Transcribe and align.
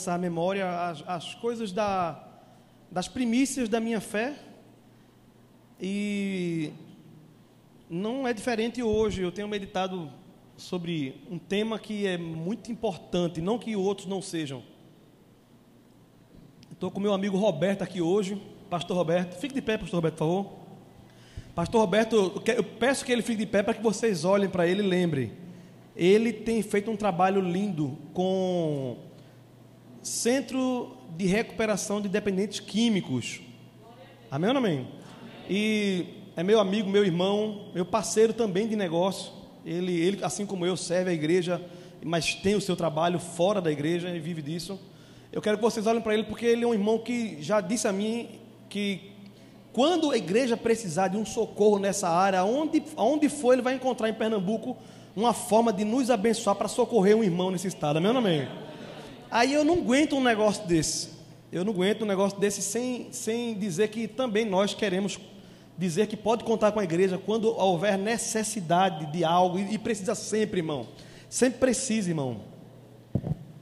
a 0.00 0.14
lembrança, 0.14 0.14
a 0.14 0.18
memória, 0.18 0.88
as, 0.88 1.04
as 1.06 1.34
coisas 1.34 1.72
da, 1.72 2.22
das 2.90 3.08
primícias 3.08 3.68
da 3.68 3.80
minha 3.80 4.00
fé. 4.00 4.34
E 5.80 6.72
não 7.88 8.26
é 8.26 8.32
diferente 8.32 8.82
hoje. 8.82 9.22
Eu 9.22 9.32
tenho 9.32 9.48
meditado 9.48 10.10
sobre 10.56 11.20
um 11.30 11.38
tema 11.38 11.78
que 11.78 12.06
é 12.06 12.16
muito 12.16 12.70
importante, 12.72 13.40
não 13.40 13.58
que 13.58 13.76
outros 13.76 14.06
não 14.06 14.22
sejam. 14.22 14.62
Estou 16.70 16.90
com 16.90 17.00
meu 17.00 17.12
amigo 17.12 17.36
Roberto 17.36 17.82
aqui 17.82 18.00
hoje, 18.00 18.40
Pastor 18.70 18.96
Roberto. 18.96 19.38
Fique 19.38 19.54
de 19.54 19.60
pé, 19.62 19.76
Pastor 19.76 19.98
Roberto, 19.98 20.14
por 20.14 20.24
favor. 20.24 20.60
Pastor 21.54 21.80
Roberto, 21.80 22.42
eu 22.46 22.64
peço 22.64 23.04
que 23.04 23.12
ele 23.12 23.22
fique 23.22 23.40
de 23.40 23.46
pé 23.46 23.62
para 23.62 23.74
que 23.74 23.82
vocês 23.82 24.24
olhem 24.24 24.48
para 24.48 24.66
ele 24.66 24.82
e 24.82 24.86
lembrem. 24.86 25.32
Ele 25.96 26.32
tem 26.32 26.62
feito 26.62 26.90
um 26.90 26.96
trabalho 26.96 27.40
lindo 27.40 27.98
com 28.14 29.09
Centro 30.02 30.96
de 31.16 31.26
Recuperação 31.26 32.00
de 32.00 32.08
Dependentes 32.08 32.60
Químicos. 32.60 33.40
Amém 34.30 34.48
ou 34.48 34.54
não 34.54 34.60
amém? 34.60 34.88
E 35.48 36.06
é 36.36 36.42
meu 36.42 36.58
amigo, 36.58 36.88
meu 36.88 37.04
irmão, 37.04 37.66
meu 37.74 37.84
parceiro 37.84 38.32
também 38.32 38.66
de 38.66 38.76
negócio. 38.76 39.32
Ele, 39.64 39.92
ele, 39.92 40.24
assim 40.24 40.46
como 40.46 40.64
eu, 40.64 40.76
serve 40.76 41.10
a 41.10 41.12
igreja, 41.12 41.60
mas 42.02 42.34
tem 42.34 42.54
o 42.54 42.60
seu 42.60 42.74
trabalho 42.74 43.18
fora 43.18 43.60
da 43.60 43.70
igreja 43.70 44.08
e 44.08 44.18
vive 44.18 44.40
disso. 44.40 44.80
Eu 45.32 45.42
quero 45.42 45.58
que 45.58 45.62
vocês 45.62 45.86
olhem 45.86 46.00
para 46.00 46.14
ele, 46.14 46.24
porque 46.24 46.46
ele 46.46 46.64
é 46.64 46.66
um 46.66 46.72
irmão 46.72 46.98
que 46.98 47.36
já 47.42 47.60
disse 47.60 47.86
a 47.86 47.92
mim 47.92 48.28
que 48.68 49.12
quando 49.72 50.10
a 50.10 50.16
igreja 50.16 50.56
precisar 50.56 51.08
de 51.08 51.16
um 51.16 51.26
socorro 51.26 51.78
nessa 51.78 52.08
área, 52.08 52.42
onde, 52.42 52.82
onde 52.96 53.28
for, 53.28 53.52
ele 53.52 53.62
vai 53.62 53.74
encontrar 53.74 54.08
em 54.08 54.14
Pernambuco 54.14 54.76
uma 55.14 55.32
forma 55.32 55.72
de 55.72 55.84
nos 55.84 56.10
abençoar 56.10 56.56
para 56.56 56.68
socorrer 56.68 57.16
um 57.16 57.22
irmão 57.22 57.50
nesse 57.50 57.68
estado. 57.68 57.98
Amém 57.98 58.08
ou 58.08 58.14
não 58.14 58.20
amém? 58.20 58.48
Aí 59.30 59.52
eu 59.52 59.64
não 59.64 59.78
aguento 59.78 60.16
um 60.16 60.22
negócio 60.22 60.66
desse. 60.66 61.10
Eu 61.52 61.64
não 61.64 61.72
aguento 61.72 62.02
um 62.02 62.06
negócio 62.06 62.38
desse 62.38 62.60
sem, 62.62 63.12
sem 63.12 63.54
dizer 63.54 63.88
que 63.88 64.08
também 64.08 64.44
nós 64.44 64.74
queremos 64.74 65.18
dizer 65.78 66.06
que 66.08 66.16
pode 66.16 66.44
contar 66.44 66.72
com 66.72 66.80
a 66.80 66.84
igreja 66.84 67.16
quando 67.16 67.48
houver 67.56 67.96
necessidade 67.96 69.06
de 69.06 69.24
algo, 69.24 69.58
e, 69.58 69.74
e 69.74 69.78
precisa 69.78 70.14
sempre, 70.14 70.60
irmão. 70.60 70.88
Sempre 71.28 71.58
precisa, 71.60 72.10
irmão. 72.10 72.42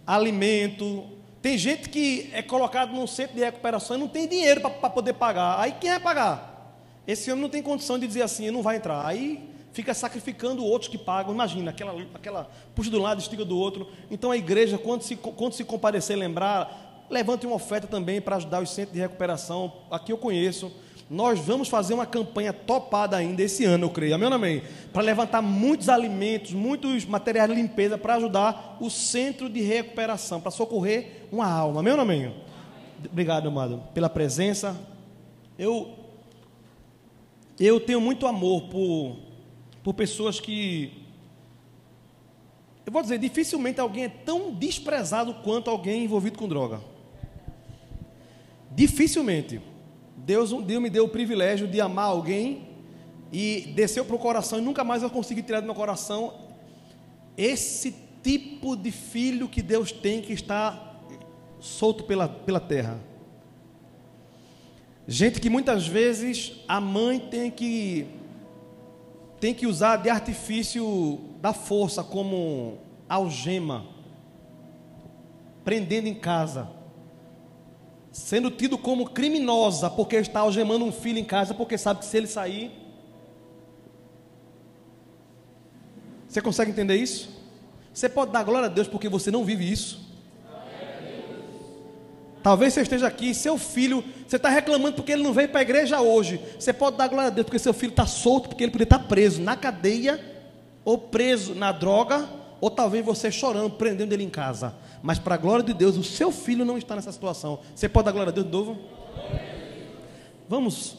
Alimento. 0.07 1.05
Tem 1.41 1.57
gente 1.57 1.89
que 1.89 2.31
é 2.33 2.43
colocado 2.43 2.93
num 2.93 3.07
centro 3.07 3.37
de 3.37 3.45
recuperação 3.45 3.97
e 3.97 4.01
não 4.01 4.09
tem 4.09 4.27
dinheiro 4.27 4.61
para 4.61 4.91
poder 4.91 5.13
pagar. 5.13 5.61
Aí 5.61 5.73
quem 5.73 5.91
vai 5.91 6.01
pagar? 6.01 6.77
Esse 7.07 7.31
homem 7.31 7.43
não 7.43 7.49
tem 7.49 7.63
condição 7.63 7.99
de 7.99 8.07
dizer 8.07 8.23
assim, 8.23 8.51
não 8.51 8.63
vai 8.63 8.77
entrar. 8.77 9.07
Aí 9.07 9.48
fica 9.73 9.95
sacrificando 9.95 10.65
outros 10.65 10.91
que 10.91 10.99
pagam. 10.99 11.33
Imagina, 11.33 11.71
aquela, 11.71 11.95
aquela 12.15 12.51
puxa 12.75 12.95
um 12.97 13.03
lado, 13.03 13.21
estiga 13.21 13.45
do 13.45 13.57
outro. 13.57 13.89
Então 14.11 14.31
a 14.31 14.37
igreja, 14.37 14.79
quando 14.79 15.03
se, 15.03 15.17
quando 15.17 15.53
se 15.53 15.65
comparecer, 15.65 16.17
lembrar, 16.17 17.07
levante 17.11 17.47
uma 17.47 17.57
oferta 17.57 17.87
também 17.87 18.21
para 18.21 18.37
ajudar 18.37 18.63
os 18.63 18.71
centros 18.71 18.95
de 18.95 19.01
recuperação. 19.01 19.73
Aqui 19.91 20.13
eu 20.13 20.19
conheço. 20.19 20.73
Nós 21.11 21.41
vamos 21.41 21.69
fazer 21.69 21.95
uma 21.95 22.05
campanha 22.05 22.53
topada 22.53 23.17
ainda 23.17 23.43
esse 23.43 23.65
ano, 23.65 23.87
eu 23.87 23.91
creio. 23.91 24.15
Amém 24.15 24.29
ou 24.29 24.35
amém? 24.35 24.63
Para 24.93 25.03
levantar 25.03 25.41
muitos 25.41 25.89
alimentos, 25.89 26.53
muitos 26.53 27.07
materiais 27.07 27.49
de 27.49 27.57
limpeza 27.57 27.97
para 27.97 28.17
ajudar 28.17 28.77
o 28.79 28.91
centro 28.91 29.49
de 29.49 29.63
recuperação, 29.63 30.39
para 30.39 30.51
socorrer 30.51 31.27
uma 31.33 31.51
alma. 31.51 31.81
Amém 31.81 31.95
ou 31.95 32.01
amém? 32.01 32.35
Obrigado, 33.11 33.49
amado, 33.49 33.83
pela 33.95 34.11
presença. 34.11 34.79
Eu 35.59 35.95
eu 37.59 37.81
tenho 37.81 38.01
muito 38.01 38.27
amor 38.27 38.63
por 38.69 39.17
por 39.89 39.95
pessoas 39.95 40.39
que 40.39 40.93
eu 42.85 42.93
vou 42.93 43.01
dizer, 43.01 43.17
dificilmente 43.19 43.81
alguém 43.81 44.05
é 44.05 44.09
tão 44.11 44.53
desprezado 44.53 45.33
quanto 45.37 45.71
alguém 45.71 46.05
envolvido 46.05 46.39
com 46.39 46.47
droga. 46.47 46.79
Dificilmente. 48.71 49.63
Deus 50.15 50.53
um 50.53 50.63
dia 50.63 50.79
me 50.79 50.91
deu 50.91 51.07
o 51.07 51.09
privilégio 51.09 51.67
de 51.67 51.81
amar 51.81 52.05
alguém 52.05 52.69
e 53.33 53.73
desceu 53.75 54.05
para 54.05 54.15
o 54.15 54.19
coração 54.19 54.59
e 54.59 54.61
nunca 54.61 54.85
mais 54.85 55.03
eu 55.03 55.09
consegui 55.09 55.43
tirar 55.43 55.61
do 55.61 55.65
meu 55.65 55.75
coração 55.75 56.35
esse 57.35 57.97
tipo 58.23 58.77
de 58.77 58.91
filho 58.91 59.49
que 59.49 59.63
Deus 59.63 59.91
tem 59.91 60.21
que 60.21 60.35
está 60.35 61.01
solto 61.61 62.05
pela, 62.05 62.29
pela 62.29 62.61
terra. 62.61 63.01
Gente 65.07 65.41
que 65.41 65.49
muitas 65.49 65.87
vezes 65.87 66.63
a 66.69 66.79
mãe 66.79 67.19
tem 67.19 67.51
que 67.51 68.18
tem 69.41 69.55
que 69.55 69.67
usar 69.67 69.97
de 69.97 70.11
artifício 70.11 71.19
da 71.41 71.53
força 71.53 72.03
como 72.03 72.79
algema, 73.09 73.87
prendendo 75.65 76.07
em 76.07 76.15
casa 76.15 76.79
sendo 78.19 78.51
tido 78.51 78.77
como 78.77 79.11
criminosa 79.11 79.89
porque 79.89 80.17
está 80.17 80.41
algemando 80.41 80.85
um 80.85 80.93
filho 80.93 81.19
em 81.19 81.25
casa, 81.25 81.55
porque 81.55 81.79
sabe 81.79 82.01
que 82.01 82.07
se 82.07 82.17
ele 82.17 82.27
sair. 82.27 82.73
Você 86.29 86.41
consegue 86.41 86.71
entender 86.71 86.97
isso? 86.97 87.31
Você 87.93 88.09
pode 88.09 88.33
dar 88.33 88.43
glória 88.43 88.67
a 88.67 88.71
Deus 88.71 88.89
porque 88.89 89.09
você 89.09 89.31
não 89.31 89.45
vive 89.45 89.71
isso. 89.71 90.08
Talvez 92.49 92.73
você 92.73 92.81
esteja 92.81 93.07
aqui, 93.07 93.35
seu 93.35 93.59
filho, 93.59 94.03
você 94.27 94.37
está 94.37 94.49
reclamando 94.49 94.95
porque 94.95 95.13
ele 95.13 95.23
não 95.23 95.35
veio 95.35 95.51
para 95.51 95.61
a 95.61 95.63
igreja 95.63 96.01
hoje. 96.01 96.41
Você 96.59 96.73
pode 96.73 96.97
dar 96.97 97.07
glória 97.07 97.27
a 97.27 97.31
Deus 97.31 97.45
porque 97.45 97.59
seu 97.59 97.75
filho 97.75 97.91
está 97.91 98.07
solto, 98.07 98.49
porque 98.49 98.65
ele 98.65 98.73
poderia 98.73 98.87
estar 98.87 99.07
preso 99.07 99.43
na 99.43 99.55
cadeia, 99.55 100.19
ou 100.83 100.97
preso 100.97 101.55
na 101.55 101.73
droga, 101.73 102.27
ou 102.59 102.71
talvez 102.71 103.05
você 103.05 103.31
chorando, 103.31 103.73
prendendo 103.73 104.15
ele 104.15 104.25
em 104.25 104.31
casa. 104.31 104.75
Mas 105.03 105.19
para 105.19 105.35
a 105.35 105.37
glória 105.37 105.63
de 105.63 105.75
Deus, 105.75 105.99
o 105.99 106.03
seu 106.03 106.33
filho 106.33 106.65
não 106.65 106.79
está 106.79 106.97
nessa 106.97 107.13
situação. 107.13 107.59
Você 107.75 107.87
pode 107.87 108.07
dar 108.07 108.13
glória 108.13 108.31
a 108.31 108.35
Deus 108.35 108.47
de 108.47 108.53
novo? 108.53 108.79
Vamos 110.49 110.97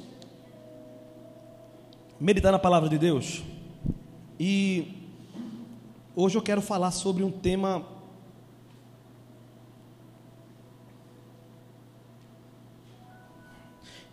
meditar 2.20 2.52
na 2.52 2.60
palavra 2.60 2.88
de 2.88 3.00
Deus. 3.00 3.42
E 4.40 5.10
hoje 6.16 6.38
eu 6.38 6.44
quero 6.44 6.62
falar 6.62 6.92
sobre 6.92 7.24
um 7.24 7.32
tema 7.32 7.84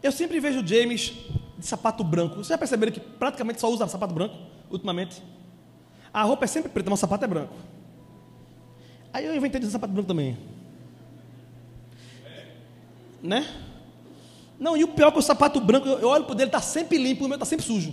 Eu 0.06 0.12
sempre 0.12 0.38
vejo 0.38 0.64
James 0.64 1.12
de 1.58 1.66
sapato 1.66 2.04
branco. 2.04 2.36
Vocês 2.36 2.48
já 2.48 2.58
perceberam 2.58 2.92
que 2.92 3.00
praticamente 3.00 3.60
só 3.60 3.68
usa 3.68 3.88
sapato 3.88 4.14
branco 4.14 4.36
ultimamente? 4.70 5.20
A 6.12 6.22
roupa 6.22 6.44
é 6.44 6.48
sempre 6.48 6.70
preta, 6.70 6.88
mas 6.88 7.00
o 7.00 7.00
sapato 7.00 7.24
é 7.24 7.28
branco. 7.28 7.54
Aí 9.12 9.24
eu 9.24 9.34
inventei 9.34 9.60
de 9.60 9.66
sapato 9.66 9.92
branco 9.92 10.06
também. 10.06 10.38
Né? 13.20 13.48
Não, 14.60 14.76
e 14.76 14.84
o 14.84 14.88
pior 14.88 15.08
é 15.08 15.10
que 15.10 15.18
o 15.18 15.22
sapato 15.22 15.60
branco, 15.60 15.88
eu 15.88 16.08
olho 16.08 16.24
para 16.24 16.36
dele, 16.36 16.48
está 16.50 16.60
sempre 16.60 16.98
limpo, 16.98 17.24
o 17.24 17.28
meu 17.28 17.34
está 17.34 17.44
sempre 17.44 17.66
sujo. 17.66 17.92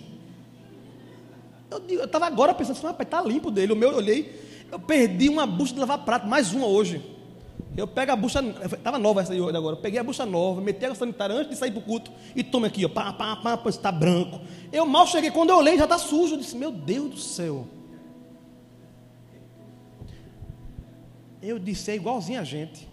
Eu 1.72 2.06
estava 2.06 2.28
agora 2.28 2.54
pensando 2.54 2.78
assim, 2.78 2.86
rapaz, 2.86 3.08
está 3.08 3.22
limpo 3.24 3.50
dele. 3.50 3.74
O 3.74 3.76
meu 3.76 3.90
eu 3.90 3.98
olhei, 3.98 4.68
eu 4.72 4.80
perdi 4.80 5.30
uma 5.30 5.48
bucha 5.48 5.74
de 5.74 5.80
lavar 5.80 6.06
prato, 6.06 6.28
mais 6.28 6.54
uma 6.54 6.68
hoje. 6.68 7.13
Eu 7.76 7.88
pego 7.88 8.12
a 8.12 8.16
bucha, 8.16 8.40
estava 8.42 9.00
nova 9.00 9.22
essa 9.22 9.34
aí 9.34 9.40
agora, 9.40 9.76
eu 9.76 9.82
peguei 9.82 10.00
a 10.00 10.04
bucha 10.04 10.26
nova, 10.26 10.62
meti 10.62 10.86
a 10.86 10.94
sanitária 10.94 11.36
antes 11.36 11.50
de 11.50 11.56
sair 11.56 11.72
para 11.72 11.80
o 11.80 11.84
culto 11.84 12.12
e 12.36 12.44
tome 12.44 12.68
aqui, 12.68 12.86
ó, 12.86 12.90
pá, 12.90 13.12
pá, 13.12 13.36
pá, 13.36 13.58
pois 13.58 13.76
está 13.76 13.92
branco. 13.92 14.40
Eu 14.72 14.86
mal 14.86 15.08
cheguei, 15.08 15.32
quando 15.32 15.50
eu 15.50 15.58
olhei 15.58 15.76
já 15.78 15.86
está 15.86 15.98
sujo. 15.98 16.36
Eu 16.36 16.40
disse, 16.40 16.56
meu 16.56 16.72
Deus 16.72 17.10
do 17.10 17.18
céu. 17.18 17.68
Eu 21.42 21.58
disse, 21.58 21.92
é 21.92 21.96
igualzinho 21.96 22.40
a 22.40 22.44
gente. 22.44 22.88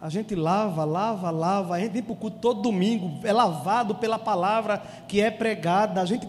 A 0.00 0.08
gente 0.08 0.34
lava, 0.34 0.82
lava, 0.84 1.30
lava, 1.30 1.74
a 1.74 1.80
gente 1.80 1.92
vem 1.92 2.02
para 2.02 2.14
o 2.14 2.16
culto 2.16 2.38
todo 2.38 2.62
domingo, 2.62 3.20
é 3.26 3.32
lavado 3.32 3.94
pela 3.96 4.18
palavra 4.18 4.78
que 5.06 5.20
é 5.20 5.30
pregada. 5.30 6.00
A 6.00 6.06
gente. 6.06 6.26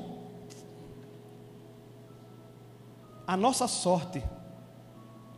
A 3.25 3.37
nossa 3.37 3.69
sorte 3.69 4.21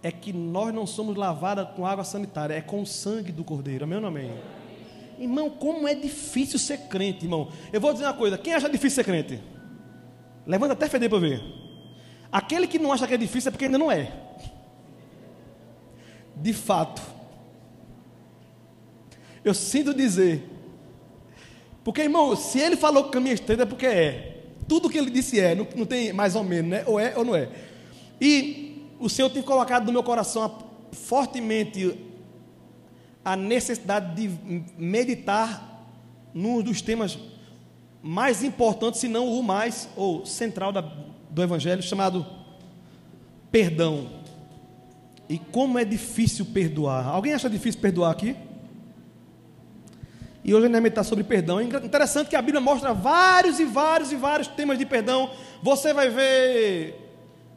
é 0.03 0.11
que 0.11 0.31
nós 0.31 0.73
não 0.73 0.85
somos 0.85 1.15
lavados 1.15 1.69
com 1.75 1.85
água 1.85 2.03
sanitária, 2.03 2.53
é 2.53 2.61
com 2.61 2.81
o 2.81 2.85
sangue 2.85 3.31
do 3.31 3.43
Cordeiro. 3.43 3.85
Amém 3.85 3.95
ou 3.95 4.01
não 4.01 4.09
amém? 4.09 4.31
Irmão, 5.17 5.49
como 5.49 5.87
é 5.87 5.95
difícil 5.95 6.59
ser 6.59 6.89
crente, 6.89 7.25
irmão. 7.25 7.49
Eu 7.71 7.81
vou 7.81 7.93
dizer 7.93 8.05
uma 8.05 8.13
coisa: 8.13 8.37
quem 8.37 8.53
acha 8.53 8.69
difícil 8.69 8.97
ser 8.97 9.05
crente? 9.05 9.41
Levanta 10.45 10.73
até 10.73 10.87
feder 10.89 11.09
para 11.09 11.19
ver. 11.19 11.41
Aquele 12.31 12.67
que 12.67 12.77
não 12.77 12.91
acha 12.91 13.07
que 13.07 13.13
é 13.13 13.17
difícil 13.17 13.47
é 13.47 13.51
porque 13.51 13.65
ainda 13.65 13.77
não 13.77 13.91
é 13.91 14.11
de 16.35 16.53
fato. 16.53 17.01
Eu 19.43 19.53
sinto 19.53 19.93
dizer. 19.93 20.49
Porque, 21.83 22.01
irmão, 22.01 22.35
se 22.35 22.59
ele 22.59 22.77
falou 22.77 23.05
que 23.05 23.11
caminho 23.11 23.33
estreito 23.33 23.63
é 23.63 23.65
porque 23.65 23.85
é. 23.85 24.29
Tudo 24.67 24.89
que 24.89 24.97
ele 24.97 25.09
disse 25.09 25.39
é, 25.39 25.53
não, 25.53 25.67
não, 25.75 25.85
tem 25.85 26.13
mais 26.13 26.35
ou 26.35 26.43
menos, 26.43 26.71
né? 26.71 26.83
Ou 26.87 26.99
é 26.99 27.13
ou 27.17 27.25
não 27.25 27.35
é. 27.35 27.49
E 28.21 28.72
o 29.03 29.09
Senhor 29.09 29.29
tem 29.29 29.43
colocado 29.43 29.85
no 29.85 29.91
meu 29.91 30.01
coração 30.01 30.49
fortemente 30.93 31.99
a 33.23 33.35
necessidade 33.35 34.15
de 34.15 34.63
meditar 34.77 35.85
num 36.33 36.61
dos 36.61 36.81
temas 36.81 37.19
mais 38.01 38.43
importantes, 38.43 39.01
se 39.01 39.09
não 39.09 39.27
o 39.27 39.43
mais, 39.43 39.89
ou 39.97 40.25
central 40.25 40.71
da, 40.71 40.81
do 41.29 41.43
Evangelho, 41.43 41.83
chamado 41.83 42.25
perdão. 43.51 44.09
E 45.27 45.37
como 45.37 45.77
é 45.77 45.83
difícil 45.83 46.45
perdoar. 46.45 47.05
Alguém 47.05 47.33
acha 47.33 47.49
difícil 47.49 47.81
perdoar 47.81 48.11
aqui? 48.11 48.37
E 50.45 50.53
hoje 50.53 50.63
a 50.63 50.67
gente 50.67 50.73
vai 50.73 50.81
meditar 50.81 51.03
sobre 51.03 51.25
perdão. 51.25 51.59
É 51.59 51.63
interessante 51.63 52.29
que 52.29 52.35
a 52.37 52.41
Bíblia 52.41 52.61
mostra 52.61 52.93
vários 52.93 53.59
e 53.59 53.65
vários 53.65 54.13
e 54.13 54.15
vários 54.15 54.47
temas 54.47 54.77
de 54.77 54.85
perdão. 54.85 55.29
Você 55.61 55.93
vai 55.93 56.09
ver 56.09 57.02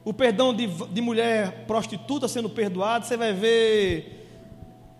o 0.07 0.15
perdão 0.15 0.55
de, 0.55 0.69
de 0.69 1.01
mulher 1.01 1.65
prostituta 1.67 2.29
sendo 2.29 2.49
perdoado. 2.49 3.05
Você 3.05 3.17
vai 3.17 3.33
ver 3.33 4.25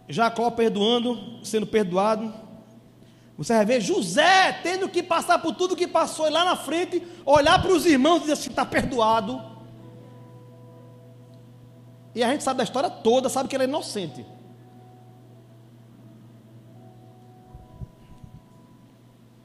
Jacó 0.09 0.51
perdoando, 0.51 1.39
sendo 1.45 1.65
perdoado. 1.65 2.35
Você 3.39 3.55
vai 3.55 3.65
ver 3.65 3.81
José 3.81 4.51
tendo 4.65 4.89
que 4.89 5.05
passar 5.05 5.39
por 5.39 5.55
tudo 5.55 5.77
que 5.77 5.87
passou 5.87 6.27
e 6.27 6.31
lá 6.31 6.45
na 6.45 6.57
frente 6.57 7.01
olhar 7.25 7.63
para 7.63 7.73
os 7.73 7.87
irmãos 7.87 8.17
e 8.17 8.21
dizer 8.23 8.33
assim: 8.33 8.51
está 8.51 8.67
perdoado. 8.67 9.41
E 12.13 12.25
a 12.25 12.33
gente 12.33 12.43
sabe 12.43 12.59
da 12.59 12.65
história 12.65 12.91
toda, 12.91 13.29
sabe 13.29 13.49
que 13.49 13.55
ele 13.55 13.63
é 13.63 13.69
inocente. 13.69 14.27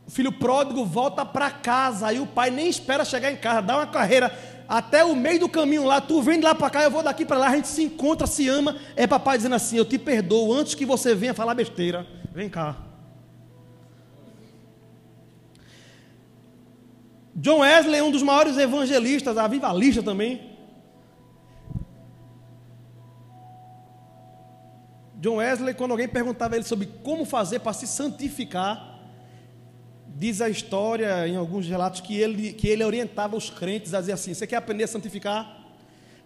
O 0.08 0.10
filho 0.10 0.32
pródigo 0.32 0.84
volta 0.84 1.24
para 1.24 1.52
casa, 1.52 2.08
aí 2.08 2.20
o 2.20 2.26
pai 2.26 2.50
nem 2.50 2.68
espera 2.68 3.06
chegar 3.06 3.32
em 3.32 3.38
casa, 3.38 3.62
dá 3.62 3.78
uma 3.78 3.86
carreira 3.88 4.30
até 4.68 5.04
o 5.04 5.16
meio 5.16 5.40
do 5.40 5.50
caminho 5.50 5.86
lá, 5.86 6.00
tu 6.00 6.22
vem 6.22 6.40
de 6.40 6.46
lá 6.46 6.56
para 6.56 6.70
cá, 6.70 6.84
eu 6.84 6.92
vou 6.92 7.04
daqui 7.04 7.26
para 7.26 7.38
lá, 7.38 7.48
a 7.48 7.56
gente 7.56 7.68
se 7.68 7.84
encontra, 7.84 8.26
se 8.26 8.48
ama. 8.48 8.78
É 8.96 9.06
papai 9.06 9.38
dizendo 9.38 9.56
assim: 9.56 9.78
Eu 9.78 9.86
te 9.86 9.98
perdoo 9.98 10.54
antes 10.54 10.76
que 10.76 10.86
você 10.86 11.14
venha 11.14 11.34
falar 11.34 11.54
besteira. 11.54 12.08
Vem 12.34 12.50
cá. 12.50 12.78
John 17.36 17.60
Wesley 17.60 18.00
é 18.00 18.04
um 18.04 18.12
dos 18.12 18.24
maiores 18.24 18.58
evangelistas, 18.58 19.38
avivalista 19.38 20.04
também. 20.04 20.52
John 25.16 25.36
Wesley, 25.36 25.76
quando 25.76 25.92
alguém 25.92 26.08
perguntava 26.08 26.56
a 26.56 26.58
ele 26.58 26.66
sobre 26.66 26.88
como 27.04 27.26
fazer 27.26 27.60
para 27.60 27.74
se 27.74 27.86
santificar, 27.88 28.91
Diz 30.22 30.40
a 30.40 30.48
história, 30.48 31.28
em 31.28 31.36
alguns 31.36 31.66
relatos, 31.66 32.00
que 32.00 32.16
ele, 32.16 32.54
que 32.54 32.68
ele 32.68 32.84
orientava 32.84 33.36
os 33.36 33.50
crentes 33.50 33.92
a 33.96 34.00
dizer 34.02 34.12
assim: 34.12 34.36
Você 34.36 34.46
quer 34.46 34.58
aprender 34.58 34.84
a 34.84 34.88
santificar? 34.88 35.66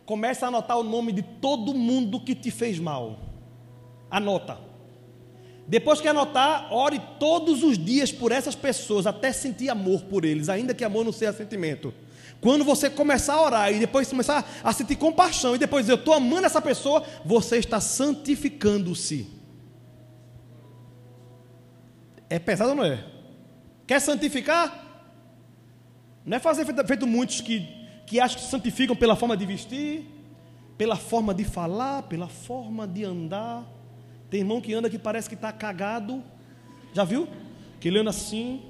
Começa 0.05 0.45
a 0.45 0.49
anotar 0.49 0.77
o 0.77 0.83
nome 0.83 1.13
de 1.13 1.21
todo 1.21 1.73
mundo 1.73 2.19
que 2.19 2.35
te 2.35 2.51
fez 2.51 2.77
mal. 2.77 3.17
Anota. 4.11 4.57
Depois 5.65 6.01
que 6.01 6.09
anotar, 6.09 6.73
ore 6.73 7.01
todos 7.17 7.63
os 7.63 7.77
dias 7.77 8.11
por 8.11 8.33
essas 8.33 8.53
pessoas, 8.53 9.07
até 9.07 9.31
sentir 9.31 9.69
amor 9.69 10.01
por 10.01 10.25
eles, 10.25 10.49
ainda 10.49 10.73
que 10.73 10.83
amor 10.83 11.05
não 11.05 11.13
seja 11.13 11.31
sentimento. 11.31 11.93
Quando 12.41 12.65
você 12.65 12.89
começar 12.89 13.35
a 13.35 13.43
orar 13.43 13.71
e 13.71 13.79
depois 13.79 14.09
começar 14.09 14.45
a 14.61 14.73
sentir 14.73 14.97
compaixão 14.97 15.55
e 15.55 15.57
depois 15.57 15.87
eu 15.87 15.95
estou 15.95 16.13
amando 16.13 16.45
essa 16.45 16.61
pessoa, 16.61 17.01
você 17.23 17.59
está 17.59 17.79
santificando-se. 17.79 19.25
É 22.29 22.37
pesado 22.37 22.71
ou 22.71 22.75
não 22.75 22.83
é? 22.83 23.14
Quer 23.87 23.99
santificar? 24.01 24.83
Não 26.25 26.37
é 26.37 26.39
fazer 26.39 26.65
feito, 26.65 26.87
feito 26.87 27.05
muitos 27.05 27.41
que, 27.41 27.67
que 28.07 28.19
acham 28.19 28.39
que 28.39 28.47
santificam 28.47 28.95
pela 28.95 29.15
forma 29.15 29.37
de 29.37 29.45
vestir, 29.45 30.05
pela 30.77 30.95
forma 30.95 31.33
de 31.33 31.43
falar, 31.43 32.03
pela 32.03 32.27
forma 32.27 32.87
de 32.87 33.03
andar. 33.03 33.63
Tem 34.29 34.39
irmão 34.39 34.59
que 34.59 34.73
anda 34.73 34.89
que 34.89 34.97
parece 34.97 35.29
que 35.29 35.35
está 35.35 35.51
cagado. 35.51 36.23
Já 36.93 37.03
viu? 37.03 37.27
Que 37.79 37.87
ele 37.87 37.99
anda 37.99 38.09
assim. 38.09 38.63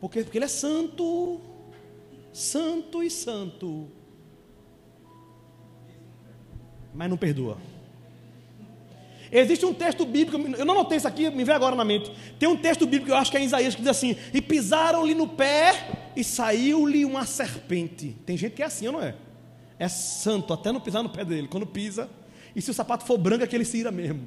Porque, 0.00 0.22
porque 0.22 0.38
ele 0.38 0.46
é 0.46 0.48
santo. 0.48 1.40
Santo 2.32 3.02
e 3.02 3.10
santo. 3.10 3.88
Mas 6.94 7.10
não 7.10 7.16
perdoa. 7.16 7.58
Existe 9.30 9.66
um 9.66 9.74
texto 9.74 10.06
bíblico, 10.06 10.38
eu 10.56 10.64
não 10.64 10.74
notei 10.74 10.96
isso 10.96 11.06
aqui, 11.06 11.30
me 11.30 11.44
vem 11.44 11.54
agora 11.54 11.76
na 11.76 11.84
mente. 11.84 12.10
Tem 12.38 12.48
um 12.48 12.56
texto 12.56 12.86
bíblico, 12.86 13.10
eu 13.10 13.16
acho 13.16 13.30
que 13.30 13.36
é 13.36 13.40
em 13.40 13.44
Isaías, 13.44 13.74
que 13.74 13.82
diz 13.82 13.90
assim: 13.90 14.16
E 14.32 14.40
pisaram-lhe 14.40 15.14
no 15.14 15.28
pé 15.28 16.12
e 16.16 16.24
saiu-lhe 16.24 17.04
uma 17.04 17.26
serpente. 17.26 18.16
Tem 18.24 18.36
gente 18.36 18.54
que 18.54 18.62
é 18.62 18.66
assim, 18.66 18.86
ou 18.86 18.94
não 18.94 19.02
é? 19.02 19.14
É 19.78 19.88
santo, 19.88 20.52
até 20.52 20.72
não 20.72 20.80
pisar 20.80 21.02
no 21.02 21.10
pé 21.10 21.24
dele. 21.24 21.46
Quando 21.46 21.66
pisa, 21.66 22.08
e 22.56 22.62
se 22.62 22.70
o 22.70 22.74
sapato 22.74 23.04
for 23.04 23.18
branco, 23.18 23.44
é 23.44 23.46
que 23.46 23.54
ele 23.54 23.64
se 23.64 23.78
ira 23.78 23.90
mesmo. 23.90 24.26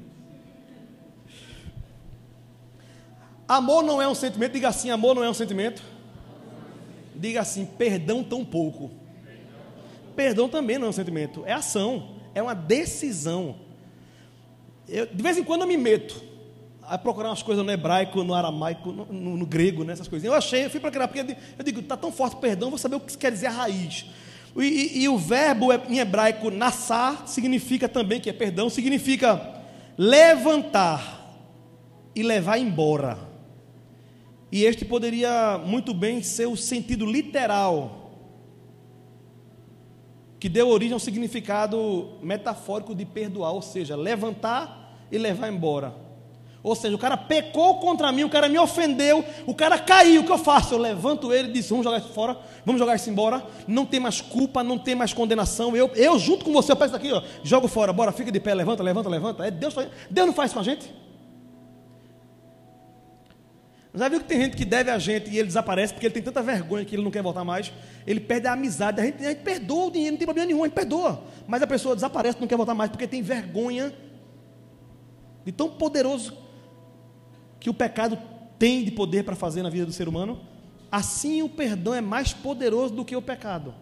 Amor 3.46 3.82
não 3.82 4.00
é 4.00 4.08
um 4.08 4.14
sentimento, 4.14 4.52
diga 4.52 4.68
assim: 4.68 4.90
amor 4.90 5.14
não 5.14 5.24
é 5.24 5.28
um 5.28 5.34
sentimento. 5.34 5.82
Diga 7.14 7.40
assim: 7.40 7.66
perdão 7.66 8.22
tão 8.22 8.44
pouco. 8.44 8.90
Perdão 10.14 10.48
também 10.48 10.78
não 10.78 10.86
é 10.86 10.90
um 10.90 10.92
sentimento, 10.92 11.42
é 11.46 11.52
ação, 11.52 12.16
é 12.34 12.42
uma 12.42 12.54
decisão. 12.54 13.56
Eu, 14.88 15.06
de 15.06 15.22
vez 15.22 15.38
em 15.38 15.44
quando 15.44 15.62
eu 15.62 15.66
me 15.66 15.76
meto 15.76 16.22
a 16.82 16.98
procurar 16.98 17.28
umas 17.28 17.42
coisas 17.42 17.64
no 17.64 17.70
hebraico, 17.70 18.22
no 18.24 18.34
aramaico, 18.34 18.92
no, 18.92 19.06
no, 19.06 19.36
no 19.36 19.46
grego, 19.46 19.84
nessas 19.84 20.06
né, 20.06 20.10
coisas. 20.10 20.26
Eu 20.26 20.34
achei, 20.34 20.64
eu 20.64 20.70
fui 20.70 20.80
procurar, 20.80 21.08
porque 21.08 21.36
eu 21.58 21.64
digo, 21.64 21.80
está 21.80 21.96
tão 21.96 22.10
forte 22.10 22.36
perdão, 22.36 22.70
vou 22.70 22.78
saber 22.78 22.96
o 22.96 23.00
que 23.00 23.16
quer 23.16 23.30
dizer 23.30 23.46
a 23.46 23.50
raiz. 23.50 24.06
E, 24.56 24.62
e, 24.62 25.02
e 25.04 25.08
o 25.08 25.16
verbo 25.16 25.72
em 25.88 25.98
hebraico 25.98 26.50
nassar 26.50 27.26
significa 27.26 27.88
também, 27.88 28.20
que 28.20 28.28
é 28.28 28.32
perdão, 28.32 28.68
significa 28.68 29.62
levantar 29.96 31.22
e 32.14 32.22
levar 32.22 32.58
embora. 32.58 33.18
E 34.50 34.64
este 34.64 34.84
poderia 34.84 35.58
muito 35.64 35.94
bem 35.94 36.22
ser 36.22 36.46
o 36.46 36.56
sentido 36.56 37.06
literal 37.06 38.01
que 40.42 40.48
deu 40.48 40.68
origem 40.70 40.92
ao 40.92 40.98
significado 40.98 42.14
metafórico 42.20 42.96
de 42.96 43.04
perdoar, 43.04 43.52
ou 43.52 43.62
seja, 43.62 43.94
levantar 43.94 44.92
e 45.08 45.16
levar 45.16 45.48
embora. 45.48 45.94
Ou 46.64 46.74
seja, 46.74 46.96
o 46.96 46.98
cara 46.98 47.16
pecou 47.16 47.78
contra 47.78 48.10
mim, 48.10 48.24
o 48.24 48.28
cara 48.28 48.48
me 48.48 48.58
ofendeu, 48.58 49.24
o 49.46 49.54
cara 49.54 49.78
caiu, 49.78 50.22
o 50.22 50.24
que 50.24 50.32
eu 50.32 50.38
faço? 50.38 50.74
Eu 50.74 50.78
levanto 50.78 51.32
ele 51.32 51.50
e 51.50 51.52
disse: 51.52 51.68
Vamos 51.68 51.84
jogar 51.84 51.98
isso 51.98 52.08
fora, 52.08 52.36
vamos 52.66 52.80
jogar 52.80 52.96
isso 52.96 53.08
embora. 53.08 53.40
Não 53.68 53.86
tem 53.86 54.00
mais 54.00 54.20
culpa, 54.20 54.64
não 54.64 54.78
tem 54.78 54.96
mais 54.96 55.12
condenação. 55.12 55.76
Eu, 55.76 55.88
eu 55.94 56.18
junto 56.18 56.44
com 56.44 56.52
você, 56.52 56.72
eu 56.72 56.76
peço 56.76 56.96
aqui, 56.96 57.12
ó, 57.12 57.22
jogo 57.44 57.68
fora, 57.68 57.92
bora, 57.92 58.10
fica 58.10 58.32
de 58.32 58.40
pé, 58.40 58.52
levanta, 58.52 58.82
levanta, 58.82 59.08
levanta. 59.08 59.46
É 59.46 59.50
Deus, 59.52 59.76
Deus 60.10 60.26
não 60.26 60.34
faz 60.34 60.52
com 60.52 60.58
a 60.58 60.64
gente. 60.64 60.92
Já 63.94 64.08
viu 64.08 64.20
que 64.20 64.26
tem 64.26 64.40
gente 64.40 64.56
que 64.56 64.64
deve 64.64 64.90
a 64.90 64.98
gente 64.98 65.30
e 65.30 65.38
ele 65.38 65.46
desaparece 65.48 65.92
porque 65.92 66.06
ele 66.06 66.14
tem 66.14 66.22
tanta 66.22 66.42
vergonha 66.42 66.84
que 66.84 66.94
ele 66.94 67.02
não 67.02 67.10
quer 67.10 67.22
voltar 67.22 67.44
mais? 67.44 67.70
Ele 68.06 68.20
perde 68.20 68.46
a 68.46 68.52
amizade, 68.52 69.00
a 69.00 69.04
gente, 69.04 69.24
a 69.24 69.28
gente 69.28 69.42
perdoa 69.42 69.86
o 69.86 69.90
dinheiro, 69.90 70.12
não 70.12 70.18
tem 70.18 70.26
problema 70.26 70.46
nenhum, 70.46 70.62
a 70.62 70.66
gente 70.66 70.74
perdoa. 70.74 71.24
Mas 71.46 71.62
a 71.62 71.66
pessoa 71.66 71.94
desaparece, 71.94 72.40
não 72.40 72.48
quer 72.48 72.56
voltar 72.56 72.74
mais 72.74 72.90
porque 72.90 73.06
tem 73.06 73.20
vergonha 73.20 73.92
de 75.44 75.52
tão 75.52 75.68
poderoso 75.68 76.38
que 77.60 77.68
o 77.68 77.74
pecado 77.74 78.18
tem 78.58 78.82
de 78.82 78.90
poder 78.90 79.24
para 79.24 79.36
fazer 79.36 79.62
na 79.62 79.68
vida 79.68 79.84
do 79.84 79.92
ser 79.92 80.08
humano. 80.08 80.40
Assim 80.90 81.42
o 81.42 81.48
perdão 81.48 81.92
é 81.92 82.00
mais 82.00 82.32
poderoso 82.32 82.94
do 82.94 83.04
que 83.04 83.14
o 83.14 83.20
pecado. 83.20 83.74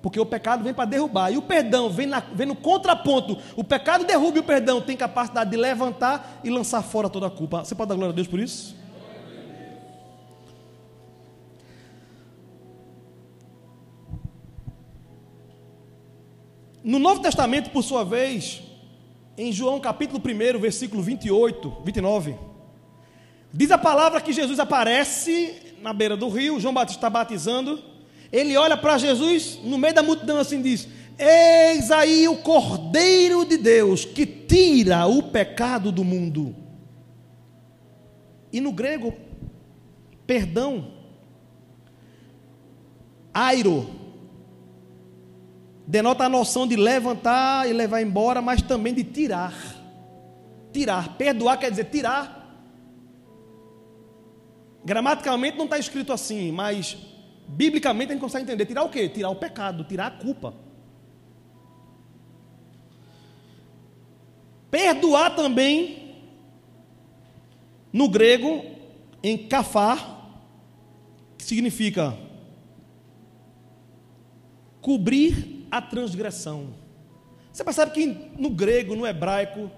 Porque 0.00 0.20
o 0.20 0.26
pecado 0.26 0.64
vem 0.64 0.72
para 0.72 0.84
derrubar. 0.84 1.32
E 1.32 1.36
o 1.36 1.42
perdão 1.42 1.90
vem, 1.90 2.06
na, 2.06 2.20
vem 2.20 2.46
no 2.46 2.54
contraponto. 2.54 3.38
O 3.56 3.64
pecado 3.64 4.04
derruba 4.04 4.38
e 4.38 4.40
o 4.40 4.44
perdão 4.44 4.80
tem 4.80 4.96
capacidade 4.96 5.50
de 5.50 5.56
levantar 5.56 6.40
e 6.44 6.50
lançar 6.50 6.82
fora 6.82 7.08
toda 7.08 7.26
a 7.26 7.30
culpa. 7.30 7.64
Você 7.64 7.74
pode 7.74 7.88
dar 7.88 7.94
glória 7.94 8.12
a 8.12 8.14
Deus 8.14 8.28
por 8.28 8.38
isso? 8.38 8.76
No 16.84 16.98
Novo 16.98 17.22
Testamento, 17.22 17.70
por 17.70 17.82
sua 17.82 18.04
vez, 18.04 18.62
em 19.38 19.50
João 19.50 19.80
capítulo 19.80 20.20
1, 20.20 20.60
versículo 20.60 21.02
28, 21.02 21.78
29, 21.82 22.36
diz 23.50 23.70
a 23.70 23.78
palavra 23.78 24.20
que 24.20 24.34
Jesus 24.34 24.60
aparece 24.60 25.76
na 25.80 25.94
beira 25.94 26.14
do 26.14 26.28
rio, 26.28 26.60
João 26.60 26.74
Batista 26.74 26.98
está 26.98 27.08
batizando, 27.08 27.82
ele 28.30 28.54
olha 28.58 28.76
para 28.76 28.98
Jesus 28.98 29.58
no 29.64 29.78
meio 29.78 29.94
da 29.94 30.02
multidão 30.02 30.36
assim 30.36 30.60
diz: 30.60 30.86
Eis 31.18 31.90
aí 31.90 32.28
o 32.28 32.36
Cordeiro 32.36 33.46
de 33.46 33.56
Deus 33.56 34.04
que 34.04 34.26
tira 34.26 35.06
o 35.06 35.22
pecado 35.22 35.90
do 35.90 36.04
mundo. 36.04 36.54
E 38.52 38.60
no 38.60 38.72
grego, 38.72 39.14
perdão, 40.26 40.88
airo, 43.32 44.03
denota 45.86 46.24
a 46.24 46.28
noção 46.28 46.66
de 46.66 46.76
levantar 46.76 47.68
e 47.68 47.72
levar 47.72 48.00
embora, 48.00 48.40
mas 48.40 48.62
também 48.62 48.94
de 48.94 49.04
tirar. 49.04 49.54
Tirar. 50.72 51.16
Perdoar 51.16 51.58
quer 51.58 51.70
dizer 51.70 51.84
tirar. 51.84 52.42
Gramaticalmente 54.84 55.56
não 55.56 55.64
está 55.64 55.78
escrito 55.78 56.12
assim, 56.12 56.52
mas 56.52 56.96
biblicamente 57.46 58.10
a 58.10 58.14
gente 58.14 58.22
consegue 58.22 58.44
entender. 58.44 58.66
Tirar 58.66 58.82
o 58.82 58.90
quê? 58.90 59.08
Tirar 59.08 59.30
o 59.30 59.36
pecado, 59.36 59.84
tirar 59.84 60.06
a 60.06 60.10
culpa. 60.10 60.54
Perdoar 64.70 65.36
também, 65.36 66.16
no 67.92 68.08
grego, 68.08 68.64
em 69.22 69.38
kafar, 69.46 70.32
que 71.38 71.44
significa 71.44 72.18
cobrir 74.80 75.53
a 75.74 75.82
transgressão. 75.82 76.72
Você 77.52 77.64
percebe 77.64 77.90
que 77.90 78.06
no 78.38 78.48
grego, 78.48 78.94
no 78.94 79.04
hebraico, 79.04 79.68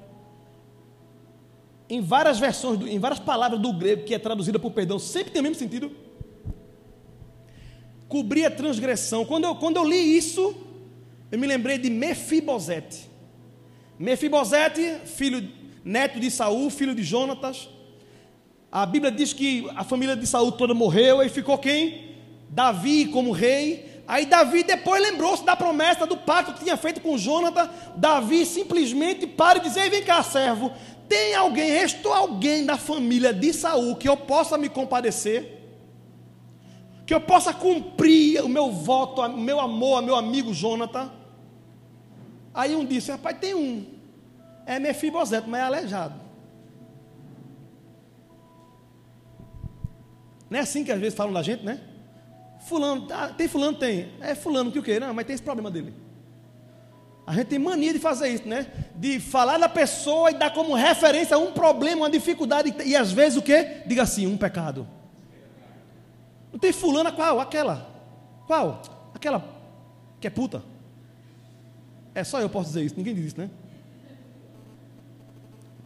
em 1.89 2.03
várias 2.03 2.39
versões, 2.39 2.79
em 2.83 2.99
várias 2.99 3.19
palavras 3.19 3.59
do 3.59 3.73
grego 3.73 4.05
que 4.05 4.15
é 4.15 4.19
traduzida 4.19 4.59
por 4.59 4.73
perdão, 4.73 4.99
sempre 4.99 5.33
tem 5.33 5.41
o 5.41 5.43
mesmo 5.43 5.59
sentido. 5.59 5.91
Cobrir 8.09 8.45
a 8.45 8.51
transgressão. 8.51 9.25
Quando 9.25 9.45
eu, 9.45 9.55
quando 9.55 9.79
eu 9.79 9.89
li 9.89 10.19
isso, 10.19 10.55
eu 11.33 11.39
me 11.39 11.47
lembrei 11.47 11.79
de 11.79 11.89
Mefibosete. 11.89 13.09
Mefibosete, 13.99 14.99
filho, 15.07 15.51
neto 15.83 16.21
de 16.21 16.31
Saul, 16.31 16.69
filho 16.69 16.95
de 16.95 17.03
Jonatas. 17.03 17.71
A 18.71 18.85
Bíblia 18.85 19.11
diz 19.11 19.33
que 19.33 19.67
a 19.75 19.83
família 19.83 20.15
de 20.15 20.27
Saul 20.27 20.53
toda 20.53 20.75
morreu 20.75 21.23
e 21.23 21.31
ficou 21.31 21.57
quem? 21.57 22.17
Davi 22.51 23.07
como 23.07 23.33
rei. 23.33 23.96
Aí 24.09 24.25
Davi 24.25 24.63
depois 24.63 25.03
lembrou-se 25.03 25.45
da 25.45 25.57
promessa 25.57 26.07
do 26.07 26.17
pacto 26.17 26.53
que 26.53 26.63
tinha 26.63 26.77
feito 26.77 27.01
com 27.01 27.19
Jonatas. 27.19 27.69
Davi 27.97 28.47
simplesmente 28.47 29.27
para 29.27 29.59
e 29.59 29.63
diz: 29.63 29.77
Ei, 29.77 29.91
vem 29.91 30.05
cá, 30.05 30.23
servo. 30.23 30.73
Tem 31.09 31.35
alguém, 31.35 31.83
estou 31.83 32.13
alguém 32.13 32.65
da 32.65 32.77
família 32.77 33.33
de 33.33 33.53
Saul 33.53 33.97
que 33.97 34.09
eu 34.09 34.17
possa 34.17 34.57
me 34.57 34.69
compadecer? 34.69 35.55
Que 37.05 37.15
eu 37.15 37.21
possa 37.21 37.53
cumprir 37.53 38.45
o 38.45 38.49
meu 38.49 38.71
voto, 38.71 39.23
o 39.23 39.37
meu 39.37 39.61
amor, 39.61 40.03
meu 40.03 40.15
amigo 40.15 40.55
Jonathan? 40.55 41.11
Aí 42.55 42.77
um 42.77 42.85
disse: 42.85 43.11
Rapaz, 43.11 43.37
tem 43.41 43.55
um. 43.55 43.85
É 44.65 44.79
Mefibosete, 44.79 45.49
mas 45.49 45.61
é 45.61 45.65
aleijado. 45.65 46.15
Não 50.49 50.61
é 50.61 50.63
assim 50.63 50.85
que 50.85 50.93
às 50.93 51.01
vezes 51.01 51.17
falam 51.17 51.33
da 51.33 51.43
gente, 51.43 51.65
né? 51.65 51.81
Fulano, 52.67 53.07
ah, 53.13 53.29
tem 53.29 53.47
fulano? 53.47 53.79
Tem. 53.79 54.09
É 54.21 54.35
fulano 54.35 54.73
que 54.73 54.79
o 54.81 54.83
quê? 54.83 54.99
Não, 54.99 55.15
mas 55.15 55.25
tem 55.25 55.35
esse 55.35 55.43
problema 55.43 55.71
dele. 55.71 55.95
A 57.25 57.33
gente 57.33 57.47
tem 57.47 57.61
mania 57.61 57.93
de 57.93 58.01
fazer 58.01 58.29
isso, 58.29 58.49
né? 58.49 58.67
De 58.97 59.21
falar 59.21 59.57
da 59.57 59.69
pessoa 59.69 60.33
e 60.33 60.35
dar 60.35 60.53
como 60.53 60.75
referência 60.75 61.39
um 61.39 61.53
problema, 61.53 62.03
uma 62.03 62.11
dificuldade, 62.11 62.75
e 62.85 62.97
às 62.97 63.13
vezes 63.13 63.39
o 63.39 63.43
quê? 63.43 63.83
Diga 63.87 64.03
assim, 64.03 64.27
um 64.27 64.37
pecado. 64.37 64.87
Não 66.53 66.59
tem 66.59 66.73
fulana 66.73 67.13
qual? 67.13 67.41
Aquela. 67.41 67.89
Qual? 68.49 68.83
Aquela 69.15 69.45
que 70.21 70.27
é 70.27 70.31
puta. 70.31 70.65
É 72.17 72.25
só 72.25 72.41
eu 72.41 72.49
posso 72.49 72.69
dizer 72.69 72.83
isso, 72.83 72.97
ninguém 72.97 73.15
diz 73.15 73.27
isso, 73.27 73.39
né? 73.39 73.49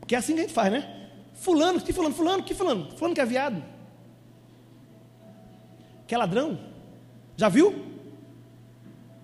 Porque 0.00 0.14
é 0.14 0.18
assim 0.18 0.32
que 0.32 0.40
a 0.40 0.42
gente 0.44 0.54
faz, 0.54 0.72
né? 0.72 1.10
Fulano, 1.34 1.78
que 1.78 1.92
fulano, 1.92 2.14
fulano, 2.14 2.42
que 2.42 2.54
fulano? 2.54 2.90
Fulano 2.96 3.14
que 3.14 3.20
é 3.20 3.26
viado. 3.26 3.62
Que 6.06 6.14
é 6.14 6.18
ladrão. 6.18 6.69
Já 7.40 7.48
viu? 7.48 7.68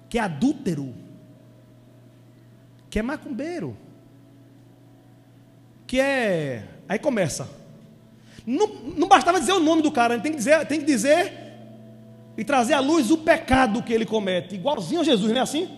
Que 0.09 0.19
é 0.19 0.23
adúltero 0.23 0.95
que 2.97 3.01
é 3.01 3.03
macumbeiro, 3.03 3.77
que 5.87 6.01
é. 6.01 6.67
Aí 6.89 6.99
começa. 6.99 7.47
Não, 8.47 8.69
não 8.97 9.07
bastava 9.07 9.39
dizer 9.39 9.53
o 9.53 9.61
nome 9.61 9.83
do 9.83 9.93
cara, 9.93 10.19
tem 10.19 10.33
que 10.33 10.39
dizer, 10.39 10.67
tem 10.67 10.81
que 10.81 10.87
dizer 10.87 11.31
e 12.39 12.43
trazer 12.43 12.73
à 12.73 12.81
luz 12.81 13.11
o 13.11 13.19
pecado 13.19 13.83
que 13.83 13.93
ele 13.93 14.07
comete, 14.07 14.55
igualzinho 14.55 15.03
a 15.03 15.05
Jesus, 15.05 15.31
não 15.31 15.41
é 15.41 15.43
assim? 15.43 15.69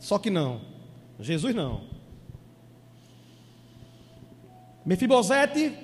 Só 0.00 0.18
que 0.18 0.30
não. 0.30 0.62
Jesus 1.20 1.54
não. 1.54 1.82
Mefibosete, 4.84 5.78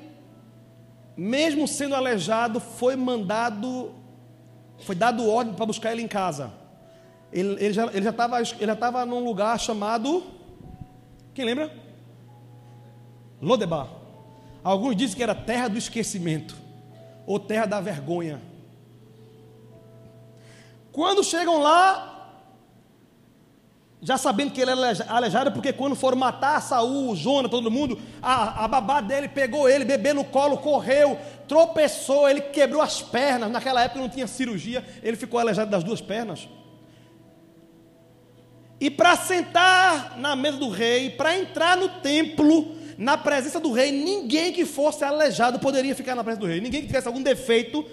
mesmo 1.16 1.68
sendo 1.68 1.94
aleijado, 1.94 2.58
foi 2.58 2.96
mandado, 2.96 3.92
foi 4.80 4.94
dado 4.94 5.28
ordem 5.28 5.54
para 5.54 5.66
buscar 5.66 5.92
ele 5.92 6.02
em 6.02 6.08
casa. 6.08 6.52
Ele, 7.32 7.62
ele 7.62 7.72
já 7.72 8.10
estava 8.10 8.40
ele 8.40 8.76
já 8.80 9.06
num 9.06 9.22
lugar 9.22 9.58
chamado 9.60 10.38
quem 11.38 11.44
lembra? 11.44 11.72
Lodebar. 13.40 13.86
Alguns 14.64 14.96
dizem 14.96 15.16
que 15.16 15.22
era 15.22 15.36
terra 15.36 15.68
do 15.68 15.78
esquecimento 15.78 16.56
ou 17.24 17.38
terra 17.38 17.64
da 17.64 17.80
vergonha. 17.80 18.42
Quando 20.90 21.22
chegam 21.22 21.62
lá, 21.62 22.42
já 24.02 24.18
sabendo 24.18 24.50
que 24.50 24.60
ele 24.60 24.72
era 24.72 25.06
aleijado, 25.06 25.52
porque 25.52 25.72
quando 25.72 25.94
foram 25.94 26.18
matar 26.18 26.60
Saul, 26.60 27.14
Jonas, 27.14 27.52
todo 27.52 27.70
mundo, 27.70 27.96
a, 28.20 28.64
a 28.64 28.66
babá 28.66 29.00
dele 29.00 29.28
pegou 29.28 29.68
ele, 29.68 29.84
bebê 29.84 30.12
no 30.12 30.24
colo, 30.24 30.58
correu, 30.58 31.16
tropeçou, 31.48 32.28
ele 32.28 32.42
quebrou 32.42 32.82
as 32.82 33.00
pernas. 33.00 33.50
Naquela 33.50 33.82
época 33.82 34.00
não 34.00 34.08
tinha 34.08 34.26
cirurgia, 34.26 34.84
ele 35.02 35.16
ficou 35.16 35.40
aleijado 35.40 35.70
das 35.70 35.82
duas 35.82 36.00
pernas. 36.00 36.48
E 38.80 38.90
para 38.90 39.16
sentar 39.16 40.16
na 40.18 40.36
mesa 40.36 40.58
do 40.58 40.68
rei, 40.68 41.10
para 41.10 41.36
entrar 41.36 41.76
no 41.76 41.88
templo, 42.00 42.76
na 42.96 43.16
presença 43.16 43.58
do 43.58 43.72
rei, 43.72 43.90
ninguém 43.90 44.52
que 44.52 44.64
fosse 44.64 45.02
aleijado 45.02 45.58
poderia 45.58 45.94
ficar 45.94 46.14
na 46.14 46.22
presença 46.22 46.46
do 46.46 46.50
rei. 46.50 46.60
Ninguém 46.60 46.82
que 46.82 46.86
tivesse 46.86 47.08
algum 47.08 47.22
defeito 47.22 47.84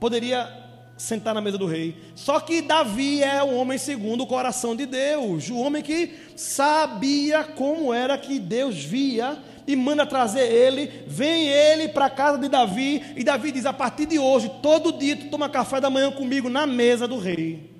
poderia 0.00 0.62
sentar 0.96 1.34
na 1.34 1.40
mesa 1.40 1.58
do 1.58 1.66
rei. 1.66 1.96
Só 2.14 2.40
que 2.40 2.62
Davi 2.62 3.22
é 3.22 3.42
o 3.42 3.54
homem 3.56 3.78
segundo 3.78 4.22
o 4.22 4.26
coração 4.26 4.74
de 4.76 4.86
Deus, 4.86 5.50
o 5.50 5.58
homem 5.58 5.82
que 5.82 6.14
sabia 6.36 7.44
como 7.44 7.92
era 7.92 8.16
que 8.16 8.38
Deus 8.38 8.82
via 8.82 9.38
e 9.66 9.74
manda 9.74 10.06
trazer 10.06 10.50
ele, 10.50 11.04
vem 11.06 11.48
ele 11.48 11.88
para 11.88 12.06
a 12.06 12.10
casa 12.10 12.38
de 12.38 12.48
Davi, 12.48 13.02
e 13.16 13.24
Davi 13.24 13.50
diz: 13.50 13.66
a 13.66 13.72
partir 13.72 14.06
de 14.06 14.18
hoje, 14.18 14.50
todo 14.62 14.92
dia 14.92 15.16
tu 15.16 15.28
toma 15.30 15.48
café 15.48 15.80
da 15.80 15.90
manhã 15.90 16.12
comigo 16.12 16.48
na 16.48 16.66
mesa 16.66 17.08
do 17.08 17.18
rei. 17.18 17.74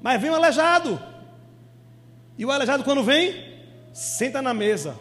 Mas 0.00 0.20
vem 0.20 0.30
o 0.30 0.34
aleijado. 0.34 1.00
E 2.36 2.44
o 2.44 2.50
aleijado, 2.50 2.84
quando 2.84 3.02
vem, 3.02 3.34
senta 3.92 4.40
na 4.40 4.54
mesa. 4.54 4.98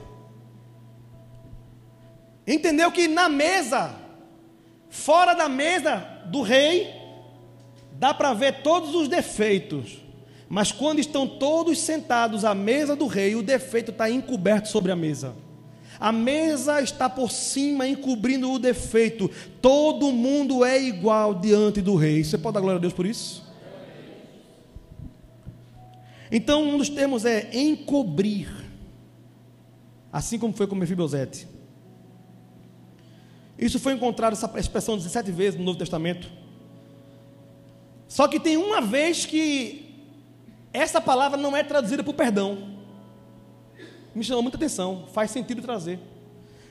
Entendeu 2.46 2.92
que 2.92 3.08
na 3.08 3.30
mesa, 3.30 3.96
fora 4.90 5.34
da 5.34 5.48
mesa 5.48 5.98
do 6.26 6.42
rei, 6.42 6.94
dá 7.94 8.14
para 8.14 8.34
ver 8.34 8.62
todos 8.62 8.94
os 8.96 9.08
defeitos. 9.08 10.09
Mas 10.50 10.72
quando 10.72 10.98
estão 10.98 11.27
todos 11.27 11.77
sentados 11.79 12.44
à 12.44 12.56
mesa 12.56 12.96
do 12.96 13.06
rei, 13.06 13.36
o 13.36 13.44
defeito 13.44 13.91
está 13.91 14.10
encoberto 14.10 14.68
sobre 14.68 14.91
a 14.91 14.96
mesa. 14.96 15.36
A 16.00 16.12
mesa 16.12 16.82
está 16.82 17.08
por 17.08 17.29
cima, 17.29 17.88
encobrindo 17.88 18.51
o 18.51 18.58
defeito. 18.58 19.29
Todo 19.62 20.12
mundo 20.12 20.65
é 20.65 20.82
igual 20.82 21.36
diante 21.36 21.82
do 21.82 21.96
rei. 21.96 22.24
Você 22.24 22.38
pode 22.38 22.56
dar 22.56 22.62
glória 22.62 22.77
a 22.77 22.82
Deus 22.82 22.94
por 22.94 23.06
isso? 23.06 23.48
Então, 26.32 26.63
um 26.63 26.77
dos 26.77 26.89
termos 26.89 27.25
é 27.25 27.50
encobrir, 27.53 28.50
assim 30.12 30.38
como 30.39 30.53
foi 30.53 30.68
com 30.68 30.75
Mefibosete. 30.75 31.48
Isso 33.58 33.79
foi 33.79 33.94
encontrado, 33.94 34.34
essa 34.34 34.51
expressão 34.58 34.96
17 34.96 35.32
vezes 35.32 35.60
no 35.60 35.65
Novo 35.65 35.77
Testamento. 35.77 36.32
Só 38.08 38.27
que 38.27 38.39
tem 38.39 38.58
uma 38.58 38.79
vez 38.79 39.25
que 39.25 39.88
essa 40.72 41.02
palavra 41.02 41.38
não 41.38 41.56
é 41.56 41.64
traduzida 41.64 42.04
por 42.04 42.14
perdão. 42.14 42.80
Me 44.14 44.24
chamou 44.24 44.42
muita 44.42 44.58
atenção, 44.58 45.06
faz 45.14 45.32
sentido 45.32 45.62
trazer. 45.62 46.00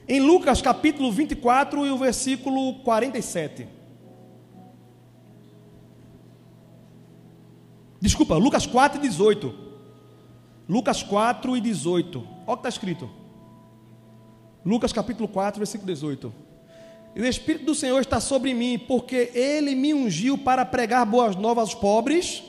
Em 0.06 0.20
Lucas 0.20 0.62
capítulo 0.62 1.12
24 1.12 1.86
e 1.86 1.90
o 1.90 1.98
versículo 1.98 2.80
47. 2.80 3.68
Desculpa, 8.00 8.36
Lucas 8.36 8.66
4 8.66 8.98
e 8.98 9.08
18. 9.08 9.54
Lucas 10.68 11.02
4 11.02 11.56
e 11.56 11.60
18. 11.60 12.18
Olha 12.18 12.26
o 12.46 12.46
que 12.46 12.52
está 12.60 12.68
escrito. 12.68 13.10
Lucas 14.64 14.92
capítulo 14.92 15.28
4, 15.28 15.58
versículo 15.58 15.86
18. 15.86 16.32
E 17.16 17.20
o 17.20 17.26
Espírito 17.26 17.64
do 17.64 17.74
Senhor 17.74 18.00
está 18.00 18.20
sobre 18.20 18.54
mim, 18.54 18.78
porque 18.78 19.30
Ele 19.34 19.74
me 19.74 19.92
ungiu 19.94 20.38
para 20.38 20.64
pregar 20.64 21.04
boas 21.04 21.34
novas 21.34 21.70
aos 21.70 21.74
pobres. 21.74 22.42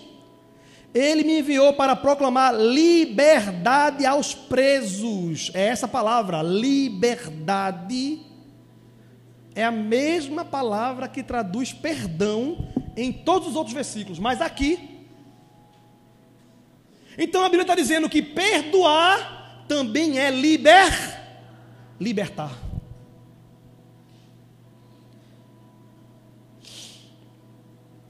Ele 0.93 1.24
me 1.24 1.39
enviou 1.39 1.74
para 1.74 1.96
proclamar 1.96 2.55
liberdade 2.55 4.05
aos 4.05 4.34
presos. 4.34 5.51
É 5.53 5.67
essa 5.67 5.88
palavra, 5.88 6.41
liberdade. 6.41 8.22
É 9.53 9.63
a 9.63 9.72
mesma 9.72 10.43
palavra 10.43 11.08
que 11.08 11.22
traduz 11.22 11.74
perdão 11.74 12.69
em 12.96 13.12
todos 13.12 13.50
os 13.50 13.55
outros 13.55 13.74
versículos, 13.74 14.19
mas 14.19 14.41
aqui 14.41 15.00
então 17.22 17.43
a 17.43 17.50
Bíblia 17.50 17.63
está 17.63 17.75
dizendo 17.75 18.08
que 18.08 18.22
perdoar 18.22 19.65
também 19.67 20.17
é 20.17 20.31
liber, 20.31 20.89
libertar. 22.00 22.68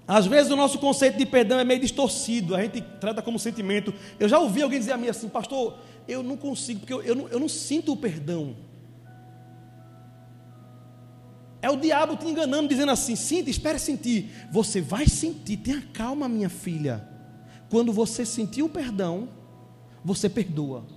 Às 0.09 0.25
vezes 0.25 0.51
o 0.51 0.55
nosso 0.55 0.79
conceito 0.79 1.19
de 1.19 1.25
perdão 1.27 1.59
é 1.59 1.63
meio 1.63 1.79
distorcido, 1.79 2.55
a 2.55 2.61
gente 2.63 2.81
trata 2.81 3.21
como 3.21 3.37
sentimento. 3.37 3.93
Eu 4.19 4.27
já 4.27 4.39
ouvi 4.39 4.63
alguém 4.63 4.79
dizer 4.79 4.93
a 4.93 4.97
mim 4.97 5.07
assim, 5.07 5.29
pastor, 5.29 5.77
eu 6.07 6.23
não 6.23 6.35
consigo, 6.35 6.79
porque 6.79 6.91
eu, 6.91 7.03
eu, 7.03 7.13
não, 7.13 7.27
eu 7.27 7.39
não 7.39 7.47
sinto 7.47 7.93
o 7.93 7.95
perdão. 7.95 8.55
É 11.61 11.69
o 11.69 11.75
diabo 11.75 12.15
te 12.15 12.25
enganando, 12.25 12.67
dizendo 12.67 12.91
assim: 12.91 13.15
sinta, 13.15 13.51
espere 13.51 13.77
sentir. 13.77 14.31
Você 14.51 14.81
vai 14.81 15.07
sentir, 15.07 15.57
tenha 15.57 15.83
calma, 15.93 16.27
minha 16.27 16.49
filha. 16.49 17.07
Quando 17.69 17.93
você 17.93 18.25
sentir 18.25 18.63
o 18.63 18.69
perdão, 18.69 19.29
você 20.03 20.27
perdoa. 20.27 20.87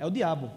É 0.00 0.04
o 0.04 0.10
diabo. 0.10 0.50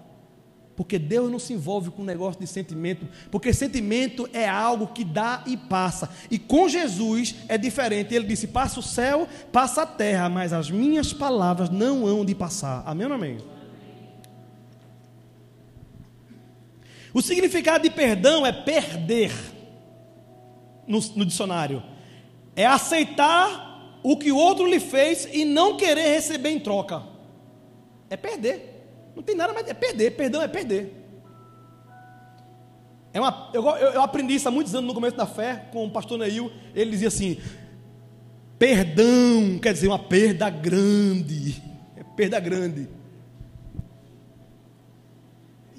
Porque 0.75 0.97
Deus 0.97 1.29
não 1.29 1.37
se 1.37 1.53
envolve 1.53 1.91
com 1.91 2.03
negócio 2.03 2.39
de 2.39 2.47
sentimento, 2.47 3.07
porque 3.29 3.53
sentimento 3.53 4.29
é 4.33 4.47
algo 4.47 4.87
que 4.87 5.03
dá 5.03 5.43
e 5.45 5.57
passa. 5.57 6.09
E 6.29 6.39
com 6.39 6.67
Jesus 6.69 7.35
é 7.47 7.57
diferente. 7.57 8.15
Ele 8.15 8.25
disse: 8.25 8.47
passa 8.47 8.79
o 8.79 8.83
céu, 8.83 9.27
passa 9.51 9.83
a 9.83 9.85
terra, 9.85 10.29
mas 10.29 10.53
as 10.53 10.71
minhas 10.71 11.13
palavras 11.13 11.69
não 11.69 12.05
hão 12.05 12.23
de 12.23 12.33
passar. 12.33 12.83
Amém 12.85 13.05
ou 13.05 13.13
amém? 13.13 13.37
O 17.13 17.21
significado 17.21 17.83
de 17.83 17.89
perdão 17.89 18.45
é 18.45 18.51
perder, 18.51 19.31
no, 20.87 20.99
no 21.15 21.25
dicionário. 21.25 21.83
É 22.55 22.65
aceitar 22.65 23.99
o 24.03 24.17
que 24.17 24.31
o 24.31 24.37
outro 24.37 24.65
lhe 24.65 24.79
fez 24.79 25.27
e 25.31 25.43
não 25.43 25.77
querer 25.77 26.13
receber 26.13 26.49
em 26.49 26.59
troca. 26.59 27.03
É 28.09 28.15
perder. 28.15 28.70
Não 29.15 29.23
tem 29.23 29.35
nada 29.35 29.53
mais. 29.53 29.67
É 29.67 29.73
perder. 29.73 30.11
Perdão 30.11 30.41
é 30.41 30.47
perder. 30.47 31.01
É 33.13 33.19
uma, 33.19 33.49
eu, 33.53 33.63
eu, 33.67 34.01
aprendi 34.01 34.35
isso 34.35 34.47
há 34.47 34.51
muitos 34.51 34.73
anos 34.73 34.87
no 34.87 34.93
começo 34.93 35.17
da 35.17 35.25
fé 35.25 35.67
com 35.71 35.85
o 35.85 35.91
pastor 35.91 36.17
Neil. 36.17 36.51
Ele 36.73 36.91
dizia 36.91 37.09
assim: 37.09 37.37
perdão 38.57 39.59
quer 39.61 39.73
dizer 39.73 39.87
uma 39.87 39.99
perda 39.99 40.49
grande. 40.49 41.61
É 41.95 42.03
perda 42.03 42.39
grande. 42.39 42.87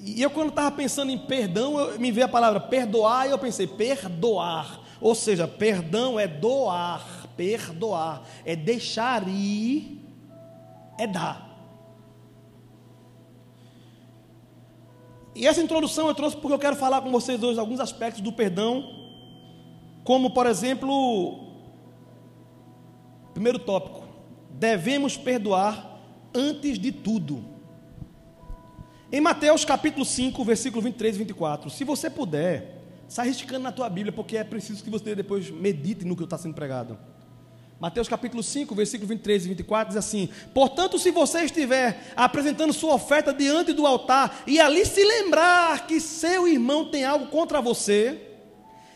E 0.05 0.21
eu, 0.21 0.29
quando 0.29 0.49
estava 0.49 0.69
pensando 0.69 1.11
em 1.11 1.17
perdão, 1.17 1.79
eu, 1.79 1.99
me 1.99 2.11
veio 2.11 2.25
a 2.25 2.29
palavra 2.29 2.59
perdoar 2.59 3.27
e 3.27 3.31
eu 3.31 3.39
pensei: 3.39 3.65
perdoar. 3.65 4.81
Ou 5.01 5.15
seja, 5.15 5.47
perdão 5.47 6.19
é 6.19 6.27
doar. 6.27 7.23
Perdoar 7.35 8.21
é 8.45 8.55
deixar 8.55 9.27
ir, 9.27 9.99
é 10.99 11.07
dar. 11.07 11.52
E 15.35 15.47
essa 15.47 15.61
introdução 15.61 16.07
eu 16.07 16.13
trouxe 16.13 16.37
porque 16.37 16.53
eu 16.53 16.59
quero 16.59 16.75
falar 16.75 17.01
com 17.01 17.11
vocês 17.11 17.41
hoje 17.41 17.59
alguns 17.59 17.79
aspectos 17.79 18.21
do 18.21 18.31
perdão, 18.31 19.01
como 20.03 20.31
por 20.31 20.45
exemplo, 20.45 21.39
primeiro 23.33 23.57
tópico, 23.57 24.03
devemos 24.51 25.17
perdoar 25.17 25.99
antes 26.33 26.77
de 26.77 26.91
tudo. 26.91 27.43
Em 29.11 29.21
Mateus 29.21 29.65
capítulo 29.65 30.05
5, 30.05 30.43
versículo 30.43 30.81
23 30.81 31.15
e 31.15 31.19
24, 31.19 31.69
se 31.69 31.83
você 31.83 32.09
puder, 32.09 32.83
sai 33.07 33.27
riscando 33.27 33.63
na 33.63 33.71
tua 33.71 33.89
Bíblia, 33.89 34.11
porque 34.11 34.37
é 34.37 34.43
preciso 34.43 34.83
que 34.83 34.89
você 34.89 35.15
depois 35.15 35.49
medite 35.49 36.05
no 36.05 36.15
que 36.15 36.23
está 36.23 36.37
sendo 36.37 36.53
pregado. 36.53 36.97
Mateus 37.83 38.07
capítulo 38.07 38.41
5, 38.41 38.73
versículo 38.73 39.09
23 39.09 39.43
e 39.43 39.47
24 39.49 39.89
diz 39.89 39.97
assim: 39.97 40.29
Portanto, 40.53 40.97
se 40.97 41.11
você 41.11 41.41
estiver 41.41 42.13
apresentando 42.15 42.71
sua 42.71 42.93
oferta 42.93 43.33
diante 43.33 43.73
do 43.73 43.85
altar 43.85 44.41
e 44.47 44.57
ali 44.57 44.85
se 44.85 45.03
lembrar 45.03 45.85
que 45.85 45.99
seu 45.99 46.47
irmão 46.47 46.85
tem 46.85 47.03
algo 47.03 47.27
contra 47.27 47.59
você, 47.59 48.21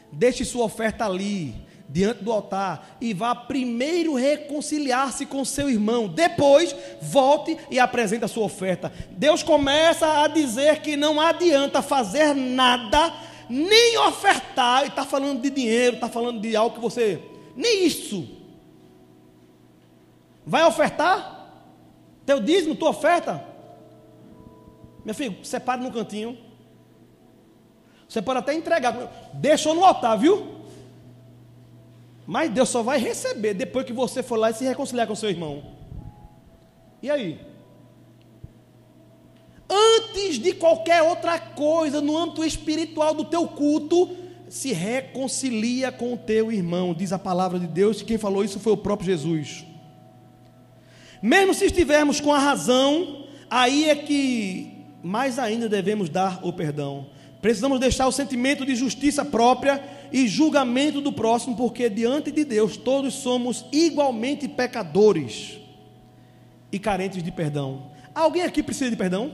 deixe 0.10 0.46
sua 0.46 0.63
oferta 0.63 1.06
ali, 1.06 1.54
diante 1.89 2.23
do 2.23 2.32
altar, 2.32 2.95
e 3.02 3.13
vá 3.13 3.36
primeiro 3.36 4.13
reconciliar-se 4.13 5.26
com 5.26 5.43
seu 5.43 5.69
irmão, 5.69 6.08
depois 6.08 6.73
volte 7.02 7.58
e 7.69 7.80
apresente 7.80 8.23
a 8.23 8.30
sua 8.30 8.45
oferta. 8.45 8.93
Deus 9.12 9.43
começa 9.43 10.23
a 10.23 10.30
dizer 10.30 10.80
que 10.80 10.95
não 10.95 11.19
adianta 11.19 11.82
fazer 11.82 12.34
nada, 12.34 13.13
nem 13.50 13.97
ofertar, 13.97 14.86
e 14.86 14.88
está 14.88 15.06
falando 15.06 15.41
de 15.41 15.50
dinheiro, 15.50 15.95
está 15.95 16.08
falando 16.08 16.39
de 16.39 16.56
algo 16.56 16.76
que 16.76 16.82
você. 16.82 17.21
Nem 17.54 17.86
isso 17.86 18.46
Vai 20.47 20.63
ofertar? 20.63 21.45
Teu 22.25 22.39
dízimo, 22.39 22.73
tua 22.73 22.91
oferta? 22.91 23.43
Meu 25.03 25.13
filho, 25.13 25.43
separe 25.43 25.83
no 25.83 25.91
cantinho. 25.91 26.38
Você 28.07 28.21
pode 28.21 28.39
até 28.39 28.53
entregar. 28.53 28.93
Deixou 29.33 29.75
no 29.75 29.83
altar, 29.83 30.17
viu? 30.17 30.55
Mas 32.25 32.49
Deus 32.49 32.69
só 32.69 32.81
vai 32.81 32.97
receber 32.97 33.53
depois 33.53 33.86
que 33.86 33.91
você 33.91 34.23
for 34.23 34.38
lá 34.38 34.49
e 34.49 34.53
se 34.53 34.63
reconciliar 34.63 35.05
com 35.05 35.15
seu 35.15 35.29
irmão. 35.29 35.63
E 37.03 37.10
aí? 37.10 37.41
Antes 39.69 40.39
de 40.39 40.53
qualquer 40.53 41.01
outra 41.01 41.38
coisa 41.38 41.99
no 41.99 42.17
âmbito 42.17 42.45
espiritual 42.45 43.13
do 43.13 43.25
teu 43.25 43.45
culto, 43.49 44.15
se 44.47 44.71
reconcilia 44.71 45.91
com 45.91 46.13
o 46.13 46.17
teu 46.17 46.53
irmão, 46.53 46.93
diz 46.93 47.12
a 47.12 47.19
palavra 47.19 47.60
de 47.60 47.67
Deus. 47.67 48.01
Quem 48.01 48.17
falou 48.17 48.45
isso 48.45 48.62
foi 48.62 48.71
o 48.71 48.77
próprio 48.77 49.07
Jesus. 49.07 49.65
Mesmo 51.21 51.53
se 51.53 51.65
estivermos 51.65 52.19
com 52.19 52.34
a 52.34 52.39
razão, 52.39 53.25
aí 53.49 53.89
é 53.89 53.95
que 53.95 54.86
mais 55.03 55.39
ainda 55.39 55.67
devemos 55.69 56.10
dar 56.10 56.39
o 56.43 56.51
perdão. 56.53 57.08
Precisamos 57.41 57.80
deixar 57.80 58.08
o 58.08 58.12
sentimento 58.12 58.65
de 58.65 58.75
justiça 58.75 59.23
própria 59.23 59.84
e 60.12 60.27
julgamento 60.27 61.01
do 61.01 61.12
próximo, 61.12 61.56
porque 61.56 61.89
diante 61.89 62.32
de 62.32 62.43
Deus 62.43 62.77
todos 62.77 63.13
somos 63.13 63.65
igualmente 63.71 64.47
pecadores 64.47 65.58
e 66.71 66.80
carentes 66.80 67.21
de 67.21 67.32
perdão. 67.32 67.91
Alguém 68.13 68.43
aqui 68.43 68.63
precisa 68.63 68.89
de 68.89 68.95
perdão? 68.95 69.34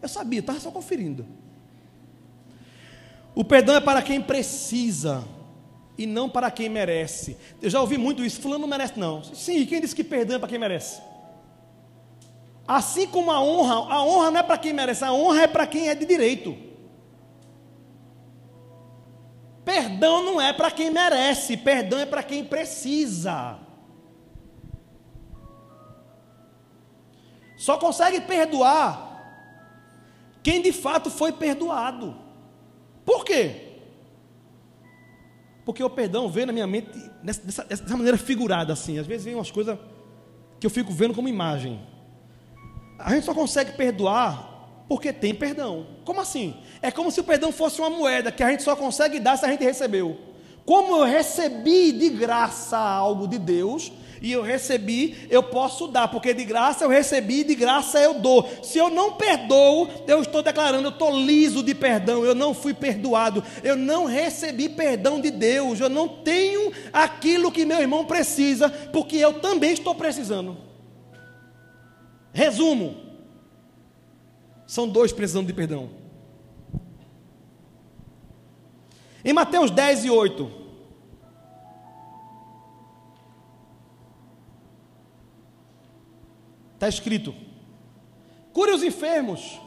Eu 0.00 0.08
sabia, 0.08 0.40
estava 0.40 0.60
só 0.60 0.70
conferindo. 0.70 1.26
O 3.34 3.44
perdão 3.44 3.74
é 3.74 3.80
para 3.80 4.00
quem 4.00 4.20
precisa 4.20 5.24
e 5.96 6.06
não 6.06 6.28
para 6.28 6.50
quem 6.50 6.68
merece. 6.68 7.36
Eu 7.62 7.70
já 7.70 7.80
ouvi 7.80 7.96
muito 7.96 8.24
isso, 8.24 8.40
fulano 8.40 8.62
não 8.62 8.68
merece 8.68 8.98
não. 8.98 9.22
Sim, 9.22 9.64
quem 9.66 9.80
disse 9.80 9.94
que 9.94 10.04
perdão 10.04 10.36
é 10.36 10.38
para 10.38 10.48
quem 10.48 10.58
merece? 10.58 11.00
Assim 12.66 13.06
como 13.06 13.30
a 13.30 13.40
honra, 13.40 13.92
a 13.92 14.02
honra 14.02 14.30
não 14.30 14.40
é 14.40 14.42
para 14.42 14.58
quem 14.58 14.72
merece, 14.72 15.04
a 15.04 15.12
honra 15.12 15.42
é 15.42 15.46
para 15.46 15.66
quem 15.66 15.88
é 15.88 15.94
de 15.94 16.06
direito. 16.06 16.56
Perdão 19.64 20.22
não 20.22 20.40
é 20.40 20.52
para 20.52 20.70
quem 20.70 20.90
merece, 20.90 21.56
perdão 21.56 21.98
é 21.98 22.06
para 22.06 22.22
quem 22.22 22.44
precisa. 22.44 23.58
Só 27.56 27.78
consegue 27.78 28.20
perdoar 28.20 29.14
quem 30.42 30.60
de 30.60 30.72
fato 30.72 31.10
foi 31.10 31.32
perdoado. 31.32 32.14
Por 33.04 33.24
quê? 33.24 33.73
Porque 35.64 35.82
o 35.82 35.88
perdão 35.88 36.28
vem 36.28 36.46
na 36.46 36.52
minha 36.52 36.66
mente 36.66 36.90
dessa, 37.22 37.64
dessa 37.64 37.96
maneira 37.96 38.18
figurada, 38.18 38.72
assim. 38.72 38.98
Às 38.98 39.06
vezes 39.06 39.24
vem 39.24 39.34
umas 39.34 39.50
coisas 39.50 39.78
que 40.60 40.66
eu 40.66 40.70
fico 40.70 40.92
vendo 40.92 41.14
como 41.14 41.28
imagem. 41.28 41.80
A 42.98 43.14
gente 43.14 43.24
só 43.24 43.34
consegue 43.34 43.72
perdoar 43.72 44.84
porque 44.88 45.12
tem 45.12 45.34
perdão. 45.34 45.86
Como 46.04 46.20
assim? 46.20 46.54
É 46.82 46.90
como 46.90 47.10
se 47.10 47.20
o 47.20 47.24
perdão 47.24 47.50
fosse 47.50 47.80
uma 47.80 47.90
moeda 47.90 48.30
que 48.30 48.42
a 48.42 48.50
gente 48.50 48.62
só 48.62 48.76
consegue 48.76 49.18
dar 49.18 49.36
se 49.36 49.46
a 49.46 49.48
gente 49.48 49.64
recebeu. 49.64 50.18
Como 50.64 50.96
eu 50.96 51.04
recebi 51.04 51.92
de 51.92 52.10
graça 52.10 52.78
algo 52.78 53.26
de 53.26 53.38
Deus, 53.38 53.92
e 54.24 54.32
eu 54.32 54.40
recebi, 54.40 55.26
eu 55.28 55.42
posso 55.42 55.86
dar, 55.86 56.08
porque 56.08 56.32
de 56.32 56.46
graça 56.46 56.82
eu 56.82 56.88
recebi, 56.88 57.44
de 57.44 57.54
graça 57.54 58.00
eu 58.00 58.14
dou. 58.14 58.48
Se 58.62 58.78
eu 58.78 58.88
não 58.88 59.12
perdoo, 59.12 59.86
eu 60.06 60.22
estou 60.22 60.42
declarando, 60.42 60.88
eu 60.88 60.92
estou 60.92 61.14
liso 61.14 61.62
de 61.62 61.74
perdão, 61.74 62.24
eu 62.24 62.34
não 62.34 62.54
fui 62.54 62.72
perdoado, 62.72 63.44
eu 63.62 63.76
não 63.76 64.06
recebi 64.06 64.70
perdão 64.70 65.20
de 65.20 65.30
Deus, 65.30 65.78
eu 65.78 65.90
não 65.90 66.08
tenho 66.08 66.72
aquilo 66.90 67.52
que 67.52 67.66
meu 67.66 67.78
irmão 67.78 68.06
precisa, 68.06 68.70
porque 68.70 69.16
eu 69.16 69.40
também 69.40 69.72
estou 69.72 69.94
precisando. 69.94 70.56
Resumo: 72.32 72.96
são 74.66 74.88
dois 74.88 75.12
precisando 75.12 75.48
de 75.48 75.52
perdão. 75.52 75.90
Em 79.22 79.34
Mateus 79.34 79.70
10 79.70 80.06
e 80.06 80.10
8. 80.10 80.63
Está 86.74 86.88
escrito: 86.88 87.34
cure 88.52 88.72
os 88.72 88.82
enfermos, 88.82 89.58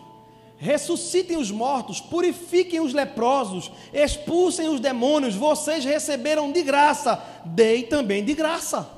ressuscitem 0.58 1.38
os 1.38 1.52
mortos, 1.52 2.00
purifiquem 2.00 2.80
os 2.80 2.93
leprosos, 2.93 3.72
expulsem 3.93 4.70
os 4.70 4.80
demônios, 4.80 5.36
vocês 5.36 5.86
receberam 5.86 6.52
de 6.52 6.62
graça, 6.63 7.24
dei 7.46 7.84
também 7.84 8.24
de 8.24 8.34
graça. 8.34 8.89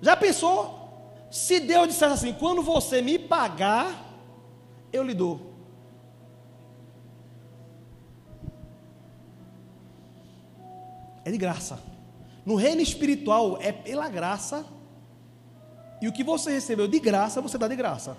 Já 0.00 0.16
pensou? 0.16 0.76
Se 1.30 1.60
Deus 1.60 1.88
dissesse 1.88 2.12
assim: 2.12 2.32
quando 2.32 2.62
você 2.62 3.02
me 3.02 3.18
pagar, 3.18 4.04
eu 4.92 5.02
lhe 5.02 5.14
dou. 5.14 5.48
É 11.24 11.30
de 11.30 11.36
graça. 11.36 11.78
No 12.46 12.54
reino 12.54 12.80
espiritual 12.80 13.58
é 13.60 13.70
pela 13.70 14.08
graça 14.08 14.64
e 16.00 16.08
o 16.08 16.12
que 16.12 16.22
você 16.22 16.52
recebeu 16.52 16.86
de 16.86 16.98
graça, 17.00 17.40
você 17.40 17.58
dá 17.58 17.66
de 17.66 17.76
graça. 17.76 18.16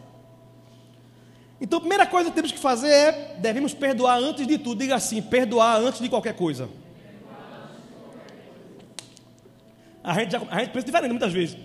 Então, 1.61 1.77
a 1.77 1.79
primeira 1.81 2.05
coisa 2.05 2.29
que 2.29 2.35
temos 2.35 2.51
que 2.51 2.59
fazer 2.59 2.89
é, 2.89 3.35
devemos 3.37 3.73
perdoar 3.73 4.17
antes 4.17 4.47
de 4.47 4.57
tudo. 4.57 4.79
Diga 4.79 4.95
assim, 4.95 5.21
perdoar 5.21 5.77
antes 5.77 5.99
de 5.99 6.07
qualquer 6.07 6.35
coisa. 6.35 6.69
A 10.03 10.13
gente, 10.13 10.31
já, 10.31 10.41
a 10.49 10.59
gente 10.59 10.71
pensa 10.71 10.85
diferente 10.85 11.11
muitas 11.11 11.33
vezes. 11.33 11.57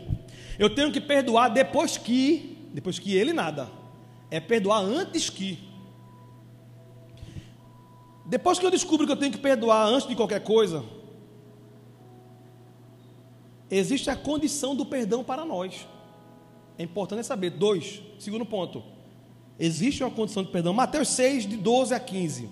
Eu 0.58 0.74
tenho 0.74 0.92
que 0.92 1.00
perdoar 1.00 1.48
depois 1.48 1.96
que, 1.96 2.68
depois 2.72 2.98
que 2.98 3.14
ele 3.14 3.32
nada. 3.32 3.68
É 4.30 4.40
perdoar 4.40 4.80
antes 4.80 5.30
que. 5.30 5.58
Depois 8.26 8.58
que 8.58 8.66
eu 8.66 8.70
descubro 8.70 9.06
que 9.06 9.12
eu 9.12 9.16
tenho 9.16 9.30
que 9.30 9.38
perdoar 9.38 9.86
antes 9.86 10.08
de 10.08 10.16
qualquer 10.16 10.42
coisa, 10.42 10.82
existe 13.70 14.10
a 14.10 14.16
condição 14.16 14.74
do 14.74 14.84
perdão 14.84 15.22
para 15.22 15.44
nós. 15.44 15.86
É 16.78 16.82
importante 16.82 17.24
saber. 17.24 17.50
Dois, 17.50 18.02
segundo 18.18 18.44
ponto. 18.44 18.82
Existe 19.58 20.02
uma 20.02 20.10
condição 20.10 20.42
de 20.42 20.50
perdão. 20.50 20.72
Mateus 20.72 21.08
6, 21.08 21.46
de 21.46 21.56
12 21.56 21.94
a 21.94 22.00
15. 22.00 22.48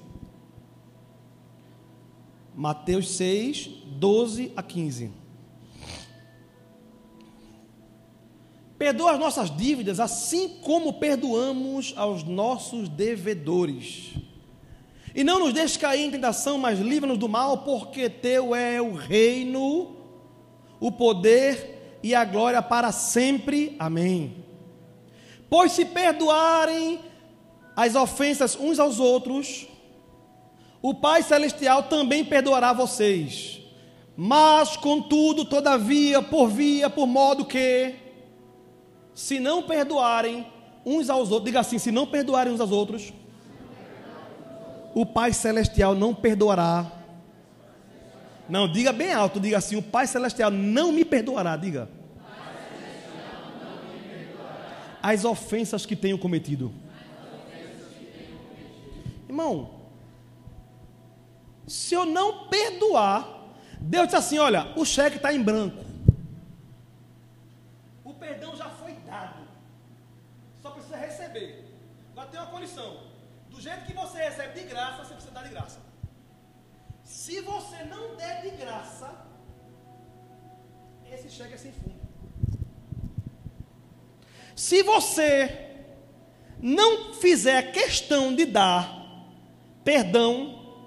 Mateus 2.55 3.11
6, 3.11 3.67
12 3.87 4.53
a 4.55 4.63
15. 4.63 5.11
Perdoa 8.79 9.13
as 9.13 9.19
nossas 9.19 9.57
dívidas, 9.57 10.01
assim 10.01 10.49
como 10.61 10.95
perdoamos 10.95 11.95
aos 11.97 12.25
nossos 12.25 12.89
devedores. 12.89 14.13
E 15.15 15.23
não 15.23 15.39
nos 15.39 15.53
deixe 15.53 15.79
cair 15.79 16.03
em 16.03 16.11
tentação, 16.11 16.59
mas 16.59 16.81
livra-nos 16.81 17.19
do 17.19 17.29
mal, 17.29 17.59
porque 17.59 18.09
teu 18.09 18.55
é 18.55 18.81
o 18.81 18.93
reino, 18.93 19.97
o 20.81 20.91
poder 20.91 21.82
e 22.03 22.15
a 22.15 22.25
glória 22.25 22.61
para 22.61 22.91
sempre. 22.93 23.77
Amém. 23.79 24.45
Pois 25.49 25.73
se 25.73 25.85
perdoarem 25.85 27.01
as 27.77 27.95
ofensas 27.95 28.57
uns 28.57 28.79
aos 28.79 28.99
outros, 28.99 29.67
o 30.81 30.95
Pai 30.95 31.23
Celestial 31.23 31.85
também 31.85 32.25
perdoará 32.25 32.73
vocês. 32.73 33.61
Mas, 34.17 34.77
contudo, 34.77 35.45
todavia, 35.45 36.21
por 36.21 36.49
via, 36.49 36.91
por 36.91 37.07
modo 37.07 37.45
que, 37.45 37.95
se 39.15 39.39
não 39.39 39.63
perdoarem 39.63 40.47
uns 40.85 41.09
aos 41.09 41.31
outros, 41.31 41.47
diga 41.47 41.61
assim: 41.61 41.79
se 41.79 41.91
não 41.91 42.07
perdoarem 42.07 42.53
uns 42.53 42.61
aos 42.61 42.71
outros, 42.71 43.13
o 44.95 45.07
Pai 45.07 45.33
Celestial 45.33 45.95
não 45.95 46.15
perdoará. 46.15 47.02
Não, 48.49 48.71
diga 48.71 48.93
bem 48.93 49.13
alto, 49.13 49.41
diga 49.41 49.59
assim: 49.59 49.77
o 49.77 49.83
Pai 49.83 50.07
Celestial 50.07 50.51
não 50.51 50.93
me 50.93 51.05
perdoará, 51.05 51.57
diga 51.57 51.89
as 55.03 55.25
ofensas 55.25 55.85
que 55.85 55.97
tenho 55.97 56.17
cometido. 56.17 56.73
Irmão, 59.29 59.81
se 61.67 61.95
eu 61.95 62.07
não 62.07 62.49
perdoar, 62.49 63.27
Deus 63.81 64.07
diz 64.07 64.15
assim: 64.15 64.39
olha, 64.39 64.73
o 64.77 64.85
cheque 64.85 65.17
está 65.17 65.33
em 65.33 65.43
branco. 65.43 65.85
O 68.05 68.15
perdão 68.15 68.55
já 68.55 68.69
foi 68.71 68.93
dado. 69.07 69.43
Só 70.63 70.71
precisa 70.71 70.97
receber. 70.97 71.65
Agora 72.13 72.29
tem 72.29 72.39
uma 72.39 72.51
condição. 72.51 73.01
Do 73.51 73.61
jeito 73.61 73.85
que 73.85 73.93
você 73.93 74.19
recebe 74.19 74.61
de 74.61 74.67
graça, 74.69 75.05
você 75.05 75.15
precisa 75.15 75.35
dar 75.35 75.43
de 75.43 75.51
graça. 75.51 75.81
Se 77.25 77.41
você 77.41 77.85
não 77.85 78.17
der 78.17 78.43
de 78.43 78.51
graça, 78.51 79.09
esse 81.09 81.31
cheque 81.31 81.55
é 81.55 81.57
sem 81.57 81.71
fundo. 81.71 81.95
Se 84.57 84.83
você 84.83 85.71
não 86.61 87.15
fizer 87.15 87.71
questão 87.71 88.35
de 88.35 88.45
dar 88.45 88.91
perdão, 89.85 90.83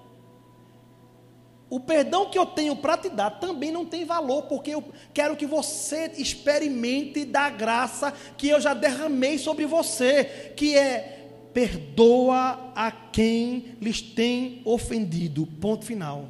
o 1.69 1.79
perdão 1.79 2.29
que 2.29 2.37
eu 2.37 2.45
tenho 2.45 2.75
para 2.75 2.97
te 2.97 3.07
dar 3.07 3.39
também 3.39 3.71
não 3.71 3.85
tem 3.85 4.03
valor, 4.03 4.41
porque 4.43 4.71
eu 4.71 4.83
quero 5.13 5.37
que 5.37 5.45
você 5.45 6.11
experimente 6.17 7.23
da 7.23 7.49
graça 7.49 8.11
que 8.37 8.49
eu 8.49 8.59
já 8.59 8.73
derramei 8.73 9.37
sobre 9.37 9.65
você, 9.65 10.53
que 10.57 10.77
é 10.77 11.14
perdoa 11.55 12.73
a 12.75 12.91
quem 12.91 13.77
lhes 13.79 14.01
tem 14.01 14.61
ofendido. 14.65 15.47
Ponto 15.47 15.85
final. 15.85 16.27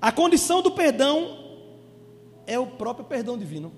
A 0.00 0.12
condição 0.12 0.62
do 0.62 0.70
perdão 0.70 1.38
é 2.46 2.56
o 2.56 2.68
próprio 2.68 3.04
perdão 3.04 3.36
divino. 3.36 3.72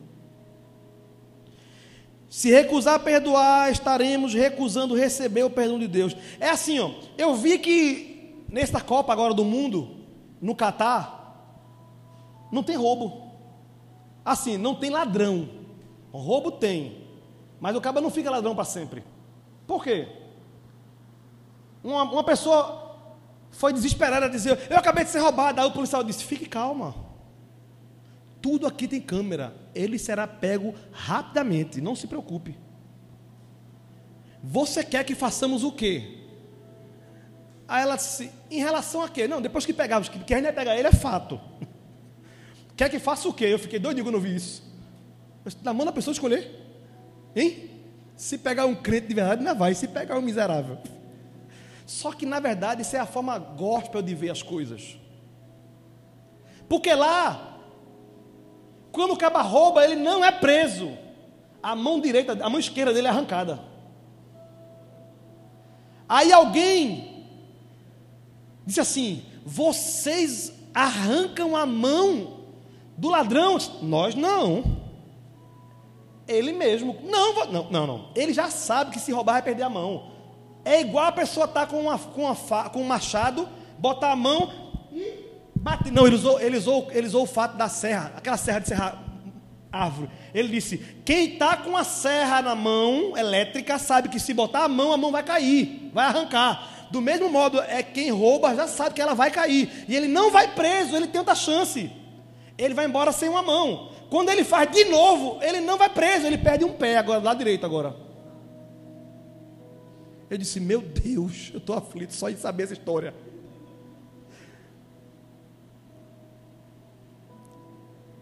Se 2.29 2.51
recusar 2.51 3.01
perdoar, 3.01 3.73
estaremos 3.73 4.35
recusando 4.35 4.95
receber 4.95 5.45
o 5.45 5.51
perdão 5.51 5.79
de 5.79 5.89
Deus. 5.89 6.15
É 6.39 6.51
assim, 6.51 6.79
ó. 6.79 6.91
Eu 7.17 7.35
vi 7.35 7.59
que 7.59 8.45
nesta 8.51 8.83
Copa 8.83 9.15
agora 9.15 9.33
do 9.33 9.47
mundo, 9.47 9.97
no 10.43 10.55
Catar, 10.55 11.73
não 12.53 12.63
tem 12.63 12.77
roubo. 12.77 13.33
Assim, 14.23 14.59
não 14.59 14.75
tem 14.75 14.91
ladrão. 14.91 15.49
O 16.13 16.19
roubo 16.19 16.51
tem. 16.51 17.04
Mas 17.65 17.75
o 17.75 17.81
cabo 17.81 17.99
não 17.99 18.11
fica 18.11 18.31
ladrão 18.31 18.55
para 18.55 18.67
sempre. 18.67 19.03
Por 19.67 19.83
quê? 19.83 20.07
Uma, 21.83 22.03
uma 22.03 22.23
pessoa 22.23 22.95
foi 23.51 23.73
desesperada 23.73 24.27
a 24.27 24.29
dizer: 24.29 24.67
Eu 24.69 24.77
acabei 24.77 25.03
de 25.03 25.09
ser 25.09 25.21
roubado. 25.21 25.59
Aí 25.59 25.67
o 25.67 25.71
policial 25.71 26.05
disse: 26.05 26.25
Fique 26.25 26.45
calma. 26.45 26.95
Tudo 28.43 28.67
aqui 28.67 28.87
tem 28.87 29.01
câmera. 29.01 29.57
Ele 29.75 29.99
será 29.99 30.27
pego 30.27 30.75
rapidamente. 30.93 31.81
Não 31.81 31.97
se 31.97 32.07
preocupe. 32.07 32.55
Você 34.43 34.85
quer 34.85 35.03
que 35.03 35.15
façamos 35.15 35.65
o 35.65 35.73
quê? 35.73 36.19
Aí 37.67 37.81
ela 37.81 37.97
disse, 37.97 38.31
em 38.51 38.59
relação 38.59 39.01
a 39.01 39.09
quê? 39.09 39.27
Não, 39.27 39.41
depois 39.41 39.65
que 39.65 39.73
pegamos, 39.73 40.11
que 40.11 40.19
quem 40.19 40.43
não 40.43 40.53
pegar 40.53 40.77
ele 40.77 40.89
é 40.89 40.93
fato. 40.93 41.41
Quer 42.77 42.91
que 42.91 42.99
faça 42.99 43.27
o 43.27 43.33
quê? 43.33 43.47
Eu 43.47 43.59
fiquei 43.59 43.79
doido 43.79 44.03
quando 44.03 44.17
eu 44.17 44.21
vi 44.21 44.37
isso. 44.37 44.63
Na 45.63 45.73
mão 45.73 45.87
da 45.87 45.93
pessoa 45.93 46.13
escolher. 46.13 46.64
Hein? 47.35 47.71
Se 48.17 48.39
pegar 48.39 48.67
um 48.67 48.75
crente 48.75 49.09
de 49.09 49.15
verdade, 49.15 49.43
não 49.43 49.55
vai. 49.55 49.75
Se 49.75 49.89
pegar 49.89 50.19
um 50.19 50.23
miserável. 50.23 50.79
Só 51.87 52.13
que, 52.13 52.25
na 52.25 52.41
verdade, 52.41 52.83
isso 52.83 52.97
é 52.97 53.01
a 53.01 53.07
forma 53.07 53.39
gospel 53.39 54.01
de 54.01 54.15
ver 54.15 54.31
as 54.31 54.43
coisas. 54.43 54.97
Porque 56.69 56.95
lá, 56.95 57.59
quando 58.91 59.13
o 59.13 59.17
caba 59.17 59.43
rouba, 59.43 59.85
ele 59.85 59.97
não 59.97 60.25
é 60.25 60.33
preso. 60.33 60.97
A 61.63 61.75
mão 61.75 62.01
direita, 62.01 62.33
a 62.45 62.49
mão 62.49 62.61
esquerda 62.61 62.93
dele 62.93 63.07
é 63.07 63.11
arrancada. 63.11 63.61
Aí 66.09 66.33
alguém 66.33 67.27
disse 68.67 68.81
assim: 68.81 69.25
vocês 69.45 70.53
arrancam 70.73 71.57
a 71.57 71.67
mão 71.67 72.45
do 72.97 73.09
ladrão? 73.09 73.59
Nós 73.83 74.15
não. 74.15 74.84
Ele 76.27 76.53
mesmo. 76.53 76.97
Não, 77.05 77.47
não, 77.47 77.71
não, 77.71 77.87
não. 77.87 78.09
Ele 78.15 78.33
já 78.33 78.51
sabe 78.51 78.91
que 78.91 79.01
se 79.01 79.13
roubar 79.13 79.35
vai 79.35 79.43
perder 79.43 79.65
a 79.65 79.71
mão. 79.71 80.11
É 80.65 80.81
igual 80.81 81.07
a 81.07 81.13
pessoa 81.13 81.47
estar 81.47 81.61
tá 81.61 81.67
com, 81.67 81.81
uma, 81.81 81.99
com, 81.99 82.23
uma, 82.23 82.71
com 82.71 82.81
um 82.81 82.87
machado, 82.87 83.49
botar 83.79 84.13
a 84.13 84.17
mão 84.17 84.51
e 84.93 85.25
Bate, 85.65 85.91
não, 85.91 86.07
ele 86.07 86.17
usou, 86.17 86.39
ele, 86.39 86.59
usou, 86.59 86.89
ele 86.91 87.07
usou 87.07 87.23
o 87.23 87.27
fato 87.27 87.57
da 87.57 87.71
serra, 87.71 88.13
aquela 88.15 88.37
serra 88.37 88.59
de 88.59 88.69
serra 88.69 88.99
árvore. 89.73 90.11
Ele 90.35 90.49
disse: 90.49 90.77
quem 91.07 91.33
está 91.33 91.57
com 91.57 91.75
a 91.75 91.83
serra 91.83 92.43
na 92.43 92.55
mão 92.55 93.17
elétrica 93.17 93.79
sabe 93.79 94.11
que 94.11 94.21
se 94.21 94.35
botar 94.35 94.65
a 94.65 94.69
mão, 94.69 94.93
a 94.93 94.99
mão 94.99 95.11
vai 95.11 95.23
cair, 95.23 95.91
vai 95.95 96.05
arrancar. 96.05 96.89
Do 96.91 97.01
mesmo 97.01 97.31
modo, 97.31 97.63
é 97.63 97.83
quem 97.83 98.11
rouba 98.11 98.55
já 98.55 98.69
sabe 98.69 98.95
que 98.95 99.01
ela 99.01 99.15
vai 99.15 99.31
cair. 99.31 99.87
E 99.89 99.97
ele 99.97 100.07
não 100.07 100.31
vai 100.31 100.55
preso, 100.55 100.95
ele 100.95 101.07
tem 101.07 101.19
outra 101.19 101.35
chance. 101.35 101.91
Ele 102.59 102.75
vai 102.75 102.85
embora 102.85 103.11
sem 103.11 103.31
uma 103.31 103.41
mão. 103.41 103.91
Quando 104.15 104.29
ele 104.29 104.45
faz 104.45 104.71
de 104.71 104.85
novo, 104.85 105.43
ele 105.43 105.61
não 105.61 105.77
vai 105.77 105.89
preso, 105.89 106.25
ele 106.25 106.39
perde 106.39 106.65
um 106.65 106.73
pé 106.73 106.99
agora, 106.99 107.21
lado 107.21 107.39
direito 107.39 107.67
agora. 107.67 107.97
Eu 110.31 110.39
disse: 110.39 110.61
Meu 110.61 110.81
Deus, 110.81 111.51
eu 111.53 111.59
estou 111.59 111.75
aflito 111.75 112.15
só 112.15 112.31
de 112.31 112.39
saber 112.39 112.63
essa 112.63 112.75
história. 112.75 113.13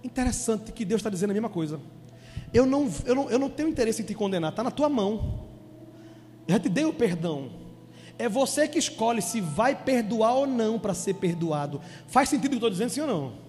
Interessante 0.03 0.73
que 0.73 0.83
Deus 0.83 1.01
está 1.01 1.11
dizendo 1.11 1.33
a 1.33 1.35
mesma 1.35 1.51
coisa. 1.51 1.79
Eu 2.55 2.65
não, 2.65 2.91
eu, 3.05 3.15
não, 3.15 3.31
eu 3.31 3.39
não 3.39 3.51
tenho 3.51 3.69
interesse 3.69 4.01
em 4.01 4.07
te 4.07 4.15
condenar, 4.15 4.51
está 4.51 4.65
na 4.65 4.71
tua 4.71 4.89
mão. 4.89 5.47
Eu 6.49 6.55
já 6.55 6.59
te 6.59 6.71
dei 6.71 6.87
o 6.87 6.95
perdão. 6.95 7.51
É 8.19 8.31
você 8.31 8.67
que 8.67 8.79
escolhe 8.79 9.21
se 9.21 9.43
vai 9.43 9.77
perdoar 9.77 10.37
ou 10.37 10.47
não 10.47 10.79
para 10.79 10.95
ser 10.95 11.17
perdoado. 11.17 11.83
Faz 12.07 12.31
sentido 12.31 12.47
o 12.47 12.49
que 12.49 12.55
eu 12.55 12.69
estou 12.69 12.71
dizendo, 12.71 12.89
sim 12.89 13.03
ou 13.03 13.07
não? 13.07 13.42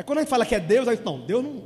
Aí 0.00 0.04
quando 0.04 0.16
a 0.16 0.20
gente 0.22 0.30
fala 0.30 0.46
que 0.46 0.54
é 0.54 0.60
Deus, 0.60 0.88
aí 0.88 0.98
não, 1.04 1.20
Deus 1.20 1.44
não. 1.44 1.62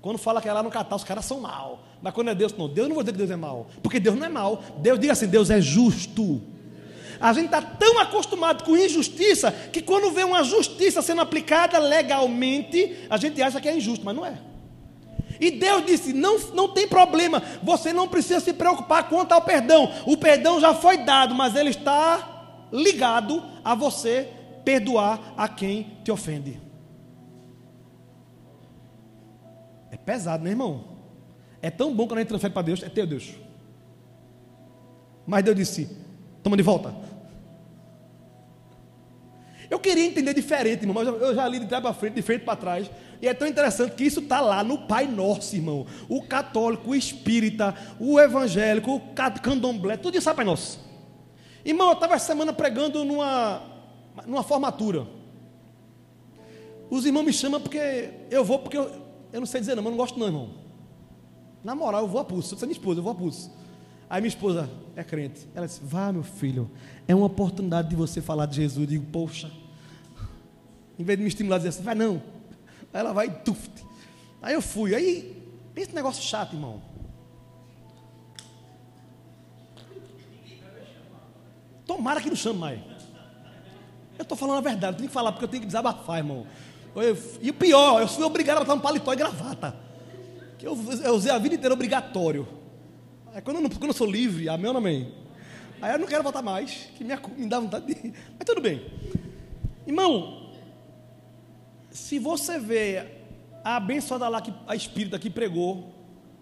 Quando 0.00 0.18
fala 0.18 0.42
que 0.42 0.48
é 0.48 0.52
lá 0.52 0.64
no 0.64 0.68
Catar, 0.68 0.96
os 0.96 1.04
caras 1.04 1.24
são 1.24 1.38
mal. 1.38 1.84
Mas 2.02 2.12
quando 2.12 2.26
é 2.26 2.34
Deus, 2.34 2.52
não, 2.58 2.68
Deus 2.68 2.88
não 2.88 2.96
vou 2.96 3.04
dizer 3.04 3.12
que 3.12 3.18
Deus 3.18 3.30
é 3.30 3.36
mal. 3.36 3.68
Porque 3.80 4.00
Deus 4.00 4.16
não 4.16 4.26
é 4.26 4.28
mal. 4.28 4.60
Deus 4.78 4.98
diga 4.98 5.12
assim, 5.12 5.28
Deus 5.28 5.48
é 5.48 5.60
justo. 5.60 6.42
A 7.20 7.32
gente 7.32 7.44
está 7.44 7.62
tão 7.62 8.00
acostumado 8.00 8.64
com 8.64 8.76
injustiça 8.76 9.52
que 9.52 9.80
quando 9.80 10.10
vê 10.10 10.24
uma 10.24 10.42
justiça 10.42 11.00
sendo 11.02 11.20
aplicada 11.20 11.78
legalmente, 11.78 13.06
a 13.08 13.16
gente 13.16 13.40
acha 13.40 13.60
que 13.60 13.68
é 13.68 13.76
injusto, 13.76 14.04
mas 14.04 14.16
não 14.16 14.26
é. 14.26 14.36
E 15.40 15.52
Deus 15.52 15.86
disse: 15.86 16.12
não, 16.12 16.40
não 16.54 16.68
tem 16.68 16.88
problema, 16.88 17.40
você 17.62 17.92
não 17.92 18.08
precisa 18.08 18.40
se 18.40 18.52
preocupar 18.52 19.08
quanto 19.08 19.30
ao 19.30 19.42
perdão. 19.42 19.88
O 20.04 20.16
perdão 20.16 20.60
já 20.60 20.74
foi 20.74 20.96
dado, 20.96 21.32
mas 21.32 21.54
ele 21.54 21.70
está 21.70 22.66
ligado 22.72 23.40
a 23.64 23.72
você 23.76 24.28
perdoar 24.64 25.32
a 25.36 25.46
quem 25.46 25.92
te 26.02 26.10
ofende. 26.10 26.71
Pesado, 30.04 30.44
né, 30.44 30.50
irmão? 30.50 30.84
É 31.60 31.70
tão 31.70 31.94
bom 31.94 32.06
quando 32.06 32.18
a 32.18 32.20
gente 32.20 32.28
transfere 32.28 32.52
para 32.52 32.62
Deus, 32.62 32.82
é 32.82 32.88
teu 32.88 33.06
Deus. 33.06 33.34
Mas 35.26 35.44
Deus 35.44 35.56
disse: 35.56 35.96
toma 36.42 36.56
de 36.56 36.62
volta. 36.62 36.94
Eu 39.70 39.78
queria 39.78 40.04
entender 40.04 40.34
diferente, 40.34 40.82
irmão, 40.82 40.94
mas 40.94 41.08
eu 41.08 41.34
já 41.34 41.48
li 41.48 41.58
de 41.58 41.66
trás 41.66 41.82
para 41.82 41.94
frente, 41.94 42.14
de 42.14 42.22
frente 42.22 42.44
para 42.44 42.56
trás. 42.56 42.90
E 43.22 43.28
é 43.28 43.32
tão 43.32 43.48
interessante 43.48 43.94
que 43.94 44.04
isso 44.04 44.20
está 44.20 44.40
lá 44.40 44.62
no 44.62 44.86
Pai 44.86 45.06
Nosso, 45.06 45.56
irmão. 45.56 45.86
O 46.08 46.22
católico, 46.22 46.90
o 46.90 46.94
espírita, 46.94 47.74
o 47.98 48.20
evangélico, 48.20 48.96
o 48.96 49.00
candomblé, 49.40 49.96
tudo 49.96 50.18
isso 50.18 50.28
é 50.28 50.34
Pai 50.34 50.44
Nosso. 50.44 50.78
Irmão, 51.64 51.86
eu 51.88 51.94
estava 51.94 52.16
essa 52.16 52.26
semana 52.26 52.52
pregando 52.52 53.04
numa, 53.04 53.62
numa 54.26 54.42
formatura. 54.42 55.06
Os 56.90 57.06
irmãos 57.06 57.22
me 57.22 57.32
chamam 57.32 57.60
porque 57.60 58.10
eu 58.30 58.44
vou, 58.44 58.58
porque 58.58 58.76
eu, 58.76 58.90
eu 59.32 59.40
não 59.40 59.46
sei 59.46 59.60
dizer 59.60 59.74
não, 59.74 59.82
mas 59.82 59.90
eu 59.90 59.96
não 59.96 59.98
gosto 59.98 60.18
não, 60.18 60.26
irmão. 60.26 60.50
Na 61.64 61.74
moral, 61.74 62.02
eu 62.02 62.08
vou 62.08 62.20
a 62.20 62.24
pulso. 62.24 62.56
Você 62.56 62.64
é 62.64 62.66
minha 62.66 62.76
esposa, 62.76 63.00
eu 63.00 63.04
vou 63.04 63.12
a 63.12 63.14
pulso. 63.14 63.50
Aí 64.10 64.20
minha 64.20 64.28
esposa 64.28 64.68
é 64.94 65.02
crente. 65.02 65.48
Ela 65.54 65.66
disse: 65.66 65.80
Vá, 65.82 66.12
meu 66.12 66.22
filho, 66.22 66.70
é 67.08 67.14
uma 67.14 67.26
oportunidade 67.26 67.88
de 67.88 67.96
você 67.96 68.20
falar 68.20 68.46
de 68.46 68.56
Jesus. 68.56 68.80
Eu 68.80 68.86
digo: 68.86 69.06
Poxa, 69.10 69.50
em 70.98 71.04
vez 71.04 71.18
de 71.18 71.22
me 71.22 71.28
estimular, 71.28 71.56
dizer 71.56 71.70
assim: 71.70 71.82
Vai 71.82 71.94
não. 71.94 72.22
Aí 72.92 73.00
ela 73.00 73.12
vai 73.12 73.28
e 73.28 73.30
tuft. 73.30 73.70
Aí 74.42 74.54
eu 74.54 74.60
fui. 74.60 74.94
Aí, 74.94 75.42
esse 75.74 75.94
negócio 75.94 76.22
chato, 76.22 76.54
irmão. 76.54 76.82
Tomara 81.86 82.20
que 82.20 82.28
não 82.28 82.36
chame 82.36 82.58
mais. 82.58 82.80
Eu 84.18 84.22
estou 84.22 84.36
falando 84.36 84.58
a 84.58 84.60
verdade, 84.60 84.94
eu 84.94 84.96
tenho 84.98 85.08
que 85.08 85.14
falar 85.14 85.32
porque 85.32 85.44
eu 85.44 85.48
tenho 85.48 85.62
que 85.62 85.66
desabafar, 85.66 86.18
irmão. 86.18 86.46
Eu, 86.94 87.18
e 87.40 87.50
o 87.50 87.54
pior, 87.54 88.00
eu 88.00 88.08
fui 88.08 88.24
obrigado 88.24 88.58
a 88.58 88.60
botar 88.60 88.74
um 88.74 88.80
paletó 88.80 89.12
e 89.12 89.16
gravata. 89.16 89.74
Que 90.58 90.66
eu, 90.66 90.78
eu 91.04 91.14
usei 91.14 91.30
a 91.30 91.38
vida 91.38 91.54
inteira 91.54 91.74
obrigatório. 91.74 92.46
Aí 93.34 93.40
quando 93.40 93.56
eu, 93.56 93.62
não, 93.62 93.70
quando 93.70 93.88
eu 93.88 93.92
sou 93.92 94.06
livre, 94.06 94.48
amém 94.48 94.66
ou 94.66 94.74
não 94.74 94.80
amém? 94.80 95.14
Aí 95.80 95.92
eu 95.92 95.98
não 95.98 96.06
quero 96.06 96.22
voltar 96.22 96.42
mais, 96.42 96.90
que 96.96 97.02
me, 97.02 97.14
me 97.36 97.48
dá 97.48 97.58
vontade 97.58 97.86
de. 97.86 98.12
Mas 98.38 98.46
tudo 98.46 98.60
bem. 98.60 98.86
Irmão, 99.86 100.50
se 101.90 102.18
você 102.18 102.58
vê 102.58 103.04
a 103.64 103.76
abençoada 103.76 104.28
lá, 104.28 104.40
que, 104.40 104.52
a 104.66 104.76
espírita 104.76 105.18
que 105.18 105.30
pregou, 105.30 105.92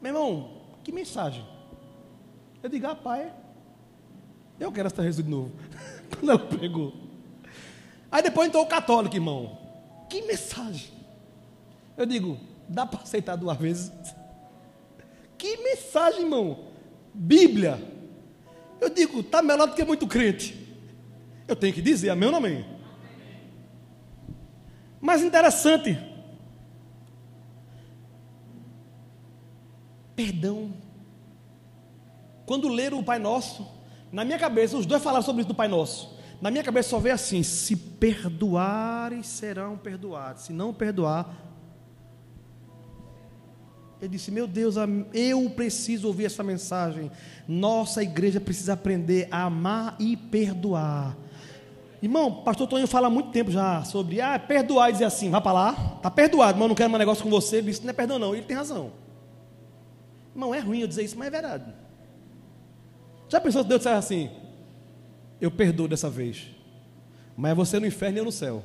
meu 0.03 0.13
irmão, 0.13 0.51
que 0.83 0.93
mensagem. 0.93 1.45
Eu 2.63 2.69
digo, 2.69 2.87
ah, 2.87 2.95
pai, 2.95 3.33
eu 4.59 4.71
quero 4.71 4.89
essa 4.89 5.03
Jesus 5.03 5.25
de 5.25 5.31
novo. 5.31 5.53
Quando 6.13 6.31
ela 6.31 6.39
pregou. 6.39 6.93
Aí 8.13 8.23
depois 8.23 8.49
entrou 8.49 8.65
o 8.65 8.69
católico, 8.69 9.15
irmão. 9.15 9.60
Que 10.11 10.23
mensagem. 10.23 10.91
Eu 11.97 12.05
digo, 12.05 12.37
dá 12.69 12.85
para 12.85 13.01
aceitar 13.01 13.37
duas 13.37 13.57
vezes? 13.57 13.93
Que 15.39 15.57
mensagem, 15.59 16.23
irmão. 16.23 16.67
Bíblia. 17.15 17.81
Eu 18.81 18.91
digo, 18.91 19.21
está 19.21 19.41
melhor 19.41 19.69
do 19.69 19.75
que 19.75 19.85
muito 19.85 20.07
crente. 20.07 20.59
Eu 21.47 21.55
tenho 21.55 21.73
que 21.73 21.81
dizer, 21.81 22.11
amém 22.11 22.27
ou 22.27 22.33
não 22.33 22.39
amém? 22.39 22.67
Mas 25.01 25.23
interessante. 25.23 25.99
Perdão. 30.17 30.75
Quando 32.45 32.69
leram 32.69 32.99
o 32.99 33.05
Pai 33.05 33.19
Nosso, 33.19 33.67
na 34.11 34.25
minha 34.25 34.39
cabeça, 34.39 34.77
os 34.77 34.85
dois 34.85 35.03
falaram 35.03 35.23
sobre 35.23 35.43
isso 35.43 35.49
do 35.49 35.55
Pai 35.55 35.69
Nosso. 35.69 36.19
Na 36.41 36.51
minha 36.51 36.65
cabeça 36.65 36.89
só 36.89 36.99
veio 36.99 37.15
assim: 37.15 37.43
se 37.43 37.77
perdoarem, 37.77 39.23
serão 39.23 39.77
perdoados. 39.77 40.45
Se 40.45 40.53
não 40.53 40.73
perdoar, 40.73 41.35
eu 44.01 44.09
disse: 44.09 44.31
Meu 44.31 44.47
Deus, 44.47 44.77
eu 45.13 45.51
preciso 45.51 46.09
ouvir 46.09 46.25
essa 46.25 46.43
mensagem. 46.43 47.11
Nossa 47.47 48.03
igreja 48.03 48.41
precisa 48.41 48.73
aprender 48.73 49.29
a 49.31 49.45
amar 49.45 49.97
e 49.99 50.17
perdoar. 50.17 51.17
Irmão, 52.03 52.43
pastor 52.43 52.67
Toninho 52.67 52.89
fala 52.89 53.09
há 53.09 53.11
muito 53.11 53.31
tempo 53.31 53.51
já 53.51 53.85
sobre 53.85 54.23
ah, 54.23 54.39
perdoar 54.39 54.89
e 54.89 54.93
dizer 54.93 55.05
assim, 55.05 55.29
vá 55.29 55.39
para 55.39 55.53
lá, 55.53 55.95
está 55.97 56.11
perdoado, 56.11 56.55
mas 56.55 56.63
eu 56.63 56.69
não 56.69 56.75
quero 56.75 56.89
mais 56.89 56.99
negócio 56.99 57.23
com 57.23 57.29
você, 57.29 57.61
isso 57.61 57.83
não 57.83 57.91
é 57.91 57.93
perdão 57.93 58.19
não, 58.19 58.35
ele 58.35 58.47
tem 58.47 58.57
razão. 58.57 58.91
Irmão, 60.35 60.55
é 60.55 60.61
ruim 60.61 60.81
eu 60.81 60.87
dizer 60.87 61.03
isso, 61.03 61.19
mas 61.19 61.29
é 61.29 61.31
verdade. 61.31 61.75
Já 63.29 63.39
pensou 63.39 63.63
se 63.63 63.69
Deus 63.69 63.81
disser 63.81 63.97
assim, 63.97 64.31
eu 65.41 65.51
perdoo 65.51 65.89
dessa 65.89 66.11
vez, 66.11 66.49
mas 67.37 67.53
é 67.53 67.55
você 67.55 67.81
no 67.81 67.87
inferno 67.87 68.19
e 68.19 68.21
eu 68.21 68.25
no 68.25 68.33
céu. 68.33 68.63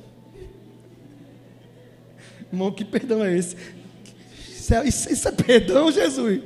Irmão, 2.52 2.70
que 2.70 2.84
perdão 2.84 3.24
é 3.24 3.36
esse? 3.36 3.56
Isso 4.84 5.10
isso, 5.12 5.28
é 5.28 5.32
perdão, 5.32 5.90
Jesus? 5.90 6.42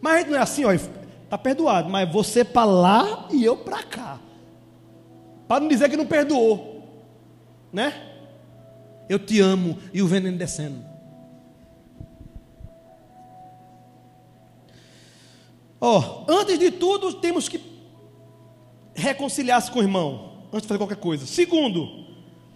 Mas 0.00 0.26
não 0.26 0.36
é 0.36 0.40
assim, 0.40 0.64
ó, 0.64 0.72
está 0.72 1.38
perdoado, 1.38 1.88
mas 1.88 2.10
você 2.10 2.44
para 2.44 2.64
lá 2.64 3.28
e 3.32 3.44
eu 3.44 3.56
para 3.56 3.82
cá. 3.82 4.20
Para 5.48 5.60
não 5.60 5.68
dizer 5.68 5.88
que 5.88 5.96
não 5.96 6.06
perdoou. 6.06 6.76
Né? 7.72 7.92
Eu 9.08 9.18
te 9.18 9.40
amo 9.40 9.78
e 9.92 10.02
o 10.02 10.06
veneno 10.06 10.36
descendo. 10.36 10.84
Ó, 15.80 16.24
oh, 16.26 16.32
antes 16.32 16.58
de 16.58 16.70
tudo, 16.70 17.14
temos 17.14 17.48
que 17.48 17.75
reconciliar-se 18.96 19.70
com 19.70 19.78
o 19.78 19.82
irmão, 19.82 20.32
antes 20.52 20.62
de 20.62 20.68
fazer 20.68 20.78
qualquer 20.78 20.96
coisa. 20.96 21.26
Segundo, 21.26 22.06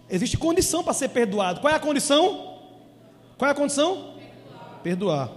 existe 0.09 0.37
condição 0.37 0.83
para 0.83 0.93
ser 0.93 1.09
perdoado. 1.09 1.61
Qual 1.61 1.71
é 1.71 1.77
a 1.77 1.79
condição? 1.79 2.57
Qual 3.37 3.47
é 3.47 3.51
a 3.51 3.55
condição? 3.55 4.15
Perdoar. 4.17 4.79
Perdoar. 4.83 5.31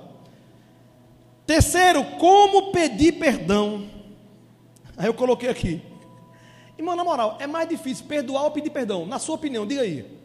Terceiro, 1.47 2.03
como 2.19 2.73
pedir 2.73 3.13
perdão? 3.13 3.87
Aí 4.97 5.07
eu 5.07 5.15
coloquei 5.15 5.51
aqui. 5.51 5.83
Irmão, 6.79 6.97
na 6.97 7.05
moral, 7.05 7.37
é 7.39 7.47
mais 7.47 7.69
difícil 7.69 8.07
perdoar 8.07 8.45
ou 8.45 8.51
pedir 8.51 8.71
perdão? 8.71 9.07
Na 9.07 9.19
sua 9.19 9.35
opinião, 9.35 9.67
diga 9.67 9.83
aí. 9.83 10.19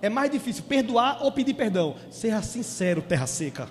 É 0.00 0.08
mais 0.08 0.30
difícil 0.30 0.64
perdoar 0.64 1.24
ou 1.24 1.32
pedir 1.32 1.54
perdão? 1.54 1.96
Seja 2.10 2.40
sincero, 2.42 3.02
terra 3.02 3.26
seca. 3.26 3.68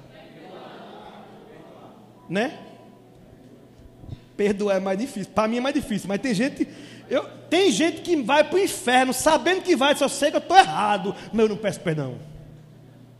Né? 2.27 2.66
Perdoar 4.38 4.78
é 4.78 4.80
mais 4.80 4.97
difícil. 5.00 5.32
Para 5.34 5.47
mim 5.47 5.58
é 5.58 5.62
mais 5.62 5.76
difícil, 5.76 6.08
mas 6.08 6.21
tem 6.21 6.34
gente, 6.34 6.67
eu, 7.10 7.28
tem 7.50 7.71
gente 7.71 8.02
que 8.02 8.15
vai 8.17 8.43
para 8.43 8.56
o 8.56 8.60
inferno 8.60 9.12
sabendo 9.12 9.63
que 9.63 9.76
vai, 9.76 9.95
só 9.95 10.08
sei 10.08 10.30
que 10.30 10.38
eu 10.38 10.41
estou 10.41 10.56
errado, 10.56 11.15
mas 11.34 11.41
eu 11.41 11.50
não 11.50 11.58
peço 11.58 11.80
perdão. 11.80 12.19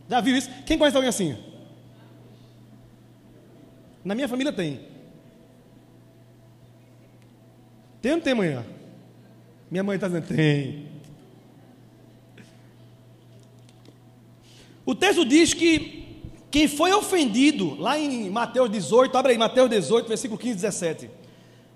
Já 0.08 0.20
viu 0.20 0.36
isso? 0.36 0.48
Quem 0.64 0.78
conhece 0.78 0.96
alguém 0.96 1.08
assim? 1.08 1.36
Na 4.04 4.14
minha 4.14 4.28
família 4.28 4.52
tem. 4.52 4.80
Tem 8.00 8.12
ou 8.12 8.18
não 8.18 8.24
tem 8.24 8.32
amanhã? 8.32 8.64
Minha 9.70 9.82
mãe 9.82 9.96
está 9.96 10.06
dizendo, 10.06 10.26
tem. 10.28 10.88
O 14.86 14.94
texto 14.94 15.24
diz 15.24 15.52
que 15.52 15.97
quem 16.50 16.66
foi 16.66 16.92
ofendido, 16.92 17.74
lá 17.78 17.98
em 17.98 18.30
Mateus 18.30 18.70
18, 18.70 19.16
abre 19.16 19.32
aí, 19.32 19.38
Mateus 19.38 19.68
18, 19.68 20.08
versículo 20.08 20.38
15 20.38 20.52
e 20.52 20.54
17. 20.54 21.10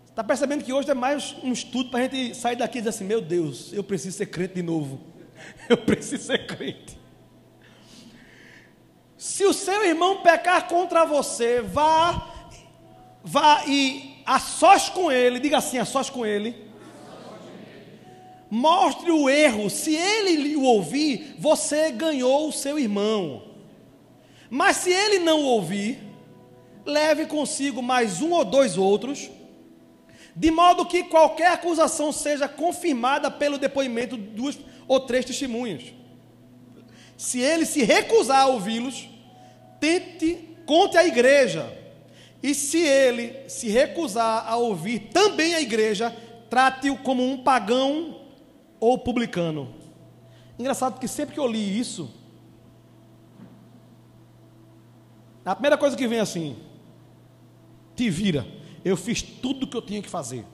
Está 0.08 0.24
percebendo 0.24 0.64
que 0.64 0.72
hoje 0.72 0.90
é 0.90 0.94
mais 0.94 1.34
um 1.42 1.52
estudo 1.52 1.90
para 1.90 2.00
a 2.00 2.02
gente 2.02 2.34
sair 2.34 2.56
daqui 2.56 2.78
e 2.78 2.80
dizer 2.80 2.90
assim: 2.90 3.04
meu 3.04 3.20
Deus, 3.20 3.72
eu 3.72 3.84
preciso 3.84 4.16
ser 4.16 4.26
crente 4.26 4.54
de 4.54 4.62
novo. 4.62 5.00
Eu 5.68 5.76
preciso 5.76 6.24
ser 6.24 6.46
crente. 6.46 6.96
Se 9.16 9.44
o 9.44 9.52
seu 9.52 9.84
irmão 9.84 10.22
pecar 10.22 10.68
contra 10.68 11.04
você, 11.04 11.60
vá, 11.60 12.28
vá 13.24 13.64
e 13.66 14.22
a 14.24 14.38
sós 14.38 14.88
com 14.88 15.10
ele, 15.10 15.40
diga 15.40 15.58
assim, 15.58 15.78
a 15.78 15.84
sós 15.84 16.08
com 16.08 16.24
ele. 16.24 16.70
Mostre 18.48 19.10
o 19.10 19.28
erro, 19.28 19.68
se 19.68 19.96
ele 19.96 20.54
o 20.54 20.62
ouvir, 20.62 21.34
você 21.38 21.90
ganhou 21.90 22.48
o 22.48 22.52
seu 22.52 22.78
irmão. 22.78 23.51
Mas 24.54 24.76
se 24.76 24.90
ele 24.90 25.18
não 25.18 25.44
ouvir, 25.44 25.98
leve 26.84 27.24
consigo 27.24 27.80
mais 27.80 28.20
um 28.20 28.32
ou 28.32 28.44
dois 28.44 28.76
outros, 28.76 29.30
de 30.36 30.50
modo 30.50 30.84
que 30.84 31.04
qualquer 31.04 31.52
acusação 31.52 32.12
seja 32.12 32.46
confirmada 32.46 33.30
pelo 33.30 33.56
depoimento 33.56 34.14
de 34.18 34.24
duas 34.24 34.58
ou 34.86 35.00
três 35.00 35.24
testemunhas. 35.24 35.94
Se 37.16 37.40
ele 37.40 37.64
se 37.64 37.82
recusar 37.82 38.40
a 38.40 38.48
ouvi-los, 38.48 39.08
tente, 39.80 40.50
conte 40.66 40.98
à 40.98 41.06
igreja 41.06 41.72
e 42.42 42.54
se 42.54 42.76
ele 42.76 43.48
se 43.48 43.70
recusar 43.70 44.46
a 44.46 44.56
ouvir 44.56 45.08
também 45.14 45.54
a 45.54 45.62
igreja, 45.62 46.14
trate-o 46.50 46.98
como 46.98 47.26
um 47.26 47.38
pagão 47.38 48.20
ou 48.78 48.98
publicano. 48.98 49.74
Engraçado 50.58 51.00
que 51.00 51.08
sempre 51.08 51.32
que 51.32 51.40
eu 51.40 51.46
li 51.46 51.80
isso, 51.80 52.20
a 55.44 55.54
primeira 55.54 55.76
coisa 55.76 55.96
que 55.96 56.06
vem 56.06 56.20
assim, 56.20 56.56
te 57.96 58.08
vira. 58.08 58.46
Eu 58.84 58.96
fiz 58.96 59.22
tudo 59.22 59.64
o 59.64 59.66
que 59.66 59.76
eu 59.76 59.82
tinha 59.82 60.02
que 60.02 60.08
fazer. 60.08 60.44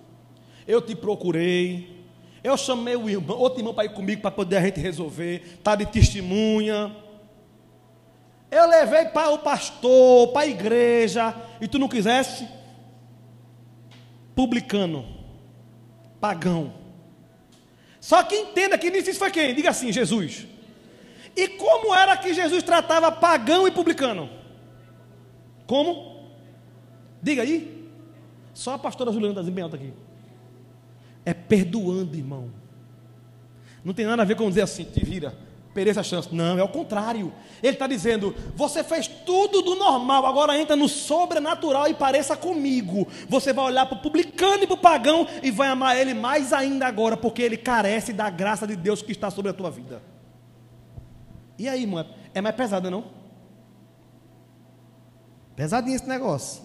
Eu 0.67 0.81
te 0.81 0.95
procurei. 0.95 1.99
Eu 2.43 2.57
chamei 2.57 2.97
o 2.97 3.09
irmão, 3.09 3.37
outro 3.37 3.61
irmão 3.61 3.75
para 3.75 3.85
ir 3.85 3.93
comigo 3.93 4.23
para 4.23 4.31
poder 4.31 4.57
a 4.57 4.61
gente 4.61 4.81
resolver, 4.81 5.59
tá 5.63 5.75
de 5.75 5.87
testemunha. 5.87 6.95
Eu 8.51 8.67
levei 8.69 9.07
para 9.07 9.31
o 9.31 9.39
pastor, 9.39 10.29
para 10.29 10.43
a 10.43 10.47
igreja, 10.47 11.35
e 11.61 11.69
tu 11.69 11.79
não 11.79 11.89
quisesse? 11.89 12.49
Publicano, 14.35 15.05
pagão. 16.21 16.73
Só 18.01 18.23
que 18.23 18.37
entenda 18.37 18.79
que 18.79 18.91
nisso 18.91 19.13
foi 19.15 19.31
quem? 19.31 19.55
Diga 19.55 19.71
assim, 19.71 19.93
Jesus. 19.93 20.47
E 21.37 21.49
como 21.49 21.95
era 21.95 22.17
que 22.17 22.33
Jesus 22.33 22.63
tratava 22.63 23.13
pagão 23.13 23.67
e 23.67 23.71
publicano? 23.71 24.38
Como? 25.69 26.17
Diga 27.23 27.43
aí. 27.43 27.89
Só 28.53 28.75
a 28.75 28.79
pastora 28.79 29.13
Juliana 29.13 29.35
está 29.35 29.43
desempenhando 29.43 29.77
aqui. 29.77 29.93
É 31.25 31.33
perdoando, 31.33 32.17
irmão. 32.17 32.51
Não 33.85 33.95
tem 33.95 34.05
nada 34.05 34.23
a 34.23 34.25
ver 34.25 34.35
com 34.35 34.49
dizer 34.49 34.63
assim, 34.63 34.83
te 34.83 35.05
vira 35.05 35.33
perder 35.79 35.93
essa 35.93 36.03
chance. 36.03 36.35
Não, 36.35 36.59
é 36.59 36.63
o 36.63 36.69
contrário. 36.69 37.33
Ele 37.63 37.75
está 37.75 37.87
dizendo: 37.87 38.35
você 38.57 38.83
fez 38.83 39.07
tudo 39.07 39.63
do 39.63 39.77
normal, 39.77 40.27
agora 40.27 40.59
entra 40.59 40.75
no 40.75 40.89
sobrenatural 40.89 41.87
e 41.87 41.95
pareça 41.95 42.37
comigo. 42.37 43.07
Você 43.29 43.53
vai 43.53 43.67
olhar 43.67 43.87
para 43.87 43.97
o 43.97 44.01
publicano 44.01 44.65
e 44.65 44.67
para 44.67 44.75
o 44.75 44.79
pagão 44.79 45.27
e 45.41 45.53
vai 45.53 45.69
amar 45.69 45.97
ele 45.97 46.15
mais 46.15 46.53
ainda 46.53 46.87
agora, 46.87 47.17
porque 47.17 47.43
ele 47.43 47.57
carece 47.57 48.13
da 48.13 48.29
graça 48.29 48.67
de 48.67 48.75
Deus 48.75 49.03
que 49.03 49.13
está 49.13 49.31
sobre 49.31 49.51
a 49.51 49.55
tua 49.55 49.71
vida. 49.71 50.03
E 51.57 51.69
aí, 51.69 51.83
irmão, 51.83 52.05
é 52.35 52.41
mais 52.41 52.57
pesada, 52.57 52.91
não? 52.91 53.18
Pesadinho 55.59 55.97
esse 55.97 56.07
negócio. 56.07 56.63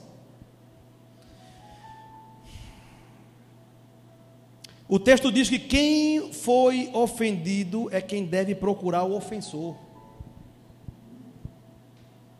O 4.87 4.99
texto 4.99 5.31
diz 5.31 5.49
que 5.49 5.57
quem 5.57 6.31
foi 6.31 6.91
ofendido 6.93 7.89
é 7.91 7.99
quem 7.99 8.23
deve 8.23 8.53
procurar 8.53 9.03
o 9.03 9.15
ofensor. 9.15 9.75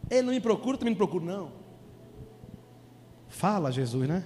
Ele 0.07 0.21
não 0.21 0.31
me 0.31 0.39
procura, 0.39 0.77
também 0.77 0.91
não 0.93 0.97
procura, 0.97 1.25
não. 1.25 1.51
Fala, 3.27 3.71
Jesus, 3.71 4.07
né? 4.07 4.23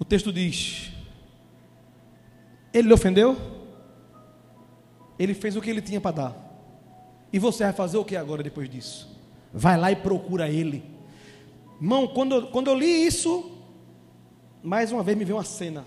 O 0.00 0.04
texto 0.04 0.32
diz: 0.32 0.90
Ele 2.74 2.88
lhe 2.88 2.94
ofendeu? 2.94 3.36
Ele 5.16 5.32
fez 5.32 5.54
o 5.54 5.60
que 5.60 5.70
ele 5.70 5.80
tinha 5.80 6.00
para 6.00 6.16
dar. 6.16 6.36
E 7.32 7.38
você 7.38 7.62
vai 7.62 7.72
fazer 7.72 7.98
o 7.98 8.04
que 8.04 8.16
agora 8.16 8.42
depois 8.42 8.68
disso? 8.68 9.17
Vai 9.52 9.78
lá 9.78 9.90
e 9.90 9.96
procura 9.96 10.48
ele. 10.48 10.84
Irmão, 11.80 12.08
quando, 12.08 12.48
quando 12.48 12.68
eu 12.68 12.74
li 12.74 13.06
isso, 13.06 13.50
mais 14.62 14.92
uma 14.92 15.02
vez 15.02 15.16
me 15.16 15.24
veio 15.24 15.36
uma 15.36 15.44
cena. 15.44 15.84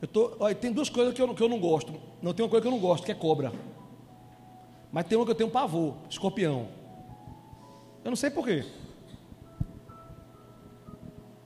Eu 0.00 0.08
tô, 0.08 0.36
olha, 0.38 0.54
tem 0.54 0.72
duas 0.72 0.90
coisas 0.90 1.14
que 1.14 1.22
eu, 1.22 1.34
que 1.34 1.42
eu 1.42 1.48
não 1.48 1.58
gosto. 1.58 1.94
Não 2.20 2.34
tem 2.34 2.44
uma 2.44 2.50
coisa 2.50 2.62
que 2.62 2.68
eu 2.68 2.72
não 2.72 2.80
gosto, 2.80 3.04
que 3.04 3.12
é 3.12 3.14
cobra. 3.14 3.52
Mas 4.92 5.06
tem 5.06 5.16
uma 5.16 5.24
que 5.24 5.30
eu 5.30 5.36
tenho 5.36 5.50
pavor, 5.50 5.94
escorpião. 6.08 6.68
Eu 8.04 8.10
não 8.10 8.16
sei 8.16 8.30
porquê. 8.30 8.64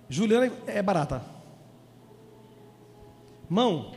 Juliana 0.09 0.53
é 0.67 0.83
barata. 0.83 1.25
Mão. 3.49 3.93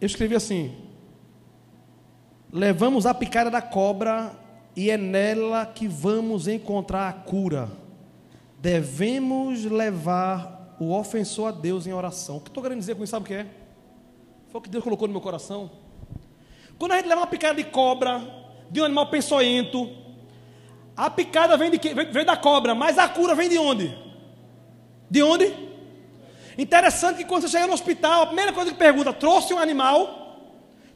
Eu 0.00 0.06
escrevi 0.06 0.34
assim: 0.34 0.89
Levamos 2.52 3.06
a 3.06 3.14
picada 3.14 3.48
da 3.48 3.62
cobra 3.62 4.32
e 4.74 4.90
é 4.90 4.96
nela 4.96 5.64
que 5.64 5.86
vamos 5.86 6.48
encontrar 6.48 7.08
a 7.08 7.12
cura. 7.12 7.70
Devemos 8.58 9.64
levar 9.64 10.76
o 10.80 10.92
ofensor 10.92 11.48
a 11.48 11.52
Deus 11.52 11.86
em 11.86 11.92
oração. 11.92 12.38
O 12.38 12.40
que 12.40 12.48
estou 12.48 12.62
querendo 12.62 12.80
dizer 12.80 12.96
com 12.96 13.04
isso, 13.04 13.12
sabe 13.12 13.24
o 13.24 13.26
que 13.28 13.34
é? 13.34 13.46
Foi 14.48 14.58
o 14.58 14.62
que 14.62 14.68
Deus 14.68 14.82
colocou 14.82 15.06
no 15.06 15.12
meu 15.12 15.20
coração. 15.20 15.70
Quando 16.76 16.92
a 16.92 16.96
gente 16.96 17.08
leva 17.08 17.20
uma 17.20 17.26
picada 17.26 17.54
de 17.54 17.64
cobra, 17.64 18.20
de 18.68 18.80
um 18.80 18.84
animal 18.84 19.08
peçonhento, 19.08 19.88
a 20.96 21.08
picada 21.08 21.56
vem, 21.56 21.70
de 21.70 21.78
que? 21.78 21.94
Vem, 21.94 22.10
vem 22.10 22.24
da 22.24 22.36
cobra, 22.36 22.74
mas 22.74 22.98
a 22.98 23.08
cura 23.08 23.34
vem 23.34 23.48
de 23.48 23.58
onde? 23.58 23.96
De 25.08 25.22
onde? 25.22 25.54
Interessante 26.58 27.18
que 27.18 27.24
quando 27.24 27.42
você 27.42 27.48
chega 27.48 27.68
no 27.68 27.74
hospital, 27.74 28.22
a 28.22 28.26
primeira 28.26 28.52
coisa 28.52 28.72
que 28.72 28.76
pergunta, 28.76 29.12
trouxe 29.12 29.54
um 29.54 29.58
animal, 29.58 30.19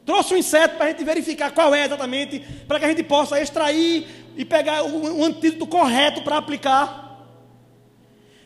trouxe 0.05 0.33
um 0.33 0.37
inseto 0.37 0.75
para 0.75 0.85
a 0.85 0.89
gente 0.89 1.03
verificar 1.03 1.51
qual 1.51 1.73
é 1.73 1.85
exatamente, 1.85 2.39
para 2.67 2.79
que 2.79 2.85
a 2.85 2.89
gente 2.89 3.03
possa 3.03 3.41
extrair 3.41 4.07
e 4.37 4.45
pegar 4.45 4.83
o, 4.83 5.19
o 5.19 5.23
antídoto 5.25 5.65
correto 5.65 6.21
para 6.21 6.37
aplicar. 6.37 7.05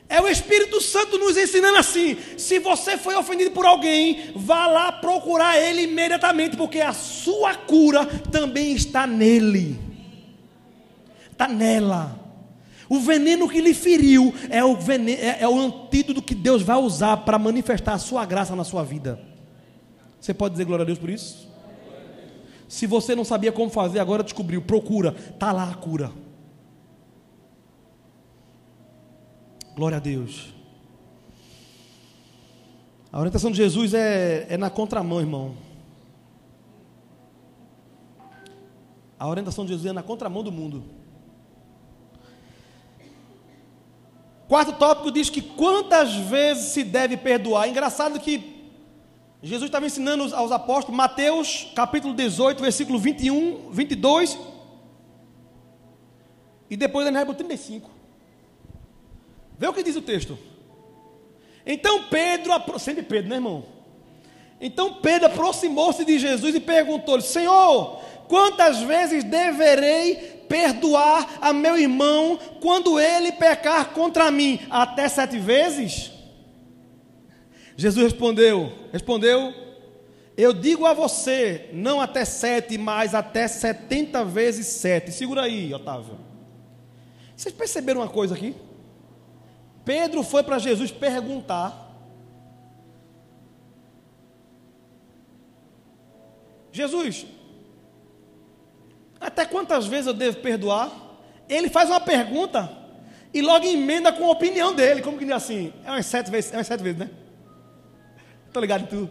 É 0.08 0.19
o 0.19 0.28
Espírito 0.28 0.82
Santo 0.82 1.19
nos 1.19 1.38
ensinando 1.38 1.78
assim: 1.78 2.17
se 2.38 2.58
você 2.58 2.98
foi 2.98 3.15
ofendido 3.15 3.52
por 3.52 3.65
alguém, 3.65 4.32
vá 4.36 4.65
lá 4.65 4.91
procurar 4.91 5.60
ele 5.60 5.84
imediatamente, 5.84 6.58
porque 6.58 6.82
a 6.82 6.93
sua 6.93 7.54
cura 7.54 8.06
também 8.32 8.72
está 8.72 9.06
nele, 9.06 9.80
está 11.32 11.48
nela. 11.48 12.17
O 12.89 13.00
veneno 13.00 13.48
que 13.48 13.62
lhe 13.62 13.74
feriu 13.76 14.34
é 14.50 14.65
o, 14.65 14.76
veneno, 14.76 15.22
é, 15.22 15.38
é 15.41 15.48
o 15.48 15.60
antídoto 15.60 16.24
que 16.24 16.34
Deus 16.34 16.63
vai 16.63 16.78
usar 16.78 17.17
para 17.17 17.38
manifestar 17.38 17.93
a 17.93 18.00
sua 18.00 18.26
graça 18.26 18.56
na 18.56 18.63
sua 18.63 18.84
vida. 18.84 19.19
Você 20.19 20.34
pode 20.34 20.54
dizer 20.54 20.65
glória 20.65 20.82
a 20.82 20.86
Deus 20.88 20.98
por 20.98 21.12
isso? 21.12 21.49
Se 22.70 22.86
você 22.86 23.16
não 23.16 23.26
sabia 23.26 23.52
como 23.52 23.72
fazer, 23.72 24.00
agora 24.00 24.22
descobriu. 24.22 24.62
Procura, 24.62 25.16
está 25.34 25.52
lá 25.52 25.72
a 25.72 25.74
cura. 25.74 26.12
Glória 29.76 29.98
a 29.98 30.00
Deus. 30.00 30.54
A 33.12 33.18
orientação 33.18 33.50
de 33.50 33.58
Jesus 33.58 33.96
é, 33.96 34.46
é 34.48 34.56
na 34.56 34.70
contramão, 34.70 35.20
irmão. 35.20 35.58
A 39.18 39.28
orientação 39.28 39.66
de 39.66 39.72
Jesus 39.72 39.90
é 39.90 39.94
na 39.94 40.04
contramão 40.04 40.44
do 40.44 40.52
mundo. 40.52 40.84
Quarto 44.48 44.74
tópico 44.74 45.12
diz 45.12 45.28
que 45.32 45.42
quantas 45.42 46.14
vezes 46.14 46.66
se 46.66 46.84
deve 46.84 47.18
perdoar. 47.18 47.68
Engraçado 47.68 48.20
que 48.20 48.59
Jesus 49.41 49.69
estava 49.69 49.86
ensinando 49.86 50.36
aos 50.36 50.52
apóstolos, 50.52 50.97
Mateus 50.97 51.67
capítulo 51.73 52.13
18, 52.13 52.62
versículo 52.62 52.99
21, 52.99 53.71
22, 53.71 54.38
e 56.69 56.75
depois 56.75 57.08
ele 57.08 57.15
vai 57.15 57.25
para 57.25 57.36
35. 57.36 57.89
Vê 59.58 59.67
o 59.67 59.73
que 59.73 59.82
diz 59.82 59.95
o 59.95 60.02
texto. 60.02 60.38
Então 61.65 62.04
Pedro, 62.04 62.52
sempre 62.80 63.04
Pedro, 63.04 63.30
né, 63.30 63.36
irmão? 63.36 63.65
Então 64.60 64.95
Pedro 64.95 65.28
aproximou-se 65.28 66.04
de 66.04 66.19
Jesus 66.19 66.54
e 66.54 66.60
perguntou-lhe: 66.60 67.21
Senhor, 67.21 68.02
quantas 68.28 68.82
vezes 68.82 69.23
deverei 69.23 70.15
perdoar 70.49 71.38
a 71.39 71.54
meu 71.54 71.78
irmão 71.78 72.38
quando 72.62 72.99
ele 72.99 73.32
pecar 73.32 73.91
contra 73.91 74.30
mim? 74.30 74.60
Até 74.69 75.08
sete 75.08 75.39
vezes? 75.39 76.19
Jesus 77.80 78.12
respondeu: 78.12 78.73
Respondeu, 78.92 79.54
eu 80.36 80.52
digo 80.52 80.86
a 80.86 80.94
você, 80.94 81.69
não 81.71 82.02
até 82.02 82.25
sete, 82.25 82.77
mas 82.77 83.15
até 83.15 83.48
setenta 83.48 84.25
vezes 84.25 84.67
sete. 84.67 85.13
Segura 85.13 85.44
aí, 85.44 85.73
Otávio. 85.73 86.19
Vocês 87.38 87.56
perceberam 87.56 88.02
uma 88.02 88.10
coisa 88.10 88.36
aqui? 88.36 88.54
Pedro 89.86 90.23
foi 90.23 90.44
para 90.44 90.60
Jesus 90.60 90.92
perguntar. 90.92 91.88
Jesus, 96.73 97.25
até 99.21 99.46
quantas 99.46 99.88
vezes 99.88 100.08
eu 100.08 100.13
devo 100.13 100.40
perdoar? 100.40 100.92
Ele 101.48 101.69
faz 101.69 101.90
uma 101.90 102.02
pergunta 102.02 102.69
e 103.34 103.42
logo 103.42 103.65
emenda 103.65 104.12
com 104.12 104.25
a 104.25 104.32
opinião 104.32 104.75
dele. 104.75 105.02
Como 105.02 105.17
que 105.17 105.23
diz 105.23 105.34
assim? 105.34 105.73
É 105.86 105.92
umas 105.92 106.06
sete 106.06 106.30
vezes, 106.30 106.52
é 106.52 106.58
umas 106.58 106.67
sete 106.67 106.84
vezes, 106.84 107.00
né? 107.00 107.10
Estou 108.50 108.62
ligado 108.62 108.81
em 108.83 108.87
tudo. 108.87 109.10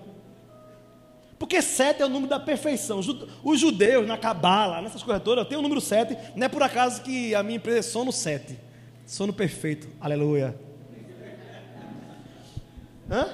Porque 1.39 1.63
sete 1.63 2.03
é 2.03 2.05
o 2.05 2.09
número 2.09 2.29
da 2.29 2.41
perfeição. 2.41 3.01
Os 3.45 3.61
judeus, 3.61 4.07
na 4.07 4.19
cabala, 4.19 4.83
nessas 4.83 5.03
coisas 5.03 5.23
todas, 5.23 5.47
tem 5.47 5.57
o 5.57 5.63
número 5.63 5.81
sete. 5.81 6.19
Não 6.35 6.45
é 6.45 6.49
por 6.49 6.63
acaso 6.63 7.01
que 7.01 7.33
a 7.35 7.43
minha 7.43 7.57
empresa 7.57 7.79
é 7.79 7.83
sono 7.83 8.11
sete. 8.11 8.59
Sono 9.07 9.33
perfeito. 9.33 9.89
Aleluia. 10.01 10.59
Hã? 13.09 13.29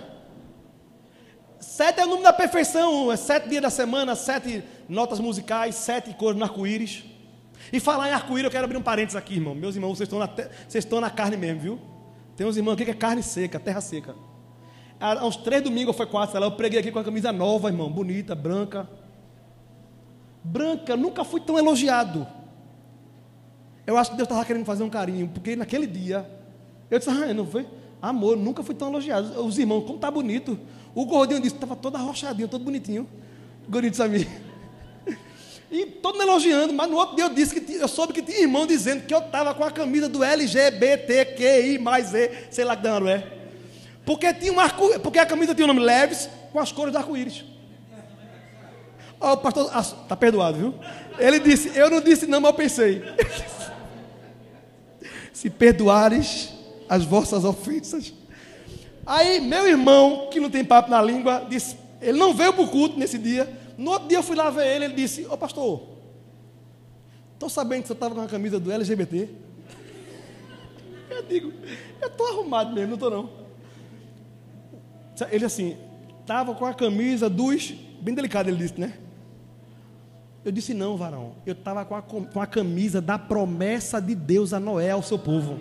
Sete 1.59 1.98
é 1.98 2.05
o 2.05 2.07
número 2.07 2.24
da 2.24 2.32
perfeição, 2.32 3.11
é 3.11 3.16
sete 3.16 3.48
dias 3.48 3.62
da 3.62 3.70
semana, 3.70 4.14
sete 4.14 4.62
notas 4.88 5.18
musicais, 5.18 5.74
sete 5.74 6.14
cores 6.14 6.38
no 6.38 6.44
arco-íris. 6.44 7.05
E 7.72 7.80
falar 7.80 8.11
em 8.11 8.12
arco-íris, 8.12 8.44
eu 8.44 8.50
quero 8.50 8.64
abrir 8.66 8.76
um 8.76 8.82
parênteses 8.82 9.16
aqui, 9.16 9.34
irmão. 9.34 9.55
Meus 9.55 9.74
irmãos, 9.74 9.96
vocês 9.96 10.07
estão, 10.07 10.18
na 10.18 10.28
te... 10.28 10.46
vocês 10.68 10.84
estão 10.84 11.00
na 11.00 11.11
carne 11.11 11.36
mesmo, 11.36 11.61
viu? 11.61 11.80
Tem 12.36 12.46
uns 12.46 12.57
irmãos 12.57 12.74
aqui 12.74 12.84
que 12.84 12.90
é 12.90 12.94
carne 12.94 13.22
seca, 13.22 13.59
terra 13.59 13.80
seca. 13.80 14.14
Há 15.01 15.26
uns 15.26 15.36
três 15.36 15.62
domingos, 15.62 15.97
foi 15.97 16.07
quatro, 16.07 16.38
lá, 16.38 16.47
eu 16.47 16.53
preguei 16.53 16.78
aqui 16.78 16.90
com 16.90 16.99
a 16.99 17.05
camisa 17.05 17.32
nova, 17.32 17.68
irmão, 17.68 17.90
bonita, 17.90 18.34
branca. 18.34 18.88
Branca, 20.42 20.97
nunca 20.97 21.24
fui 21.24 21.40
tão 21.40 21.59
elogiado. 21.59 22.26
Eu 23.86 23.97
acho 23.99 24.11
que 24.11 24.16
Deus 24.16 24.26
estava 24.26 24.45
querendo 24.45 24.64
fazer 24.64 24.82
um 24.82 24.90
carinho, 24.90 25.28
porque 25.28 25.57
naquele 25.57 25.86
dia, 25.86 26.28
eu 26.90 26.99
disse, 26.99 27.11
ah, 27.11 27.34
não 27.34 27.47
foi? 27.47 27.66
Amor, 28.01 28.36
nunca 28.36 28.62
fui 28.62 28.74
tão 28.74 28.88
elogiado. 28.88 29.45
Os 29.45 29.59
irmãos, 29.59 29.84
como 29.84 29.99
tá 29.99 30.11
bonito. 30.11 30.59
O 30.95 31.05
gordinho 31.05 31.40
disse, 31.40 31.55
estava 31.55 31.74
todo 31.74 31.97
arrochadinho, 31.97 32.49
todo 32.49 32.64
bonitinho. 32.64 33.09
O 33.66 33.70
gordinho 33.70 33.90
de 33.90 33.97
Samir. 33.97 34.28
E 35.70 35.86
todo 35.86 36.16
me 36.16 36.22
elogiando, 36.22 36.72
mas 36.72 36.88
no 36.88 36.97
outro 36.97 37.16
dia 37.16 37.24
eu 37.24 37.30
disse 37.30 37.59
que 37.59 37.74
eu 37.74 37.88
soube 37.88 38.12
que 38.12 38.22
tinha 38.22 38.42
irmão 38.42 38.64
dizendo 38.64 39.05
que 39.07 39.12
eu 39.12 39.18
estava 39.18 39.53
com 39.53 39.64
a 39.64 39.72
camisa 39.72 40.09
do 40.09 40.22
LGBTQI 40.22 41.78
mais 41.78 42.14
E, 42.14 42.30
sei 42.49 42.64
lá 42.64 42.76
que 42.76 42.82
danado 42.84 43.09
é. 43.09 43.43
Porque 44.05 44.32
tinha 44.34 44.52
um 44.52 44.61
arco, 44.61 45.00
porque 45.00 45.18
a 45.18 45.26
camisa 45.26 45.55
tinha 45.55 45.64
o 45.64 45.68
nome 45.68 45.80
Leves 45.80 46.28
com 46.52 46.59
as 46.61 46.70
cores 46.70 46.92
do 46.92 46.98
arco-íris. 46.98 47.44
Ó, 49.20 49.32
o 49.32 49.36
pastor, 49.38 49.70
ah, 49.72 49.82
tá 49.82 50.16
perdoado, 50.16 50.59
viu? 50.59 50.74
Ele 51.18 51.38
disse, 51.38 51.76
eu 51.76 51.88
não 51.90 52.00
disse 52.00 52.26
não, 52.26 52.40
mas 52.40 52.50
eu 52.50 52.57
pensei. 52.57 53.02
Se 55.32 55.48
perdoares 55.48 56.50
as 56.88 57.05
vossas 57.05 57.44
ofensas. 57.44 58.12
Aí, 59.07 59.40
meu 59.40 59.66
irmão, 59.66 60.28
que 60.30 60.40
não 60.40 60.50
tem 60.50 60.64
papo 60.64 60.90
na 60.90 61.00
língua, 61.00 61.46
disse, 61.48 61.76
ele 62.00 62.18
não 62.18 62.34
veio 62.34 62.52
para 62.52 62.62
o 62.62 62.68
culto 62.68 62.98
nesse 62.98 63.18
dia, 63.18 63.48
no 63.76 63.90
outro 63.90 64.09
dia 64.09 64.18
eu 64.18 64.22
fui 64.22 64.36
lá 64.36 64.50
ver 64.50 64.66
ele, 64.66 64.84
ele 64.86 64.94
disse: 64.94 65.26
Ô 65.26 65.36
pastor, 65.36 65.82
estou 67.32 67.48
sabendo 67.48 67.82
que 67.82 67.88
você 67.88 67.92
estava 67.92 68.14
com 68.14 68.20
a 68.20 68.26
camisa 68.26 68.61
do 68.61 68.70
LGBT. 68.70 69.28
Eu 71.11 71.22
digo: 71.22 71.52
Eu 72.00 72.09
estou 72.09 72.26
arrumado 72.28 72.72
mesmo, 72.72 72.88
não 72.88 72.94
estou 72.94 73.11
não. 73.11 73.43
Ele 75.31 75.45
assim, 75.45 75.77
estava 76.21 76.55
com 76.55 76.67
a 76.67 76.75
camisa 76.75 77.29
dos. 77.29 77.75
Bem 78.01 78.15
delicado, 78.15 78.49
ele 78.49 78.59
disse, 78.59 78.81
né? 78.81 78.95
Eu 80.45 80.53
disse: 80.53 80.75
Não, 80.75 80.97
varão, 80.97 81.33
eu 81.47 81.53
estava 81.53 81.85
com 81.85 81.95
a, 81.95 82.03
com 82.03 82.41
a 82.41 82.47
camisa 82.47 83.01
da 83.01 83.19
promessa 83.19 84.01
de 84.01 84.15
Deus 84.15 84.53
a 84.53 84.61
Noé, 84.61 84.91
ao 84.91 85.03
seu 85.03 85.19
povo 85.19 85.59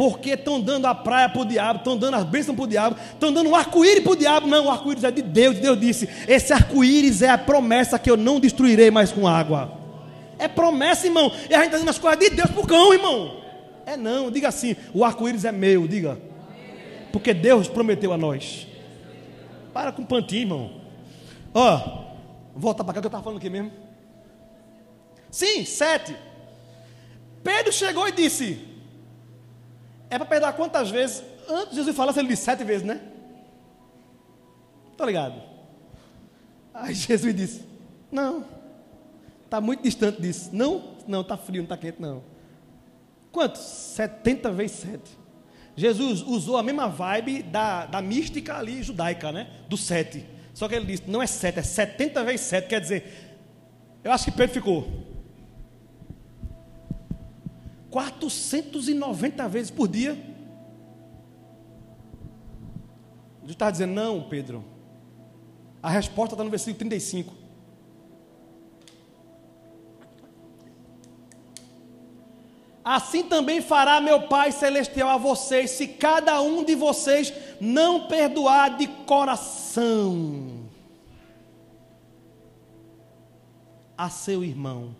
porque 0.00 0.30
estão 0.30 0.58
dando 0.58 0.86
a 0.86 0.94
praia 0.94 1.28
para 1.28 1.42
o 1.42 1.44
diabo, 1.44 1.80
estão 1.80 1.94
dando 1.94 2.14
as 2.14 2.24
bênçãos 2.24 2.56
para 2.56 2.64
o 2.64 2.66
diabo, 2.66 2.96
estão 3.12 3.30
dando 3.30 3.50
um 3.50 3.54
arco-íris 3.54 4.02
para 4.02 4.12
o 4.12 4.16
diabo. 4.16 4.46
Não, 4.46 4.64
o 4.64 4.70
arco-íris 4.70 5.04
é 5.04 5.10
de 5.10 5.20
Deus. 5.20 5.58
Deus 5.58 5.78
disse: 5.78 6.08
esse 6.26 6.54
arco-íris 6.54 7.20
é 7.20 7.28
a 7.28 7.36
promessa 7.36 7.98
que 7.98 8.10
eu 8.10 8.16
não 8.16 8.40
destruirei 8.40 8.90
mais 8.90 9.12
com 9.12 9.28
água. 9.28 9.78
É 10.38 10.48
promessa, 10.48 11.06
irmão. 11.06 11.30
E 11.50 11.54
a 11.54 11.58
gente 11.58 11.66
está 11.66 11.76
dando 11.76 11.90
as 11.90 11.98
coisas 11.98 12.18
de 12.18 12.30
Deus 12.30 12.50
para 12.50 12.62
o 12.62 12.66
cão, 12.66 12.94
irmão. 12.94 13.42
É 13.84 13.94
não, 13.94 14.30
diga 14.30 14.48
assim: 14.48 14.74
o 14.94 15.04
arco-íris 15.04 15.44
é 15.44 15.52
meu, 15.52 15.86
diga. 15.86 16.18
Porque 17.12 17.34
Deus 17.34 17.68
prometeu 17.68 18.12
a 18.12 18.18
nós. 18.18 18.66
Para 19.72 19.92
com 19.92 20.04
pantinho, 20.04 20.42
irmão. 20.42 20.80
Ó, 21.54 22.04
volta 22.54 22.84
para 22.84 22.94
cá 22.94 23.00
que 23.00 23.06
eu 23.06 23.08
estava 23.08 23.24
falando 23.24 23.38
aqui 23.38 23.50
mesmo. 23.50 23.72
Sim, 25.30 25.64
sete. 25.64 26.16
Pedro 27.42 27.72
chegou 27.72 28.06
e 28.08 28.12
disse: 28.12 28.70
é 30.10 30.18
para 30.18 30.26
perdoar 30.26 30.52
quantas 30.54 30.90
vezes? 30.90 31.22
Antes 31.48 31.70
de 31.70 31.76
Jesus 31.76 31.96
falar, 31.96 32.16
ele 32.18 32.28
disse 32.28 32.42
sete 32.42 32.64
vezes, 32.64 32.84
né? 32.84 33.00
Tá 34.96 35.06
ligado? 35.06 35.40
Aí 36.74 36.92
Jesus 36.94 37.34
disse: 37.34 37.64
Não, 38.10 38.44
está 39.44 39.60
muito 39.60 39.82
distante 39.82 40.20
disso. 40.20 40.50
Não, 40.52 40.96
não, 41.06 41.20
está 41.20 41.36
frio, 41.36 41.58
não 41.58 41.64
está 41.64 41.76
quente, 41.76 42.02
não. 42.02 42.22
Quantos? 43.30 43.60
70 43.60 44.50
vezes 44.50 44.78
7. 44.78 45.19
Jesus 45.80 46.20
usou 46.20 46.58
a 46.58 46.62
mesma 46.62 46.88
vibe 46.88 47.42
da, 47.42 47.86
da 47.86 48.02
mística 48.02 48.54
ali 48.54 48.82
judaica, 48.82 49.32
né? 49.32 49.48
Do 49.66 49.78
7. 49.78 50.22
Só 50.52 50.68
que 50.68 50.74
ele 50.74 50.84
disse: 50.84 51.04
Não 51.06 51.22
é 51.22 51.26
7, 51.26 51.58
é 51.58 51.62
70 51.62 52.22
vezes 52.22 52.42
7. 52.42 52.68
Quer 52.68 52.82
dizer, 52.82 53.38
eu 54.04 54.12
acho 54.12 54.26
que 54.26 54.30
Pedro 54.30 54.52
ficou. 54.52 54.86
490 57.90 59.48
vezes 59.48 59.70
por 59.70 59.88
dia. 59.88 60.12
Jesus 63.36 63.52
está 63.52 63.70
dizendo, 63.70 63.94
não, 63.94 64.28
Pedro. 64.28 64.62
A 65.82 65.88
resposta 65.88 66.34
está 66.34 66.44
no 66.44 66.50
versículo 66.50 66.76
35. 66.76 67.39
Assim 72.90 73.22
também 73.22 73.60
fará 73.60 74.00
meu 74.00 74.22
Pai 74.22 74.50
Celestial 74.50 75.10
a 75.10 75.16
vocês, 75.16 75.70
se 75.70 75.86
cada 75.86 76.40
um 76.40 76.64
de 76.64 76.74
vocês 76.74 77.32
não 77.60 78.08
perdoar 78.08 78.76
de 78.76 78.88
coração 78.88 80.68
a 83.96 84.10
seu 84.10 84.42
irmão 84.42 84.96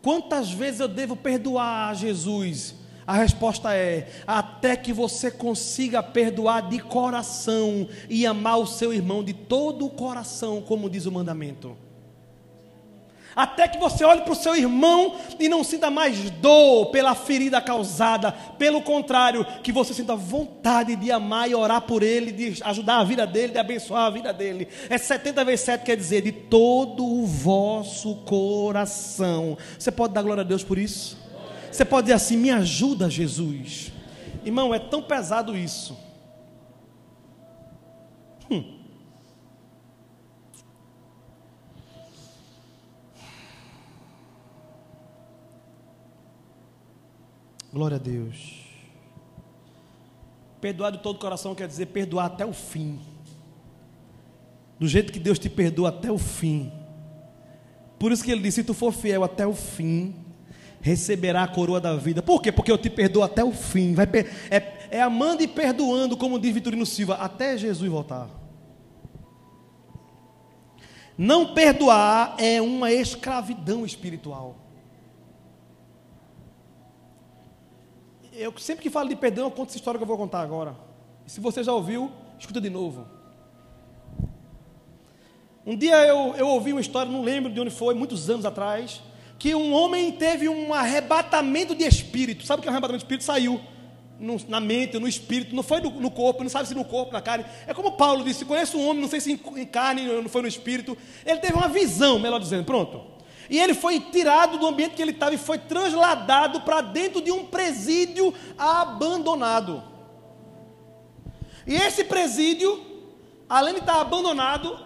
Quantas 0.00 0.52
vezes 0.52 0.78
eu 0.78 0.86
devo 0.86 1.16
perdoar 1.16 1.90
a 1.90 1.94
Jesus? 1.94 2.76
A 3.04 3.14
resposta 3.14 3.74
é: 3.74 4.08
até 4.24 4.76
que 4.76 4.92
você 4.92 5.28
consiga 5.28 6.04
perdoar 6.04 6.68
de 6.68 6.78
coração 6.78 7.88
e 8.08 8.24
amar 8.24 8.60
o 8.60 8.66
seu 8.66 8.94
irmão 8.94 9.24
de 9.24 9.34
todo 9.34 9.86
o 9.86 9.90
coração, 9.90 10.62
como 10.62 10.88
diz 10.88 11.04
o 11.04 11.10
mandamento. 11.10 11.76
Até 13.34 13.68
que 13.68 13.78
você 13.78 14.04
olhe 14.04 14.22
para 14.22 14.32
o 14.32 14.36
seu 14.36 14.56
irmão 14.56 15.16
e 15.38 15.48
não 15.48 15.62
sinta 15.62 15.90
mais 15.90 16.30
dor 16.30 16.86
pela 16.86 17.14
ferida 17.14 17.60
causada. 17.60 18.32
Pelo 18.32 18.82
contrário, 18.82 19.46
que 19.62 19.72
você 19.72 19.94
sinta 19.94 20.16
vontade 20.16 20.96
de 20.96 21.10
amar 21.12 21.48
e 21.48 21.54
orar 21.54 21.82
por 21.82 22.02
ele, 22.02 22.32
de 22.32 22.62
ajudar 22.62 22.98
a 22.98 23.04
vida 23.04 23.26
dele, 23.26 23.52
de 23.52 23.58
abençoar 23.58 24.06
a 24.06 24.10
vida 24.10 24.32
dele. 24.32 24.68
É 24.88 24.98
70 24.98 25.44
vezes 25.44 25.64
7 25.64 25.84
quer 25.84 25.96
dizer 25.96 26.22
de 26.22 26.32
todo 26.32 27.04
o 27.04 27.24
vosso 27.24 28.16
coração. 28.16 29.56
Você 29.78 29.90
pode 29.90 30.12
dar 30.12 30.22
glória 30.22 30.42
a 30.42 30.46
Deus 30.46 30.64
por 30.64 30.78
isso? 30.78 31.18
Você 31.70 31.84
pode 31.84 32.06
dizer 32.06 32.14
assim: 32.14 32.36
me 32.36 32.50
ajuda, 32.50 33.08
Jesus. 33.08 33.92
Irmão, 34.44 34.74
é 34.74 34.78
tão 34.78 35.02
pesado 35.02 35.56
isso. 35.56 36.09
Glória 47.72 47.96
a 47.96 48.00
Deus. 48.00 48.64
Perdoar 50.60 50.90
de 50.90 50.98
todo 50.98 51.16
o 51.16 51.20
coração 51.20 51.54
quer 51.54 51.68
dizer 51.68 51.86
perdoar 51.86 52.26
até 52.26 52.44
o 52.44 52.52
fim. 52.52 52.98
Do 54.78 54.88
jeito 54.88 55.12
que 55.12 55.18
Deus 55.18 55.38
te 55.38 55.48
perdoa 55.48 55.90
até 55.90 56.10
o 56.10 56.18
fim. 56.18 56.72
Por 57.98 58.12
isso 58.12 58.24
que 58.24 58.30
ele 58.30 58.42
disse: 58.42 58.56
se 58.56 58.64
tu 58.64 58.74
for 58.74 58.92
fiel 58.92 59.22
até 59.22 59.46
o 59.46 59.54
fim, 59.54 60.14
receberá 60.80 61.44
a 61.44 61.48
coroa 61.48 61.80
da 61.80 61.94
vida. 61.96 62.22
Por 62.22 62.42
quê? 62.42 62.50
Porque 62.50 62.72
eu 62.72 62.78
te 62.78 62.90
perdoo 62.90 63.22
até 63.22 63.44
o 63.44 63.52
fim. 63.52 63.94
Vai, 63.94 64.06
é, 64.50 64.88
é 64.90 65.02
amando 65.02 65.42
e 65.42 65.48
perdoando, 65.48 66.16
como 66.16 66.38
diz 66.38 66.52
Vitorino 66.52 66.84
Silva, 66.84 67.14
até 67.14 67.56
Jesus 67.56 67.90
voltar. 67.90 68.28
Não 71.16 71.54
perdoar 71.54 72.34
é 72.38 72.60
uma 72.60 72.90
escravidão 72.90 73.84
espiritual. 73.84 74.56
Eu 78.40 78.56
sempre 78.58 78.82
que 78.82 78.90
falo 78.90 79.08
de 79.08 79.16
perdão, 79.16 79.44
eu 79.44 79.50
conto 79.50 79.68
essa 79.68 79.76
história 79.76 79.98
que 79.98 80.02
eu 80.02 80.08
vou 80.08 80.16
contar 80.16 80.40
agora. 80.40 80.74
E 81.26 81.30
se 81.30 81.40
você 81.40 81.62
já 81.62 81.72
ouviu, 81.72 82.10
escuta 82.38 82.60
de 82.60 82.70
novo. 82.70 83.06
Um 85.66 85.76
dia 85.76 86.06
eu, 86.06 86.34
eu 86.36 86.48
ouvi 86.48 86.72
uma 86.72 86.80
história, 86.80 87.12
não 87.12 87.22
lembro 87.22 87.52
de 87.52 87.60
onde 87.60 87.70
foi, 87.70 87.94
muitos 87.94 88.30
anos 88.30 88.46
atrás, 88.46 89.02
que 89.38 89.54
um 89.54 89.74
homem 89.74 90.10
teve 90.12 90.48
um 90.48 90.72
arrebatamento 90.72 91.74
de 91.74 91.84
espírito. 91.84 92.46
Sabe 92.46 92.60
o 92.60 92.62
que 92.62 92.68
é 92.68 92.70
um 92.70 92.74
arrebatamento 92.74 93.04
de 93.04 93.04
espírito? 93.04 93.24
Saiu 93.24 93.60
no, 94.18 94.40
na 94.48 94.58
mente, 94.58 94.98
no 94.98 95.06
espírito, 95.06 95.54
não 95.54 95.62
foi 95.62 95.80
no, 95.80 95.90
no, 95.90 96.10
corpo, 96.10 96.42
não 96.42 96.50
sabe 96.50 96.66
se 96.66 96.74
no 96.74 96.84
corpo, 96.84 97.12
na 97.12 97.20
carne. 97.20 97.44
É 97.66 97.74
como 97.74 97.92
Paulo 97.92 98.24
disse: 98.24 98.46
conheço 98.46 98.78
um 98.78 98.88
homem, 98.88 99.02
não 99.02 99.08
sei 99.08 99.20
se 99.20 99.32
em, 99.32 99.60
em 99.60 99.66
carne, 99.66 100.02
não 100.04 100.30
foi 100.30 100.40
no 100.40 100.48
espírito. 100.48 100.96
Ele 101.26 101.40
teve 101.40 101.54
uma 101.54 101.68
visão, 101.68 102.18
melhor 102.18 102.40
dizendo, 102.40 102.64
pronto. 102.64 103.19
E 103.50 103.58
ele 103.58 103.74
foi 103.74 103.98
tirado 103.98 104.58
do 104.58 104.66
ambiente 104.68 104.94
que 104.94 105.02
ele 105.02 105.10
estava 105.10 105.34
e 105.34 105.38
foi 105.38 105.58
transladado 105.58 106.60
para 106.60 106.80
dentro 106.80 107.20
de 107.20 107.32
um 107.32 107.44
presídio 107.44 108.32
abandonado. 108.56 109.82
E 111.66 111.74
esse 111.74 112.04
presídio, 112.04 112.80
além 113.48 113.74
de 113.74 113.80
estar 113.80 114.00
abandonado, 114.00 114.78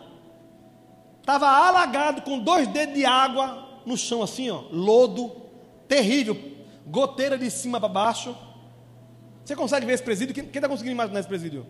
estava 1.21 1.47
alagado 1.47 2.23
com 2.23 2.39
dois 2.39 2.67
dedos 2.67 2.95
de 2.95 3.05
água 3.05 3.69
no 3.85 3.99
chão, 3.99 4.23
assim, 4.23 4.49
ó, 4.49 4.63
lodo, 4.73 5.31
terrível, 5.87 6.35
goteira 6.87 7.37
de 7.37 7.51
cima 7.51 7.79
para 7.79 7.89
baixo. 7.91 8.35
Você 9.45 9.55
consegue 9.55 9.85
ver 9.85 9.93
esse 9.93 10.03
presídio? 10.03 10.35
Quem 10.35 10.47
está 10.47 10.67
conseguindo 10.67 10.95
imaginar 10.95 11.21
esse 11.21 11.29
presídio? 11.29 11.67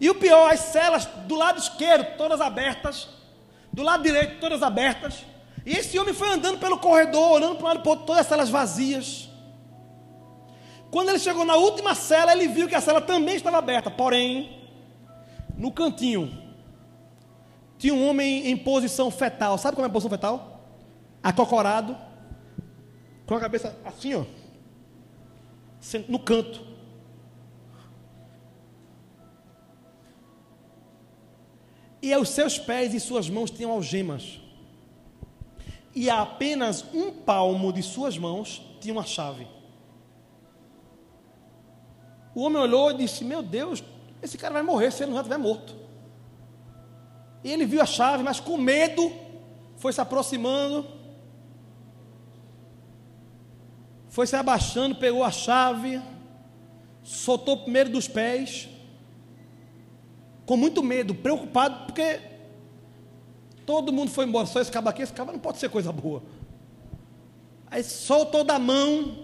E 0.00 0.08
o 0.08 0.14
pior, 0.14 0.52
as 0.52 0.60
celas 0.60 1.04
do 1.26 1.34
lado 1.34 1.58
esquerdo, 1.58 2.16
todas 2.16 2.40
abertas, 2.40 3.08
do 3.72 3.82
lado 3.82 4.04
direito, 4.04 4.38
todas 4.38 4.62
abertas. 4.62 5.24
E 5.68 5.76
esse 5.76 5.98
homem 5.98 6.14
foi 6.14 6.30
andando 6.30 6.58
pelo 6.58 6.78
corredor, 6.78 7.32
olhando 7.32 7.56
para 7.56 7.64
o 7.64 7.68
lado 7.68 7.82
para 7.82 7.90
outro, 7.90 8.06
todas 8.06 8.22
as 8.22 8.26
celas 8.26 8.48
vazias. 8.48 9.28
Quando 10.90 11.10
ele 11.10 11.18
chegou 11.18 11.44
na 11.44 11.56
última 11.56 11.94
cela, 11.94 12.32
ele 12.32 12.48
viu 12.48 12.66
que 12.66 12.74
a 12.74 12.80
cela 12.80 13.02
também 13.02 13.36
estava 13.36 13.58
aberta, 13.58 13.90
porém, 13.90 14.66
no 15.58 15.70
cantinho, 15.70 16.32
tinha 17.76 17.92
um 17.92 18.08
homem 18.08 18.46
em 18.48 18.56
posição 18.56 19.10
fetal. 19.10 19.58
Sabe 19.58 19.74
como 19.74 19.86
é 19.86 19.90
a 19.90 19.92
posição 19.92 20.08
fetal? 20.08 20.58
Acocorado, 21.22 21.94
com 23.26 23.34
a 23.34 23.40
cabeça 23.40 23.78
assim, 23.84 24.14
ó. 24.14 24.24
no 26.08 26.18
canto. 26.18 26.66
E 32.00 32.10
aos 32.10 32.30
seus 32.30 32.58
pés 32.58 32.94
e 32.94 33.00
suas 33.00 33.28
mãos 33.28 33.50
tinham 33.50 33.70
algemas. 33.70 34.47
E 35.98 36.08
a 36.08 36.22
apenas 36.22 36.84
um 36.94 37.10
palmo 37.10 37.72
de 37.72 37.82
suas 37.82 38.16
mãos 38.16 38.62
tinha 38.80 38.94
uma 38.94 39.02
chave. 39.02 39.48
O 42.32 42.42
homem 42.42 42.62
olhou 42.62 42.92
e 42.92 42.98
disse: 42.98 43.24
Meu 43.24 43.42
Deus, 43.42 43.82
esse 44.22 44.38
cara 44.38 44.54
vai 44.54 44.62
morrer 44.62 44.92
se 44.92 45.02
ele 45.02 45.10
não 45.10 45.18
estiver 45.18 45.38
morto. 45.38 45.74
E 47.42 47.50
ele 47.50 47.66
viu 47.66 47.82
a 47.82 47.84
chave, 47.84 48.22
mas 48.22 48.38
com 48.38 48.56
medo, 48.56 49.12
foi 49.76 49.92
se 49.92 50.00
aproximando, 50.00 50.86
foi 54.08 54.24
se 54.24 54.36
abaixando, 54.36 54.94
pegou 54.94 55.24
a 55.24 55.32
chave, 55.32 56.00
soltou 57.02 57.56
primeiro 57.56 57.90
dos 57.90 58.06
pés, 58.06 58.68
com 60.46 60.56
muito 60.56 60.80
medo, 60.80 61.12
preocupado, 61.12 61.86
porque 61.86 62.27
todo 63.68 63.92
mundo 63.92 64.10
foi 64.10 64.24
embora, 64.24 64.46
só 64.46 64.62
esse 64.62 64.72
cabo 64.72 64.88
aqui, 64.88 65.02
esse 65.02 65.12
cabo 65.12 65.30
não 65.30 65.38
pode 65.38 65.58
ser 65.58 65.68
coisa 65.68 65.92
boa. 65.92 66.22
Aí 67.70 67.84
soltou 67.84 68.42
da 68.42 68.58
mão, 68.58 69.14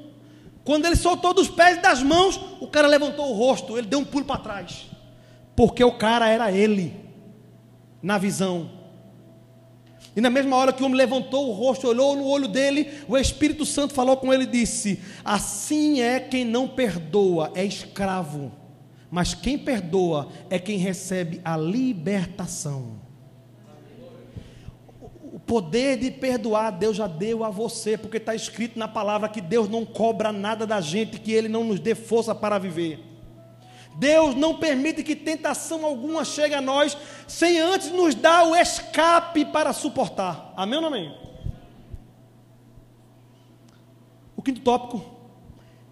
quando 0.62 0.84
ele 0.84 0.97
soltou 0.97 1.32
dos 1.32 1.49
pés 1.49 1.78
e 1.78 1.80
das 1.80 2.03
mãos, 2.03 2.38
o 2.61 2.68
cara 2.68 2.86
levantou 2.86 3.30
o 3.30 3.32
rosto, 3.32 3.78
ele 3.78 3.86
deu 3.86 4.01
um 4.01 4.05
pulo 4.05 4.26
para 4.26 4.36
trás, 4.36 4.84
porque 5.57 5.82
o 5.82 5.92
cara 5.92 6.28
era 6.28 6.53
ele, 6.53 6.95
na 8.03 8.18
visão. 8.18 8.70
E 10.14 10.20
na 10.20 10.28
mesma 10.28 10.57
hora 10.57 10.74
que 10.74 10.82
o 10.82 10.84
homem 10.84 10.99
levantou 10.99 11.49
o 11.49 11.53
rosto, 11.53 11.88
olhou 11.88 12.14
no 12.14 12.26
olho 12.26 12.47
dele, 12.47 12.92
o 13.09 13.16
Espírito 13.16 13.64
Santo 13.64 13.95
falou 13.95 14.18
com 14.18 14.30
ele 14.30 14.42
e 14.42 14.47
disse: 14.47 15.03
Assim 15.24 16.03
é 16.03 16.20
quem 16.20 16.45
não 16.45 16.68
perdoa, 16.68 17.51
é 17.55 17.64
escravo 17.64 18.53
mas 19.14 19.32
quem 19.32 19.57
perdoa 19.57 20.28
é 20.51 20.59
quem 20.59 20.76
recebe 20.76 21.40
a 21.45 21.57
libertação. 21.57 23.03
Poder 25.55 25.96
de 25.96 26.11
perdoar, 26.11 26.72
Deus 26.72 26.96
já 26.96 27.07
deu 27.07 27.44
a 27.44 27.48
você, 27.48 27.96
porque 27.96 28.16
está 28.16 28.34
escrito 28.34 28.76
na 28.76 28.88
palavra 28.88 29.28
que 29.28 29.40
Deus 29.40 29.68
não 29.68 29.84
cobra 29.84 30.32
nada 30.32 30.66
da 30.66 30.80
gente, 30.80 31.20
que 31.20 31.30
Ele 31.30 31.46
não 31.48 31.62
nos 31.62 31.78
dê 31.78 31.94
força 31.94 32.34
para 32.34 32.59
viver. 32.59 32.98
Deus 33.94 34.34
não 34.34 34.59
permite 34.59 35.05
que 35.05 35.14
tentação 35.14 35.86
alguma 35.86 36.24
chegue 36.24 36.57
a 36.57 36.61
nós 36.61 36.98
sem 37.28 37.61
antes 37.61 37.92
nos 37.92 38.16
dar 38.16 38.48
o 38.48 38.57
escape 38.57 39.44
para 39.44 39.72
suportar. 39.72 40.52
Amém 40.57 40.76
ou 40.76 40.86
amém? 40.86 41.16
O 44.36 44.42
quinto 44.42 44.61
tópico 44.61 45.05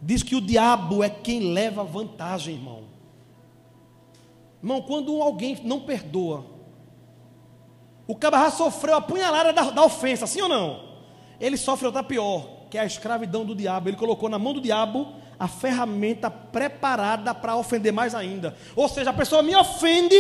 diz 0.03 0.25
que 0.25 0.35
o 0.35 0.41
diabo 0.41 1.05
é 1.05 1.09
quem 1.09 1.53
leva 1.53 1.85
vantagem, 1.85 2.57
irmão. 2.57 2.83
Irmão, 4.61 4.83
quando 4.83 5.23
alguém 5.23 5.57
não 5.63 5.79
perdoa, 5.83 6.52
o 8.07 8.17
cabará 8.17 8.51
sofreu 8.51 8.97
a 8.97 9.01
punhalada 9.01 9.53
da, 9.53 9.71
da 9.71 9.85
ofensa, 9.85 10.27
sim 10.27 10.41
ou 10.41 10.49
não? 10.49 10.93
Ele 11.41 11.57
sofre 11.57 11.87
outra 11.87 12.03
pior, 12.03 12.67
que 12.71 12.79
é 12.79 12.81
a 12.81 12.87
escravidão 12.87 13.45
do 13.45 13.55
diabo. 13.55 13.89
Ele 13.89 13.97
colocou 13.97 14.29
na 14.29 14.39
mão 14.39 14.53
do 14.53 14.61
diabo 14.61 15.13
a 15.39 15.49
ferramenta 15.49 16.31
preparada 16.31 17.35
para 17.35 17.57
ofender 17.57 17.93
mais 17.93 18.15
ainda. 18.15 18.57
Ou 18.77 18.89
seja, 18.89 19.11
a 19.11 19.13
pessoa 19.13 19.43
me 19.43 19.55
ofende, 19.57 20.17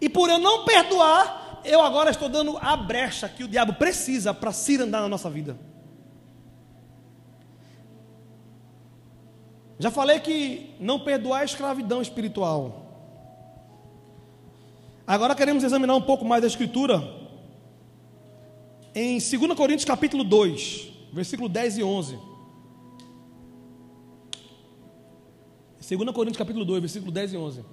e 0.00 0.08
por 0.08 0.28
eu 0.28 0.38
não 0.38 0.64
perdoar, 0.64 1.60
eu 1.64 1.80
agora 1.80 2.10
estou 2.10 2.28
dando 2.28 2.58
a 2.60 2.76
brecha 2.76 3.28
que 3.28 3.44
o 3.44 3.48
diabo 3.48 3.74
precisa 3.74 4.32
para 4.32 4.52
se 4.52 4.80
andar 4.80 5.00
na 5.00 5.08
nossa 5.08 5.28
vida. 5.28 5.58
Já 9.78 9.90
falei 9.90 10.18
que 10.18 10.74
não 10.80 10.98
perdoar 10.98 11.42
é 11.42 11.44
escravidão 11.44 12.02
espiritual. 12.02 12.87
Agora 15.08 15.34
queremos 15.34 15.64
examinar 15.64 15.94
um 15.94 16.02
pouco 16.02 16.22
mais 16.22 16.44
a 16.44 16.46
Escritura 16.46 17.02
em 18.94 19.12
2 19.18 19.30
Coríntios 19.54 19.86
capítulo 19.86 20.22
2, 20.22 20.92
versículo 21.14 21.48
10 21.48 21.78
e 21.78 21.82
11. 21.82 22.18
2 25.80 26.10
Coríntios 26.10 26.36
capítulo 26.36 26.62
2, 26.62 26.80
versículo 26.80 27.10
10 27.10 27.32
e 27.32 27.36
11. 27.38 27.64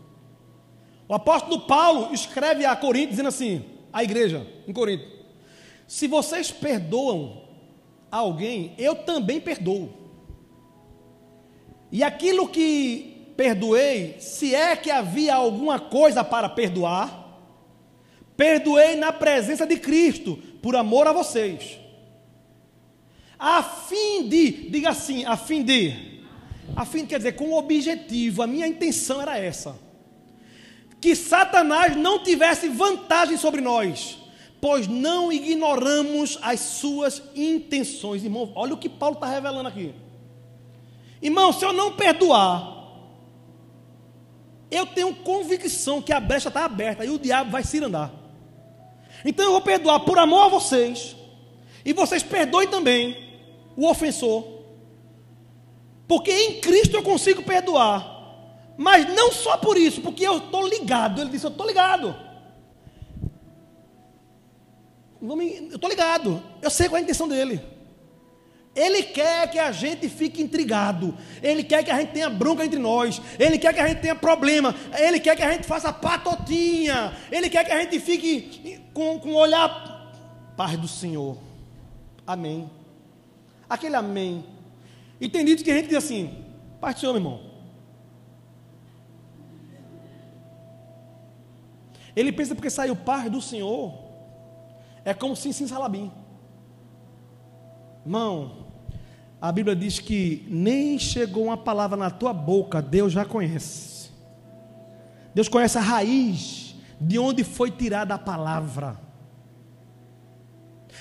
O 1.10 1.14
apóstolo 1.14 1.60
Paulo 1.68 2.14
escreve 2.14 2.66
a 2.66 2.74
Coríntios 2.74 3.10
dizendo 3.10 3.28
assim, 3.28 3.66
a 3.92 4.02
igreja 4.02 4.48
em 4.66 4.72
Corinto: 4.72 5.06
Se 5.86 6.08
vocês 6.08 6.52
perdoam 6.52 7.42
alguém, 8.10 8.74
eu 8.78 8.96
também 8.96 9.42
perdoo. 9.42 9.90
E 11.92 12.02
aquilo 12.02 12.48
que 12.48 13.34
perdoei, 13.36 14.16
se 14.22 14.56
é 14.56 14.74
que 14.78 14.90
havia 14.90 15.36
alguma 15.36 15.82
coisa 15.82 16.24
para 16.24 16.48
perdoar, 16.48 17.25
Perdoei 18.38 18.96
na 18.96 19.14
presença 19.14 19.66
de 19.66 19.78
Cristo, 19.78 20.38
por 20.62 20.76
amor 20.76 21.08
a 21.08 21.14
vocês. 21.14 21.80
A 23.38 23.62
fim 23.62 24.28
de, 24.28 24.70
diga 24.70 24.90
assim, 24.90 25.26
a 25.26 25.38
fim 25.38 25.64
de, 25.64 26.24
a 26.76 26.86
fim 26.86 27.06
quer 27.06 27.18
dizer 27.18 27.34
com 27.34 27.50
o 27.50 27.58
objetivo, 27.58 28.42
a 28.42 28.48
minha 28.48 28.68
intenção 28.68 29.22
era 29.22 29.38
essa. 29.38 29.78
Que 31.00 31.16
Satanás 31.16 31.96
não 31.96 32.24
tivesse 32.24 32.68
vantagem 32.70 33.38
sobre 33.38 33.62
nós, 33.62 34.18
pois 34.60 34.88
não 34.88 35.32
ignoramos 35.32 36.40
as 36.42 36.60
suas 36.60 37.22
intenções. 37.36 38.24
Irmão, 38.24 38.52
olha 38.56 38.74
o 38.74 38.78
que 38.78 38.90
Paulo 38.90 39.16
está 39.16 39.28
revelando 39.28 39.70
aqui. 39.70 39.94
Irmão, 41.22 41.54
se 41.54 41.64
eu 41.64 41.72
não 41.72 41.94
perdoar, 41.94 42.76
eu 44.72 44.86
tenho 44.86 45.14
convicção 45.16 46.02
que 46.02 46.12
a 46.12 46.20
brecha 46.20 46.48
está 46.48 46.66
aberta 46.66 47.06
e 47.06 47.10
o 47.10 47.20
diabo 47.20 47.52
vai 47.52 47.64
se 47.64 47.84
andar. 47.84 48.25
Então 49.26 49.46
eu 49.46 49.52
vou 49.52 49.62
perdoar 49.62 50.02
por 50.02 50.20
amor 50.20 50.46
a 50.46 50.50
vocês, 50.50 51.16
e 51.84 51.92
vocês 51.92 52.22
perdoem 52.22 52.68
também 52.68 53.18
o 53.76 53.90
ofensor, 53.90 54.46
porque 56.08 56.32
em 56.32 56.62
Cristo 56.62 56.96
eu 56.96 57.02
consigo 57.02 57.42
perdoar, 57.42 58.14
mas 58.78 59.08
não 59.14 59.32
só 59.32 59.58
por 59.58 59.78
isso, 59.78 60.02
porque 60.02 60.26
eu 60.26 60.38
estou 60.38 60.68
ligado. 60.68 61.22
Ele 61.22 61.32
disse: 61.32 61.46
Eu 61.46 61.52
estou 61.52 61.66
ligado. 61.66 62.16
Eu 65.22 65.76
estou 65.76 65.90
ligado, 65.90 66.44
eu 66.62 66.70
sei 66.70 66.88
qual 66.88 66.98
é 66.98 67.00
a 67.00 67.04
intenção 67.04 67.28
dele. 67.28 67.75
Ele 68.76 69.04
quer 69.04 69.50
que 69.50 69.58
a 69.58 69.72
gente 69.72 70.10
fique 70.10 70.42
intrigado. 70.42 71.18
Ele 71.42 71.64
quer 71.64 71.82
que 71.82 71.90
a 71.90 71.98
gente 72.00 72.12
tenha 72.12 72.30
bronca 72.30 72.66
entre 72.66 72.78
nós. 72.78 73.22
Ele 73.40 73.58
quer 73.58 73.74
que 73.74 73.80
a 73.80 73.88
gente 73.88 74.02
tenha 74.02 74.16
problema. 74.16 74.76
Ele 75.00 75.20
quer 75.20 75.36
que 75.36 75.42
a 75.42 75.52
gente 75.52 75.66
faça 75.66 75.94
patotinha. 75.94 77.16
Ele 77.32 77.50
quer 77.50 77.64
que 77.64 77.72
a 77.72 77.80
gente 77.82 77.98
fique 78.02 78.82
com, 78.94 79.18
com 79.18 79.34
olhar. 79.34 80.12
Paz 80.58 80.78
do 80.78 80.90
Senhor. 80.90 81.38
Amém. 82.28 82.70
Aquele 83.70 83.96
amém. 83.96 84.44
E 85.22 85.30
tem 85.30 85.46
dito 85.46 85.64
que 85.64 85.72
a 85.72 85.76
gente 85.76 85.88
diz 85.88 85.98
assim: 85.98 86.44
Paz 86.82 86.96
do 86.96 87.00
Senhor, 87.00 87.14
meu 87.14 87.22
irmão. 87.22 87.56
Ele 92.14 92.32
pensa 92.32 92.56
porque 92.56 92.70
saiu 92.70 92.96
paz 92.96 93.30
do 93.30 93.42
Senhor. 93.42 93.94
É 95.06 95.14
como 95.14 95.36
se 95.36 95.54
sim 95.54 95.68
salabim. 95.68 96.12
Irmão, 98.06 98.65
a 99.42 99.52
Bíblia 99.52 99.76
diz 99.76 100.00
que 100.00 100.46
nem 100.50 100.98
chegou 100.98 101.46
uma 101.46 101.58
palavra 101.58 101.98
na 101.98 102.10
tua 102.10 102.34
boca, 102.34 102.82
Deus 102.82 103.14
já 103.14 103.26
conhece. 103.26 104.10
Deus 105.34 105.50
conhece 105.50 105.78
a 105.78 105.82
raiz 105.82 106.76
de 107.00 107.20
onde 107.20 107.44
foi 107.44 107.70
tirada 107.70 108.14
a 108.14 108.18
palavra. 108.18 109.00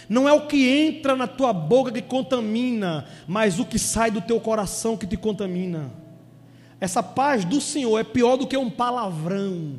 Não 0.08 0.28
é 0.28 0.32
o 0.32 0.46
que 0.46 0.68
entra 0.68 1.16
na 1.16 1.26
tua 1.26 1.52
boca 1.52 1.92
que 1.92 2.02
contamina, 2.02 3.06
mas 3.26 3.58
o 3.58 3.64
que 3.64 3.78
sai 3.78 4.10
do 4.10 4.20
teu 4.20 4.40
coração 4.40 4.96
que 4.96 5.06
te 5.06 5.16
contamina. 5.16 5.90
Essa 6.80 7.02
paz 7.02 7.44
do 7.44 7.60
Senhor 7.60 7.98
é 7.98 8.04
pior 8.04 8.36
do 8.36 8.46
que 8.46 8.56
um 8.56 8.68
palavrão. 8.68 9.76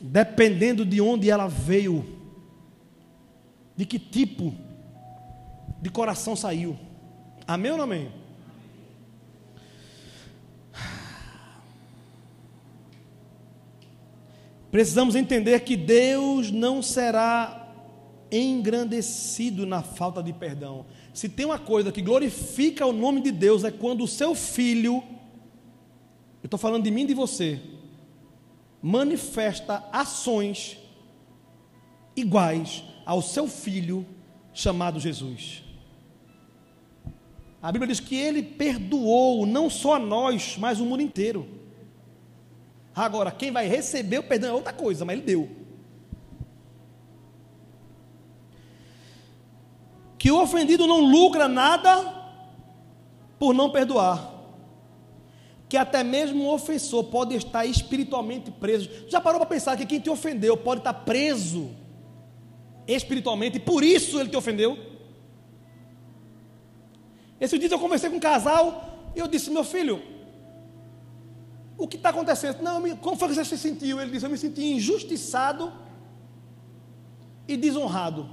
Dependendo 0.00 0.86
de 0.86 1.00
onde 1.00 1.28
ela 1.28 1.48
veio, 1.48 2.06
de 3.76 3.84
que 3.84 3.98
tipo 3.98 4.54
de 5.80 5.90
coração 5.90 6.34
saiu. 6.34 6.78
Amém 7.46 7.70
ou 7.70 7.76
não 7.78 7.84
amém? 7.84 8.12
Precisamos 14.70 15.14
entender 15.16 15.60
que 15.60 15.76
Deus 15.76 16.50
não 16.50 16.82
será 16.82 17.72
engrandecido 18.30 19.64
na 19.64 19.82
falta 19.82 20.22
de 20.22 20.32
perdão. 20.32 20.84
Se 21.14 21.28
tem 21.28 21.46
uma 21.46 21.58
coisa 21.58 21.90
que 21.90 22.02
glorifica 22.02 22.84
o 22.84 22.92
nome 22.92 23.22
de 23.22 23.32
Deus 23.32 23.64
é 23.64 23.70
quando 23.70 24.04
o 24.04 24.08
seu 24.08 24.34
filho, 24.34 25.02
eu 26.42 26.46
estou 26.46 26.58
falando 26.58 26.84
de 26.84 26.90
mim 26.90 27.04
e 27.04 27.06
de 27.06 27.14
você, 27.14 27.60
manifesta 28.82 29.84
ações 29.90 30.76
iguais 32.14 32.84
ao 33.06 33.22
seu 33.22 33.48
filho 33.48 34.06
chamado 34.52 35.00
Jesus. 35.00 35.67
A 37.60 37.72
Bíblia 37.72 37.88
diz 37.88 38.00
que 38.00 38.14
ele 38.14 38.42
perdoou 38.42 39.44
não 39.44 39.68
só 39.68 39.94
a 39.94 39.98
nós, 39.98 40.56
mas 40.58 40.80
o 40.80 40.84
mundo 40.84 41.02
inteiro. 41.02 41.46
Agora, 42.94 43.30
quem 43.30 43.50
vai 43.50 43.66
receber 43.66 44.18
o 44.18 44.22
perdão 44.22 44.50
é 44.50 44.52
outra 44.52 44.72
coisa, 44.72 45.04
mas 45.04 45.16
ele 45.16 45.26
deu. 45.26 45.48
Que 50.18 50.30
o 50.30 50.40
ofendido 50.40 50.86
não 50.86 51.00
lucra 51.00 51.48
nada 51.48 52.16
por 53.38 53.54
não 53.54 53.70
perdoar. 53.70 54.34
Que 55.68 55.76
até 55.76 56.02
mesmo 56.02 56.44
o 56.44 56.52
ofensor 56.52 57.04
pode 57.04 57.34
estar 57.36 57.66
espiritualmente 57.66 58.50
preso. 58.50 58.90
Já 59.08 59.20
parou 59.20 59.38
para 59.38 59.48
pensar 59.48 59.76
que 59.76 59.86
quem 59.86 60.00
te 60.00 60.10
ofendeu 60.10 60.56
pode 60.56 60.80
estar 60.80 60.94
preso 60.94 61.70
espiritualmente 62.86 63.58
e 63.58 63.60
por 63.60 63.84
isso 63.84 64.18
ele 64.18 64.30
te 64.30 64.36
ofendeu? 64.36 64.97
Esse 67.40 67.58
dia 67.58 67.68
eu 67.68 67.78
conversei 67.78 68.10
com 68.10 68.16
um 68.16 68.20
casal 68.20 69.10
e 69.14 69.18
eu 69.18 69.28
disse: 69.28 69.50
Meu 69.50 69.64
filho, 69.64 70.02
o 71.76 71.86
que 71.86 71.96
está 71.96 72.10
acontecendo? 72.10 72.60
Não, 72.62 72.96
como 72.96 73.16
foi 73.16 73.28
que 73.28 73.34
você 73.34 73.44
se 73.44 73.58
sentiu? 73.58 74.00
Ele 74.00 74.10
disse: 74.10 74.26
Eu 74.26 74.30
me 74.30 74.38
senti 74.38 74.62
injustiçado 74.62 75.72
e 77.46 77.56
desonrado. 77.56 78.28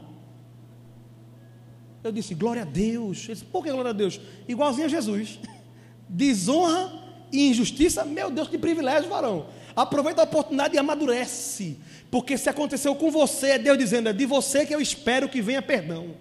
Eu 2.04 2.12
disse: 2.12 2.34
Glória 2.34 2.64
a 2.64 2.66
Deus. 2.66 3.26
Ele 3.26 3.34
disse: 3.34 3.46
Por 3.46 3.64
que 3.64 3.72
glória 3.72 3.92
a 3.92 3.94
Deus? 3.94 4.20
Igualzinho 4.48 4.88
a 4.88 4.90
Jesus. 4.90 5.40
Desonra 6.10 6.92
e 7.32 7.50
injustiça, 7.50 8.06
meu 8.06 8.30
Deus, 8.30 8.48
que 8.48 8.58
privilégio, 8.58 9.10
varão. 9.10 9.48
Aproveita 9.76 10.22
a 10.22 10.24
oportunidade 10.24 10.76
e 10.76 10.78
amadurece. 10.78 11.80
Porque 12.10 12.38
se 12.38 12.50
aconteceu 12.50 12.96
com 12.96 13.12
você, 13.12 13.52
é 13.52 13.60
Deus 13.60 13.78
dizendo: 13.78 14.10
É 14.10 14.14
de 14.14 14.26
você 14.26 14.66
que 14.66 14.74
eu 14.74 14.82
espero 14.82 15.30
que 15.30 15.42
venha 15.42 15.62
perdão. 15.62 16.16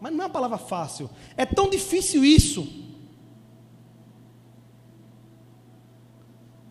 Mas 0.00 0.12
não 0.12 0.22
é 0.22 0.26
uma 0.26 0.32
palavra 0.32 0.58
fácil. 0.58 1.10
É 1.36 1.46
tão 1.46 1.68
difícil 1.68 2.24
isso. 2.24 2.84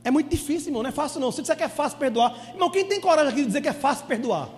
É 0.04 0.12
muito 0.12 0.30
difícil, 0.30 0.70
irmão. 0.70 0.84
Não 0.84 0.90
é 0.90 0.94
fácil, 0.94 1.20
não. 1.20 1.32
Se 1.32 1.42
disser 1.42 1.58
que 1.58 1.64
é 1.64 1.70
fácil 1.70 1.98
perdoar. 1.98 2.52
Irmão, 2.54 2.70
quem 2.70 2.86
tem 2.86 3.02
coragem 3.02 3.32
aqui 3.32 3.42
de 3.42 3.48
dizer 3.48 3.62
que 3.62 3.68
é 3.68 3.74
fácil 3.74 4.06
perdoar? 4.06 4.50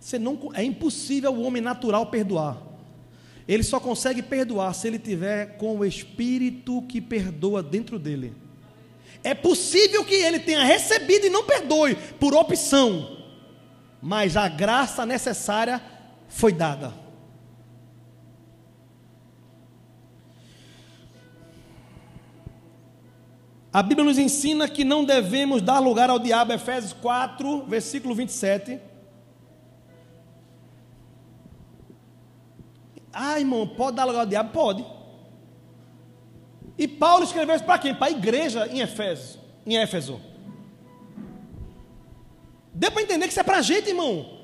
Você 0.00 0.18
não, 0.18 0.50
é 0.54 0.62
impossível 0.62 1.32
o 1.32 1.42
homem 1.42 1.62
natural 1.62 2.06
perdoar. 2.06 2.62
Ele 3.46 3.62
só 3.62 3.78
consegue 3.78 4.22
perdoar 4.22 4.72
se 4.74 4.88
ele 4.88 4.98
tiver 4.98 5.56
com 5.56 5.78
o 5.78 5.84
Espírito 5.84 6.82
que 6.82 7.00
perdoa 7.00 7.62
dentro 7.62 7.98
dele. 7.98 8.32
É 9.22 9.34
possível 9.34 10.04
que 10.04 10.14
ele 10.14 10.38
tenha 10.38 10.64
recebido 10.64 11.26
e 11.26 11.30
não 11.30 11.44
perdoe 11.44 11.96
por 12.18 12.34
opção, 12.34 13.15
mas 14.00 14.36
a 14.36 14.48
graça 14.48 15.04
necessária 15.04 15.80
foi 16.28 16.52
dada. 16.52 16.92
A 23.72 23.82
Bíblia 23.82 24.06
nos 24.06 24.16
ensina 24.16 24.66
que 24.68 24.84
não 24.84 25.04
devemos 25.04 25.60
dar 25.60 25.80
lugar 25.80 26.08
ao 26.08 26.18
diabo, 26.18 26.52
Efésios 26.52 26.94
4, 26.94 27.66
versículo 27.66 28.14
27. 28.14 28.80
Ah, 33.12 33.38
irmão, 33.38 33.66
pode 33.66 33.96
dar 33.96 34.04
lugar 34.04 34.20
ao 34.20 34.26
diabo? 34.26 34.50
Pode. 34.50 34.84
E 36.78 36.86
Paulo 36.86 37.24
escreveu 37.24 37.54
isso 37.54 37.64
para 37.64 37.78
quem? 37.78 37.94
Para 37.94 38.06
a 38.06 38.10
igreja 38.10 38.66
em 38.66 38.80
Efésio. 38.80 39.40
Em 39.66 39.76
Éfeso. 39.76 40.20
Deu 42.76 42.90
para 42.92 43.02
entender 43.02 43.24
que 43.24 43.30
isso 43.30 43.40
é 43.40 43.42
para 43.42 43.56
a 43.56 43.62
gente, 43.62 43.88
irmão. 43.88 44.36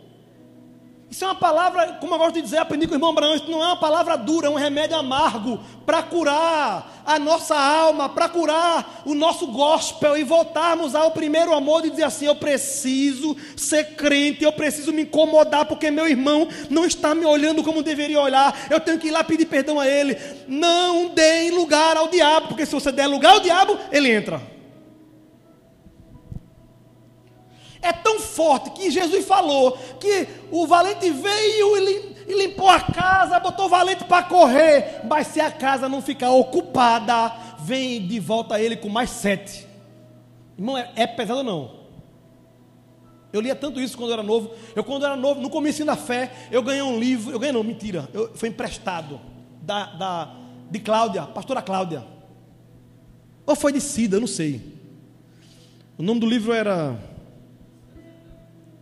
Isso 1.11 1.23
é 1.23 1.27
uma 1.27 1.35
palavra, 1.35 1.99
como 2.01 2.15
eu 2.15 2.19
gosto 2.19 2.37
de 2.37 2.41
dizer, 2.41 2.57
aprendi 2.57 2.87
com 2.87 2.95
o 2.95 2.97
irmão 2.97 3.11
Abraão, 3.11 3.35
isso 3.35 3.51
não 3.51 3.63
é 3.63 3.67
uma 3.67 3.77
palavra 3.77 4.17
dura, 4.17 4.47
é 4.47 4.51
um 4.51 4.55
remédio 4.55 4.97
amargo 4.97 5.61
para 5.85 6.03
curar 6.03 7.03
a 7.05 7.19
nossa 7.19 7.55
alma, 7.55 8.09
para 8.09 8.31
curar 8.31 9.03
o 9.05 9.15
nosso 9.15 9.49
gospel 9.49 10.17
e 10.17 10.25
voltarmos 10.25 10.95
ao 10.95 11.11
primeiro 11.11 11.53
amor 11.53 11.83
de 11.83 11.91
dizer 11.91 12.05
assim: 12.05 12.25
eu 12.25 12.35
preciso 12.35 13.37
ser 13.55 13.95
crente, 13.95 14.43
eu 14.43 14.53
preciso 14.53 14.91
me 14.91 15.03
incomodar 15.03 15.67
porque 15.67 15.91
meu 15.91 16.09
irmão 16.09 16.49
não 16.71 16.87
está 16.87 17.15
me 17.15 17.27
olhando 17.27 17.63
como 17.63 17.83
deveria 17.83 18.19
olhar, 18.19 18.69
eu 18.71 18.81
tenho 18.81 18.99
que 18.99 19.09
ir 19.09 19.11
lá 19.11 19.23
pedir 19.23 19.45
perdão 19.45 19.79
a 19.79 19.87
ele. 19.87 20.17
Não 20.49 21.09
deem 21.09 21.51
lugar 21.51 21.99
ao 21.99 22.09
diabo, 22.09 22.49
porque 22.49 22.65
se 22.65 22.73
você 22.73 22.91
der 22.91 23.07
lugar 23.07 23.35
ao 23.35 23.41
diabo, 23.41 23.79
ele 23.91 24.11
entra. 24.11 24.52
É 27.83 27.93
tão 27.93 28.21
forte 28.21 28.71
que 28.71 28.91
Jesus 28.91 29.27
falou 29.27 29.77
que 29.99 30.29
o 30.53 30.67
valente 30.67 31.11
veio 31.11 31.77
e 32.29 32.35
limpou 32.35 32.69
a 32.69 32.81
casa, 32.81 33.41
botou 33.41 33.67
o 33.67 33.69
valente 33.69 34.05
para 34.05 34.23
correr, 34.23 35.01
mas 35.05 35.27
se 35.27 35.41
a 35.41 35.51
casa 35.51 35.89
não 35.89 36.01
ficar 36.01 36.31
ocupada, 36.31 37.33
vem 37.59 38.07
de 38.07 38.21
volta 38.21 38.61
ele 38.61 38.77
com 38.77 38.89
mais 38.89 39.11
sete. 39.11 39.67
Irmão, 40.57 40.79
é, 40.79 40.93
é 40.95 41.07
pesado 41.09 41.43
não? 41.43 41.83
Eu 43.33 43.41
lia 43.41 43.57
tanto 43.57 43.81
isso 43.81 43.97
quando 43.97 44.11
eu 44.11 44.15
era 44.15 44.23
novo. 44.23 44.51
Eu, 44.77 44.85
quando 44.85 45.03
eu 45.03 45.09
era 45.09 45.17
novo, 45.17 45.41
no 45.41 45.49
começo 45.51 45.85
da 45.85 45.97
fé, 45.97 46.31
eu 46.51 46.63
ganhei 46.63 46.83
um 46.83 46.99
livro. 46.99 47.33
Eu 47.33 47.39
ganhei, 47.39 47.53
não, 47.53 47.65
mentira. 47.65 48.09
Eu, 48.13 48.31
foi 48.35 48.51
emprestado 48.51 49.19
da, 49.63 49.87
da, 49.87 50.35
de 50.71 50.79
Cláudia, 50.79 51.23
pastora 51.23 51.63
Cláudia. 51.63 52.05
Ou 53.47 53.57
foi 53.57 53.73
de 53.73 53.81
Cida, 53.81 54.17
eu 54.17 54.21
não 54.21 54.27
sei. 54.27 54.61
O 55.97 56.03
nome 56.03 56.21
do 56.21 56.27
livro 56.27 56.53
era 56.53 56.99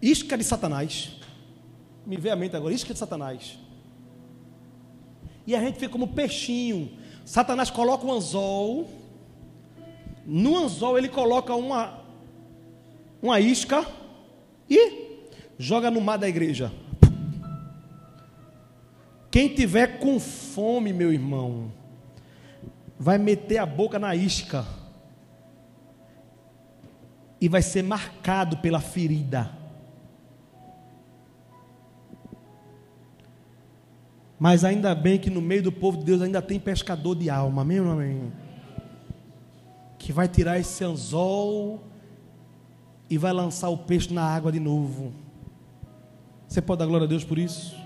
Isca 0.00 0.36
de 0.36 0.44
Satanás. 0.44 1.16
Me 2.06 2.16
vê 2.16 2.30
a 2.30 2.36
mente 2.36 2.56
agora, 2.56 2.72
isca 2.72 2.92
de 2.92 2.98
Satanás. 2.98 3.58
E 5.46 5.54
a 5.54 5.60
gente 5.60 5.78
fica 5.78 5.92
como 5.92 6.08
peixinho. 6.08 6.90
Satanás 7.24 7.70
coloca 7.70 8.06
um 8.06 8.12
anzol. 8.12 8.88
No 10.24 10.56
anzol 10.56 10.96
ele 10.96 11.08
coloca 11.08 11.54
uma, 11.54 11.98
uma 13.20 13.40
isca 13.40 13.86
e 14.68 15.18
joga 15.58 15.90
no 15.90 16.00
mar 16.00 16.16
da 16.16 16.28
igreja. 16.28 16.72
Quem 19.30 19.48
tiver 19.48 19.98
com 19.98 20.18
fome, 20.18 20.92
meu 20.92 21.12
irmão, 21.12 21.72
vai 22.98 23.18
meter 23.18 23.58
a 23.58 23.66
boca 23.66 23.98
na 23.98 24.14
isca 24.14 24.66
e 27.40 27.48
vai 27.48 27.62
ser 27.62 27.82
marcado 27.82 28.58
pela 28.58 28.80
ferida. 28.80 29.59
Mas 34.40 34.64
ainda 34.64 34.94
bem 34.94 35.18
que 35.18 35.28
no 35.28 35.42
meio 35.42 35.62
do 35.64 35.70
povo 35.70 35.98
de 35.98 36.04
Deus 36.04 36.22
ainda 36.22 36.40
tem 36.40 36.58
pescador 36.58 37.14
de 37.14 37.28
alma, 37.28 37.60
amém 37.60 37.78
amém? 37.78 38.32
Que 39.98 40.14
vai 40.14 40.26
tirar 40.26 40.58
esse 40.58 40.82
anzol 40.82 41.84
e 43.10 43.18
vai 43.18 43.34
lançar 43.34 43.68
o 43.68 43.76
peixe 43.76 44.10
na 44.14 44.22
água 44.22 44.50
de 44.50 44.58
novo. 44.58 45.12
Você 46.48 46.62
pode 46.62 46.78
dar 46.78 46.86
glória 46.86 47.04
a 47.04 47.08
Deus 47.08 47.22
por 47.22 47.38
isso? 47.38 47.76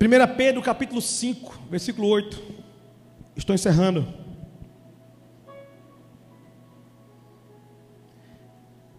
1 0.00 0.36
Pedro 0.36 0.62
capítulo 0.62 1.02
5, 1.02 1.62
versículo 1.68 2.06
8. 2.06 2.40
Estou 3.34 3.52
encerrando. 3.52 4.06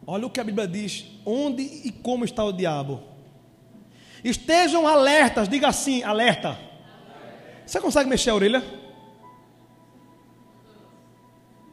Olha 0.05 0.28
o 0.28 0.30
que 0.30 0.41
a 0.41 0.43
Bíblia 0.43 0.67
diz: 0.67 1.05
onde 1.26 1.63
e 1.63 1.89
como 1.89 2.26
está 2.26 2.43
o 2.43 2.51
diabo? 2.51 3.11
Estejam 4.24 4.88
alertas, 4.88 5.49
diga 5.49 5.67
assim, 5.67 6.03
alerta. 6.03 6.57
Você 7.65 7.80
consegue 7.80 8.09
mexer 8.09 8.30
a 8.30 8.36
orelha? 8.36 8.63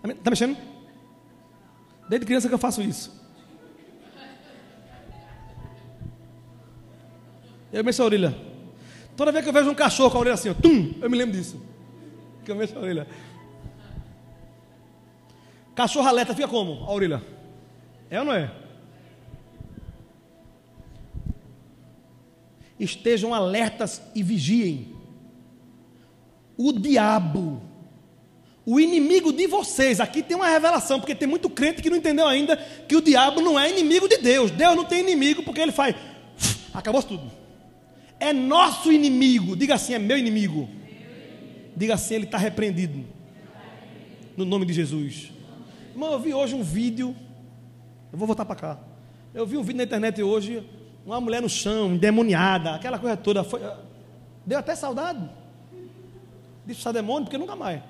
Está 0.05 0.31
mexendo? 0.31 0.57
Desde 2.09 2.25
criança 2.25 2.49
que 2.49 2.55
eu 2.55 2.59
faço 2.59 2.81
isso. 2.81 3.19
Eu 7.73 7.85
mexo 7.85 8.03
a 8.03 8.07
orelha. 8.07 8.35
Toda 9.17 9.33
vez 9.33 9.45
que 9.45 9.51
eu 9.51 9.53
vejo 9.53 9.71
um 9.71 9.75
cachorro 9.75 10.11
com 10.11 10.17
a 10.17 10.21
orelha 10.21 10.35
assim, 10.35 10.49
ó, 10.49 10.55
tum, 10.55 10.95
eu 11.03 11.11
me 11.11 11.19
lembro 11.19 11.37
disso. 11.37 11.61
Que 12.45 12.51
eu 12.51 12.57
mexo 12.57 12.77
a 12.79 12.81
orelha. 12.81 13.07
Cachorro 15.75 16.09
alerta, 16.09 16.35
fica 16.35 16.49
como? 16.49 16.85
A 16.85 16.93
orelha. 16.93 17.23
É 18.11 18.19
ou 18.21 18.25
não 18.25 18.33
é? 18.33 18.51
Estejam 22.79 23.35
alertas 23.35 24.01
e 24.15 24.23
vigiem. 24.23 24.95
O 26.57 26.73
diabo, 26.73 27.63
o 28.67 28.79
inimigo 28.79 29.33
de 29.33 29.47
vocês, 29.47 30.01
aqui 30.01 30.23
tem 30.23 30.37
uma 30.37 30.49
revelação, 30.49 30.99
porque 30.99 31.15
tem 31.15 31.29
muito 31.29 31.49
crente 31.49 31.83
que 31.83 31.89
não 31.89 31.97
entendeu 31.97 32.27
ainda 32.27 32.57
que 32.57 32.97
o 32.97 33.01
diabo 33.01 33.41
não 33.41 33.59
é 33.59 33.71
inimigo 33.71 34.09
de 34.09 34.19
Deus. 34.19 34.51
Deus 34.51 34.77
não 34.77 34.85
tem 34.85 35.01
inimigo 35.01 35.43
porque 35.43 35.61
ele 35.61 35.73
faz, 35.73 35.95
acabou 36.75 37.03
tudo. 37.03 37.31
É 38.21 38.33
nosso 38.33 38.91
inimigo, 38.91 39.57
diga 39.57 39.75
assim, 39.75 39.95
é 39.95 39.99
meu 39.99 40.19
inimigo. 40.19 40.69
Diga 41.77 41.95
assim, 41.95 42.15
ele 42.17 42.25
está 42.25 42.37
repreendido. 42.37 43.05
No 44.37 44.45
nome 44.45 44.67
de 44.67 44.73
Jesus. 44.73 45.31
Irmão, 45.93 46.13
eu 46.13 46.19
vi 46.19 46.35
hoje 46.35 46.55
um 46.55 46.63
vídeo 46.63 47.15
Eu 48.13 48.19
vou 48.19 48.27
voltar 48.27 48.45
para 48.45 48.57
cá. 48.57 48.79
Eu 49.35 49.47
vi 49.47 49.57
um 49.57 49.63
vídeo 49.63 49.79
na 49.79 49.85
internet 49.85 50.23
hoje, 50.23 50.63
uma 51.09 51.21
mulher 51.21 51.41
no 51.41 51.49
chão, 51.49 51.95
endemoniada, 51.95 52.75
aquela 52.75 52.99
coisa 52.99 53.17
toda. 53.17 53.43
Foi, 53.43 53.61
deu 54.45 54.59
até 54.59 54.75
saudade. 54.75 55.29
Disse 56.67 56.93
demônio, 56.93 57.25
porque 57.25 57.39
nunca 57.39 57.57
mais. 57.57 57.83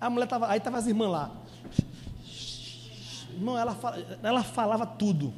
A 0.00 0.10
mulher 0.10 0.24
estava, 0.24 0.48
aí 0.48 0.58
estava 0.58 0.78
as 0.78 0.86
irmãs 0.86 1.08
lá. 1.08 1.30
Irmão, 3.32 3.56
ela, 3.56 3.78
ela 4.22 4.42
falava 4.42 4.84
tudo. 4.84 5.32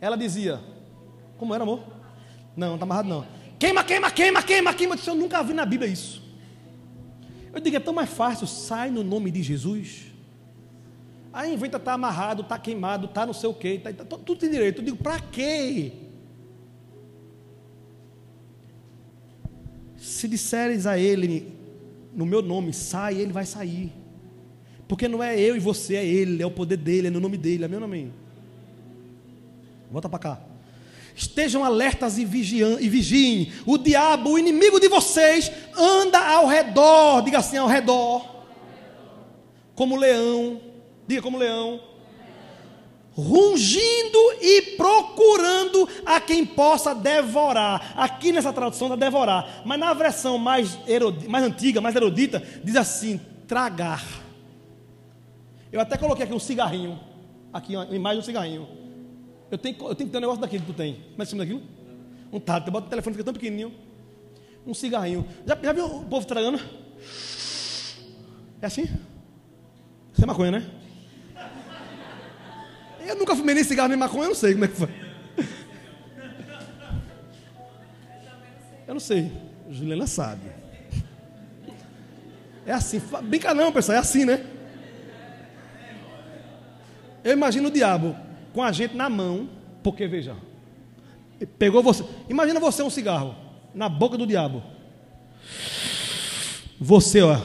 Ela 0.00 0.16
dizia, 0.16 0.60
como 1.38 1.54
era, 1.54 1.62
amor? 1.62 1.80
Não, 2.54 2.68
não 2.68 2.74
está 2.74 2.84
amarrado 2.84 3.08
não. 3.08 3.26
Queima, 3.58 3.82
queima, 3.82 4.10
queima, 4.10 4.42
queima, 4.42 4.74
queima. 4.74 4.92
Eu, 4.92 4.96
disse, 4.96 5.08
eu 5.08 5.14
nunca 5.14 5.42
vi 5.42 5.54
na 5.54 5.64
Bíblia 5.64 5.90
isso. 5.90 6.22
Eu 7.54 7.60
digo, 7.60 7.76
é 7.76 7.80
tão 7.80 7.94
mais 7.94 8.10
fácil, 8.10 8.46
sai 8.46 8.90
no 8.90 9.02
nome 9.02 9.30
de 9.30 9.42
Jesus. 9.42 10.12
Aí 11.36 11.52
inventa 11.52 11.76
estar 11.76 11.90
tá 11.90 11.92
amarrado, 11.92 12.40
está 12.40 12.58
queimado, 12.58 13.04
está 13.04 13.26
não 13.26 13.34
sei 13.34 13.50
o 13.50 13.52
quê, 13.52 13.78
tá, 13.78 13.92
tá, 13.92 14.04
tudo 14.06 14.36
tem 14.36 14.50
direito. 14.50 14.80
Eu 14.80 14.84
digo, 14.86 14.96
para 14.96 15.20
quê? 15.20 15.92
Se 19.98 20.26
disseres 20.26 20.86
a 20.86 20.98
ele, 20.98 21.52
no 22.14 22.24
meu 22.24 22.40
nome, 22.40 22.72
sai, 22.72 23.18
ele 23.18 23.34
vai 23.34 23.44
sair. 23.44 23.92
Porque 24.88 25.06
não 25.06 25.22
é 25.22 25.38
eu 25.38 25.54
e 25.54 25.60
você, 25.60 25.96
é 25.96 26.06
ele, 26.06 26.42
é 26.42 26.46
o 26.46 26.50
poder 26.50 26.78
dele, 26.78 27.08
é 27.08 27.10
no 27.10 27.20
nome 27.20 27.36
dele, 27.36 27.66
amém 27.66 27.78
ou 27.78 27.84
amém? 27.84 28.14
Volta 29.90 30.08
para 30.08 30.18
cá. 30.18 30.40
Estejam 31.14 31.62
alertas 31.62 32.16
e, 32.16 32.24
vigiem, 32.24 32.78
e 32.80 32.88
vigiem. 32.88 33.52
O 33.66 33.76
diabo, 33.76 34.30
o 34.30 34.38
inimigo 34.38 34.80
de 34.80 34.88
vocês, 34.88 35.52
anda 35.76 36.18
ao 36.18 36.46
redor, 36.46 37.20
diga 37.20 37.40
assim, 37.40 37.58
ao 37.58 37.68
redor, 37.68 38.24
como 39.74 39.96
leão, 39.96 40.62
Diga 41.06 41.22
como 41.22 41.38
leão. 41.38 41.80
Rungindo 43.12 44.18
e 44.42 44.62
procurando 44.76 45.88
a 46.04 46.20
quem 46.20 46.44
possa 46.44 46.94
devorar. 46.94 47.94
Aqui 47.96 48.30
nessa 48.30 48.52
tradução 48.52 48.88
da 48.88 48.96
devorar. 48.96 49.62
Mas 49.64 49.78
na 49.78 49.94
versão 49.94 50.36
mais, 50.36 50.78
erudita, 50.86 51.30
mais 51.30 51.44
antiga, 51.44 51.80
mais 51.80 51.96
erudita, 51.96 52.42
diz 52.62 52.76
assim: 52.76 53.18
tragar. 53.46 54.04
Eu 55.72 55.80
até 55.80 55.96
coloquei 55.96 56.24
aqui 56.24 56.34
um 56.34 56.38
cigarrinho. 56.38 57.00
Aqui, 57.52 57.74
uma 57.74 57.86
imagem 57.86 58.18
de 58.18 58.24
um 58.24 58.26
cigarrinho. 58.26 58.68
Eu 59.50 59.56
tenho, 59.56 59.76
eu 59.80 59.94
tenho 59.94 60.08
que 60.08 60.12
ter 60.12 60.18
um 60.18 60.20
negócio 60.20 60.40
daquele 60.40 60.64
que 60.64 60.72
tu 60.72 60.76
tem. 60.76 60.94
Como 60.94 61.22
é 61.22 61.24
que 61.24 61.30
chama 61.30 61.44
daquilo? 61.44 61.62
Um 62.32 62.40
tato. 62.40 62.70
Bota 62.70 62.86
o 62.86 62.90
telefone, 62.90 63.14
fica 63.14 63.24
tão 63.24 63.32
pequenininho. 63.32 63.72
Um 64.66 64.74
cigarrinho. 64.74 65.26
Já, 65.46 65.56
já 65.62 65.72
viu 65.72 65.86
o 65.86 66.04
povo 66.04 66.26
tragando? 66.26 66.60
É 68.60 68.66
assim? 68.66 68.82
Isso 70.12 70.22
é 70.22 70.26
maconha, 70.26 70.50
né? 70.50 70.70
Eu 73.06 73.16
nunca 73.16 73.36
fumei 73.36 73.54
nem 73.54 73.64
cigarro 73.64 73.88
nem 73.88 73.98
maconha, 73.98 74.24
eu 74.24 74.28
não 74.28 74.34
sei 74.34 74.52
como 74.52 74.64
é 74.64 74.68
que 74.68 74.76
foi. 74.76 74.88
Eu 78.86 78.94
não 78.94 79.00
sei. 79.00 79.32
Juliana 79.70 80.06
sabe. 80.06 80.50
É 82.64 82.72
assim. 82.72 83.00
Brinca 83.24 83.52
não, 83.52 83.72
pessoal. 83.72 83.96
É 83.96 84.00
assim, 84.00 84.24
né? 84.24 84.44
Eu 87.24 87.32
imagino 87.32 87.68
o 87.68 87.70
diabo 87.70 88.16
com 88.52 88.62
a 88.62 88.70
gente 88.70 88.96
na 88.96 89.08
mão. 89.08 89.48
Porque, 89.82 90.06
veja. 90.06 90.36
Pegou 91.58 91.82
você. 91.82 92.04
Imagina 92.28 92.60
você 92.60 92.82
um 92.82 92.90
cigarro. 92.90 93.34
Na 93.74 93.88
boca 93.88 94.16
do 94.16 94.26
diabo. 94.26 94.62
Você, 96.80 97.22
ó. 97.22 97.40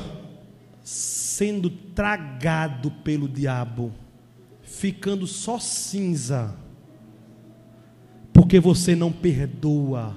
Sendo 0.83 1.69
tragado 1.69 2.91
pelo 3.03 3.27
diabo 3.27 3.91
ficando 4.81 5.27
só 5.27 5.59
cinza, 5.59 6.55
porque 8.33 8.59
você 8.59 8.95
não 8.95 9.11
perdoa, 9.11 10.15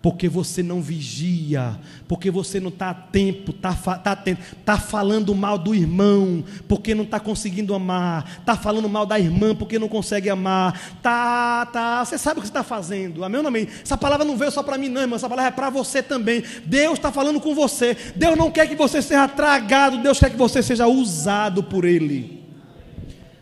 porque 0.00 0.26
você 0.26 0.62
não 0.62 0.80
vigia, 0.80 1.78
porque 2.08 2.30
você 2.30 2.58
não 2.58 2.70
está 2.70 2.88
a 2.88 2.94
tempo, 2.94 3.50
está 3.50 3.74
tá 3.74 4.12
atento, 4.12 4.40
está 4.58 4.78
falando 4.78 5.34
mal 5.34 5.58
do 5.58 5.74
irmão, 5.74 6.42
porque 6.66 6.94
não 6.94 7.04
está 7.04 7.20
conseguindo 7.20 7.74
amar, 7.74 8.38
está 8.40 8.56
falando 8.56 8.88
mal 8.88 9.04
da 9.04 9.20
irmã, 9.20 9.54
porque 9.54 9.78
não 9.78 9.86
consegue 9.86 10.30
amar, 10.30 10.80
tá, 11.02 11.66
tá, 11.66 12.02
você 12.02 12.16
sabe 12.16 12.38
o 12.38 12.40
que 12.40 12.48
você 12.48 12.52
está 12.52 12.62
fazendo, 12.62 13.22
amém 13.22 13.42
ou 13.42 13.46
amém? 13.46 13.68
Essa 13.82 13.98
palavra 13.98 14.24
não 14.24 14.38
veio 14.38 14.50
só 14.50 14.62
para 14.62 14.78
mim, 14.78 14.88
não, 14.88 15.02
irmão, 15.02 15.16
essa 15.16 15.28
palavra 15.28 15.50
é 15.50 15.54
para 15.54 15.68
você 15.68 16.02
também. 16.02 16.42
Deus 16.64 16.94
está 16.94 17.12
falando 17.12 17.38
com 17.38 17.54
você, 17.54 17.94
Deus 18.16 18.34
não 18.34 18.50
quer 18.50 18.66
que 18.66 18.76
você 18.76 19.02
seja 19.02 19.28
tragado, 19.28 19.98
Deus 19.98 20.18
quer 20.18 20.30
que 20.30 20.38
você 20.38 20.62
seja 20.62 20.86
usado 20.86 21.62
por 21.62 21.84
Ele. 21.84 22.39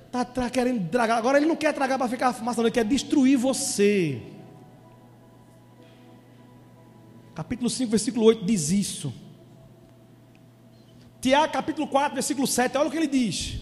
Está 0.08 0.48
querendo 0.48 0.88
tragar. 0.88 1.18
Agora 1.18 1.36
ele 1.36 1.46
não 1.46 1.56
quer 1.56 1.74
tragar 1.74 1.98
para 1.98 2.08
ficar 2.08 2.32
fumaça, 2.32 2.60
ele 2.62 2.70
quer 2.70 2.84
destruir 2.84 3.36
você. 3.36 4.22
Capítulo 7.34 7.68
5, 7.68 7.90
versículo 7.90 8.24
8 8.24 8.44
diz 8.44 8.70
isso. 8.70 9.12
Tiago, 11.20 11.52
capítulo 11.52 11.86
4, 11.86 12.14
versículo 12.14 12.46
7, 12.46 12.78
olha 12.78 12.88
o 12.88 12.90
que 12.90 12.96
ele 12.96 13.06
diz. 13.06 13.60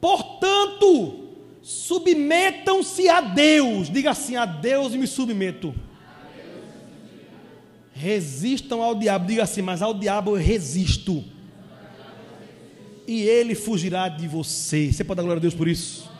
Portanto, 0.00 1.28
submetam-se 1.62 3.08
a 3.08 3.20
Deus. 3.20 3.90
Diga 3.90 4.12
assim: 4.12 4.36
a 4.36 4.46
Deus 4.46 4.94
me 4.94 5.06
submeto. 5.06 5.74
Resistam 7.92 8.82
ao 8.82 8.94
diabo. 8.94 9.26
Diga 9.26 9.42
assim, 9.42 9.62
mas 9.62 9.82
ao 9.82 9.92
diabo 9.92 10.32
eu 10.32 10.42
resisto 10.42 11.33
e 13.06 13.22
ele 13.22 13.54
fugirá 13.54 14.08
de 14.08 14.26
você. 14.26 14.92
Você 14.92 15.04
pode 15.04 15.16
dar 15.16 15.22
glória 15.22 15.38
a 15.38 15.42
Deus 15.42 15.54
por 15.54 15.68
isso? 15.68 16.10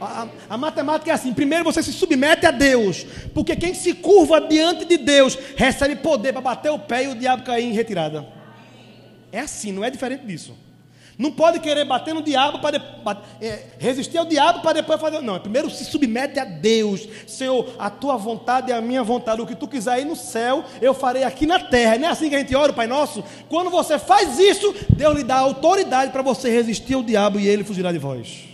A, 0.00 0.28
a, 0.48 0.56
matemática 0.56 1.10
é 1.10 1.14
assim: 1.14 1.34
primeiro 1.34 1.64
você 1.64 1.82
se 1.82 1.92
submete 1.92 2.46
a 2.46 2.50
Deus, 2.50 3.04
porque 3.34 3.54
quem 3.54 3.74
se 3.74 3.92
curva 3.94 4.40
diante 4.40 4.84
de 4.84 4.96
Deus 4.96 5.38
recebe 5.56 5.96
poder 5.96 6.32
para 6.32 6.40
bater 6.40 6.70
o 6.70 6.78
pé 6.78 7.04
e 7.04 7.08
o 7.08 7.14
diabo 7.14 7.42
cair 7.42 7.64
em 7.64 7.72
retirada. 7.72 8.26
É 9.30 9.40
assim, 9.40 9.72
não 9.72 9.84
é 9.84 9.90
diferente 9.90 10.26
disso. 10.26 10.56
Não 11.20 11.30
pode 11.30 11.60
querer 11.60 11.84
bater 11.84 12.12
no 12.14 12.22
diabo 12.22 12.60
para 12.60 12.80
é, 13.42 13.66
resistir 13.78 14.16
ao 14.16 14.24
diabo 14.24 14.62
para 14.62 14.80
depois 14.80 14.98
fazer. 14.98 15.20
Não, 15.20 15.38
primeiro 15.38 15.68
se 15.68 15.84
submete 15.84 16.40
a 16.40 16.46
Deus. 16.46 17.06
Senhor, 17.26 17.74
a 17.78 17.90
tua 17.90 18.16
vontade 18.16 18.72
é 18.72 18.74
a 18.74 18.80
minha 18.80 19.02
vontade. 19.02 19.42
O 19.42 19.46
que 19.46 19.54
tu 19.54 19.68
quiser 19.68 19.92
aí 19.92 20.06
no 20.06 20.16
céu, 20.16 20.64
eu 20.80 20.94
farei 20.94 21.22
aqui 21.22 21.44
na 21.44 21.60
terra. 21.60 21.98
Não 21.98 22.08
é 22.08 22.10
assim 22.10 22.30
que 22.30 22.36
a 22.36 22.38
gente 22.38 22.56
ora, 22.56 22.72
Pai 22.72 22.86
Nosso? 22.86 23.22
Quando 23.50 23.68
você 23.68 23.98
faz 23.98 24.38
isso, 24.38 24.74
Deus 24.96 25.14
lhe 25.14 25.22
dá 25.22 25.40
autoridade 25.40 26.10
para 26.10 26.22
você 26.22 26.48
resistir 26.48 26.94
ao 26.94 27.02
diabo 27.02 27.38
e 27.38 27.46
ele 27.46 27.64
fugirá 27.64 27.92
de 27.92 27.98
vós. 27.98 28.44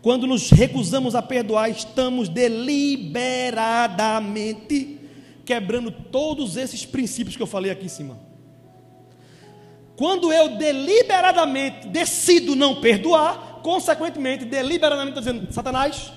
Quando 0.00 0.26
nos 0.26 0.48
recusamos 0.48 1.14
a 1.14 1.20
perdoar, 1.20 1.68
estamos 1.68 2.30
deliberadamente 2.30 5.00
quebrando 5.44 5.90
todos 5.90 6.56
esses 6.56 6.86
princípios 6.86 7.36
que 7.36 7.42
eu 7.42 7.46
falei 7.46 7.70
aqui 7.70 7.84
em 7.84 7.90
cima. 7.90 8.23
Quando 9.96 10.32
eu 10.32 10.56
deliberadamente 10.56 11.86
decido 11.88 12.56
não 12.56 12.80
perdoar, 12.80 13.60
consequentemente, 13.62 14.44
deliberadamente 14.44 15.18
estou 15.18 15.32
dizendo: 15.32 15.52
Satanás, 15.52 16.12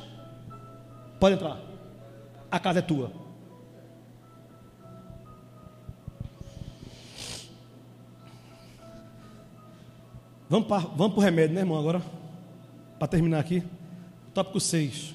pode 1.20 1.36
entrar, 1.36 1.60
a 2.52 2.60
casa 2.60 2.80
é 2.80 2.82
tua. 2.82 3.12
Vamos 10.50 10.68
para 10.68 10.80
vamos 10.80 11.18
o 11.18 11.20
remédio, 11.20 11.54
né, 11.54 11.62
irmão? 11.62 11.78
Agora, 11.78 12.02
para 12.98 13.08
terminar 13.08 13.40
aqui, 13.40 13.62
tópico 14.34 14.60
6. 14.60 15.14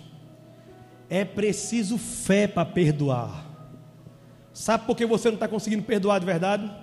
É 1.08 1.24
preciso 1.24 1.98
fé 1.98 2.46
para 2.46 2.64
perdoar. 2.64 3.46
Sabe 4.52 4.86
por 4.86 4.96
que 4.96 5.06
você 5.06 5.28
não 5.28 5.34
está 5.34 5.48
conseguindo 5.48 5.82
perdoar 5.82 6.18
de 6.18 6.26
verdade? 6.26 6.81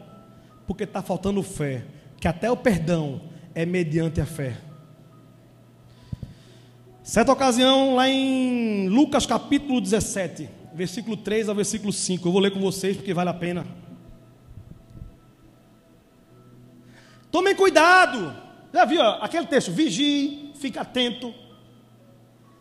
Porque 0.69 0.83
está 0.83 1.01
faltando 1.01 1.41
fé, 1.41 1.83
que 2.21 2.27
até 2.27 2.51
o 2.51 2.55
perdão 2.55 3.23
é 3.55 3.65
mediante 3.65 4.21
a 4.21 4.25
fé. 4.27 4.55
Certa 7.01 7.31
ocasião, 7.31 7.95
lá 7.95 8.07
em 8.07 8.87
Lucas 8.87 9.25
capítulo 9.25 9.81
17, 9.81 10.47
versículo 10.75 11.17
3 11.17 11.49
ao 11.49 11.55
versículo 11.55 11.91
5, 11.91 12.27
eu 12.27 12.31
vou 12.31 12.39
ler 12.39 12.51
com 12.51 12.59
vocês 12.59 12.95
porque 12.95 13.15
vale 13.15 13.31
a 13.31 13.33
pena. 13.33 13.65
Tomem 17.31 17.55
cuidado, 17.55 18.31
já 18.71 18.85
viu 18.85 19.01
ó, 19.01 19.23
aquele 19.23 19.47
texto? 19.47 19.71
Vigie, 19.71 20.53
fique 20.53 20.77
atento, 20.77 21.33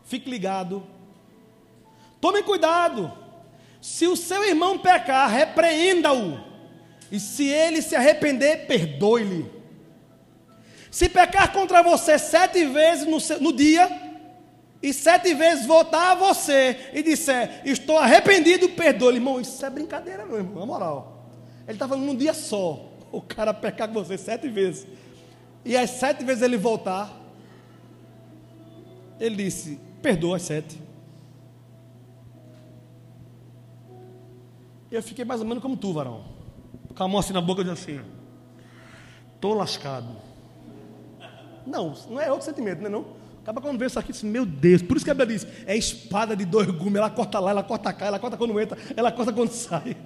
fique 0.04 0.30
ligado. 0.30 0.82
Tomem 2.22 2.42
cuidado, 2.42 3.12
se 3.82 4.06
o 4.06 4.16
seu 4.16 4.42
irmão 4.44 4.78
pecar, 4.78 5.28
repreenda-o 5.30 6.47
e 7.11 7.18
se 7.18 7.48
ele 7.48 7.80
se 7.80 7.96
arrepender, 7.96 8.66
perdoe-lhe. 8.66 9.50
Se 10.90 11.09
pecar 11.09 11.52
contra 11.52 11.82
você 11.82 12.18
sete 12.18 12.64
vezes 12.66 13.06
no, 13.06 13.40
no, 13.40 13.52
dia, 13.52 13.88
e 14.82 14.92
sete 14.92 15.34
vezes 15.34 15.66
voltar 15.66 16.12
a 16.12 16.14
você 16.14 16.90
e 16.92 17.02
disser, 17.02 17.62
estou 17.64 17.98
arrependido, 17.98 18.68
perdoe-lhe. 18.70 19.16
Irmão, 19.16 19.40
isso 19.40 19.64
é 19.64 19.70
brincadeira, 19.70 20.24
meu 20.26 20.38
irmão, 20.38 20.61
na 20.61 20.66
moral. 20.66 21.26
Ele 21.66 21.76
está 21.76 21.86
falando 21.86 22.06
num 22.06 22.16
dia 22.16 22.34
só. 22.34 22.84
O 23.11 23.22
cara 23.22 23.54
pecar 23.54 23.88
com 23.88 23.94
você 23.94 24.18
sete 24.18 24.50
vezes. 24.50 24.86
E 25.64 25.74
as 25.74 25.88
sete 25.88 26.22
vezes 26.22 26.42
ele 26.42 26.59
voltar. 26.59 27.11
Ele 29.18 29.44
disse: 29.44 29.80
Perdoa 30.02 30.36
as 30.36 30.42
sete. 30.42 30.78
Eu 34.90 35.02
fiquei 35.02 35.24
mais 35.24 35.40
ou 35.40 35.46
menos 35.46 35.62
como 35.62 35.74
tu, 35.74 35.90
varão. 35.90 36.38
Com 36.95 37.05
a 37.05 37.09
mão 37.09 37.18
assim 37.18 37.32
na 37.32 37.41
boca, 37.41 37.62
dizendo 37.62 37.78
assim: 37.78 38.01
Estou 39.34 39.55
lascado. 39.55 40.09
Não, 41.66 41.93
não 42.09 42.20
é 42.20 42.30
outro 42.30 42.47
sentimento, 42.47 42.80
não 42.82 43.01
é? 43.01 43.18
Acaba 43.49 43.62
quando 43.62 43.78
vê 43.78 43.86
isso 43.86 43.99
aqui, 43.99 44.12
diz, 44.12 44.22
meu 44.22 44.45
Deus, 44.45 44.82
por 44.82 44.97
isso 44.97 45.07
que 45.07 45.11
a 45.11 45.14
Bíblia 45.14 45.39
diz: 45.39 45.47
é 45.66 45.74
espada 45.74 46.36
de 46.36 46.45
dois 46.45 46.68
gumes, 46.68 46.97
ela 46.97 47.09
corta 47.09 47.39
lá, 47.41 47.51
ela 47.51 47.62
corta 47.62 47.93
cá, 47.95 48.07
ela 48.07 48.18
corta 48.18 48.36
quando 48.36 48.61
entra, 48.61 48.76
ela 48.95 49.11
corta 49.11 49.32
quando 49.32 49.51
sai. 49.51 49.97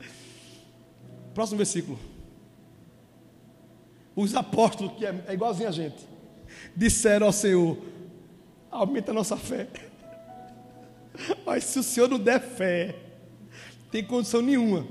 Próximo 1.32 1.58
versículo. 1.58 1.96
Os 4.16 4.34
apóstolos, 4.34 4.94
que 4.94 5.06
é, 5.06 5.24
é 5.28 5.34
igualzinho 5.34 5.68
a 5.68 5.72
gente, 5.72 6.04
disseram 6.74 7.28
ao 7.28 7.32
Senhor: 7.32 7.78
aumenta 8.72 9.12
a 9.12 9.14
nossa 9.14 9.36
fé. 9.36 9.68
Mas 11.46 11.62
se 11.62 11.78
o 11.78 11.82
Senhor 11.84 12.08
não 12.08 12.18
der 12.18 12.40
fé, 12.40 12.96
tem 13.92 14.02
condição 14.02 14.42
nenhuma, 14.42 14.84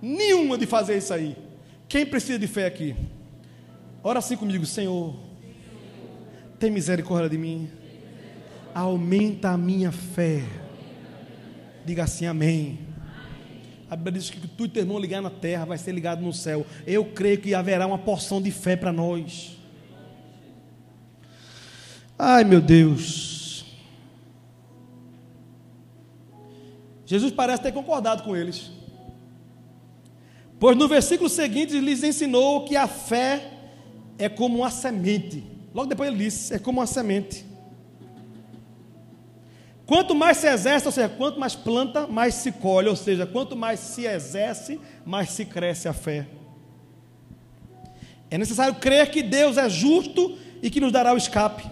nenhuma 0.00 0.56
de 0.56 0.66
fazer 0.66 0.98
isso 0.98 1.12
aí. 1.12 1.36
Quem 1.88 2.06
precisa 2.06 2.38
de 2.38 2.46
fé 2.46 2.66
aqui? 2.66 2.94
Ora 4.02 4.18
assim 4.18 4.36
comigo, 4.36 4.64
Senhor, 4.64 5.14
tem 6.58 6.70
misericórdia 6.70 7.28
de 7.28 7.36
mim, 7.36 7.68
aumenta 8.74 9.50
a 9.50 9.58
minha 9.58 9.92
fé. 9.92 10.44
Diga 11.84 12.04
assim, 12.04 12.26
amém. 12.26 12.78
A 13.90 13.96
Bíblia 13.96 14.20
diz 14.20 14.30
que 14.30 14.46
tu 14.46 14.66
e 14.66 14.68
teu 14.68 14.82
irmão 14.82 14.98
ligar 14.98 15.20
na 15.20 15.30
terra 15.30 15.64
vai 15.64 15.76
ser 15.76 15.92
ligado 15.92 16.22
no 16.22 16.32
céu. 16.32 16.64
Eu 16.86 17.04
creio 17.06 17.38
que 17.40 17.54
haverá 17.54 17.86
uma 17.86 17.98
porção 17.98 18.40
de 18.40 18.50
fé 18.52 18.76
para 18.76 18.92
nós. 18.92 19.58
Ai 22.16 22.44
meu 22.44 22.60
Deus. 22.60 23.64
Jesus 27.04 27.32
parece 27.32 27.62
ter 27.62 27.72
concordado 27.72 28.22
com 28.22 28.36
eles. 28.36 28.70
Pois 30.60 30.76
no 30.76 30.86
versículo 30.86 31.30
seguinte 31.30 31.80
lhes 31.80 32.02
ensinou 32.02 32.66
que 32.66 32.76
a 32.76 32.86
fé 32.86 33.50
é 34.18 34.28
como 34.28 34.58
uma 34.58 34.70
semente. 34.70 35.42
Logo 35.74 35.88
depois 35.88 36.10
ele 36.10 36.22
disse: 36.22 36.52
é 36.52 36.58
como 36.58 36.80
uma 36.80 36.86
semente. 36.86 37.46
Quanto 39.86 40.14
mais 40.14 40.36
se 40.36 40.46
exerce, 40.46 40.86
ou 40.86 40.92
seja, 40.92 41.08
quanto 41.08 41.40
mais 41.40 41.56
planta, 41.56 42.06
mais 42.06 42.34
se 42.34 42.52
colhe, 42.52 42.88
ou 42.88 42.94
seja, 42.94 43.26
quanto 43.26 43.56
mais 43.56 43.80
se 43.80 44.04
exerce, 44.04 44.78
mais 45.04 45.30
se 45.30 45.46
cresce 45.46 45.88
a 45.88 45.94
fé. 45.94 46.28
É 48.30 48.36
necessário 48.36 48.74
crer 48.74 49.10
que 49.10 49.22
Deus 49.22 49.56
é 49.56 49.68
justo 49.68 50.38
e 50.62 50.68
que 50.68 50.78
nos 50.78 50.92
dará 50.92 51.14
o 51.14 51.16
escape. 51.16 51.68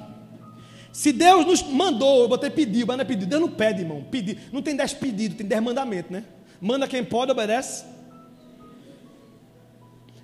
Se 0.92 1.12
Deus 1.12 1.46
nos 1.46 1.62
mandou, 1.62 2.22
eu 2.22 2.28
botei 2.28 2.48
pedido, 2.48 2.86
mas 2.86 2.96
não 2.96 3.02
é 3.02 3.06
pedido, 3.06 3.28
Deus 3.28 3.42
não 3.42 3.50
pede, 3.50 3.82
irmão. 3.82 4.02
Pedir. 4.10 4.48
Não 4.50 4.62
tem 4.62 4.74
dez 4.74 4.94
pedidos, 4.94 5.36
tem 5.36 5.46
dez 5.46 5.62
mandamentos, 5.62 6.10
né? 6.10 6.24
Manda 6.60 6.88
quem 6.88 7.04
pode, 7.04 7.30
obedece. 7.30 7.97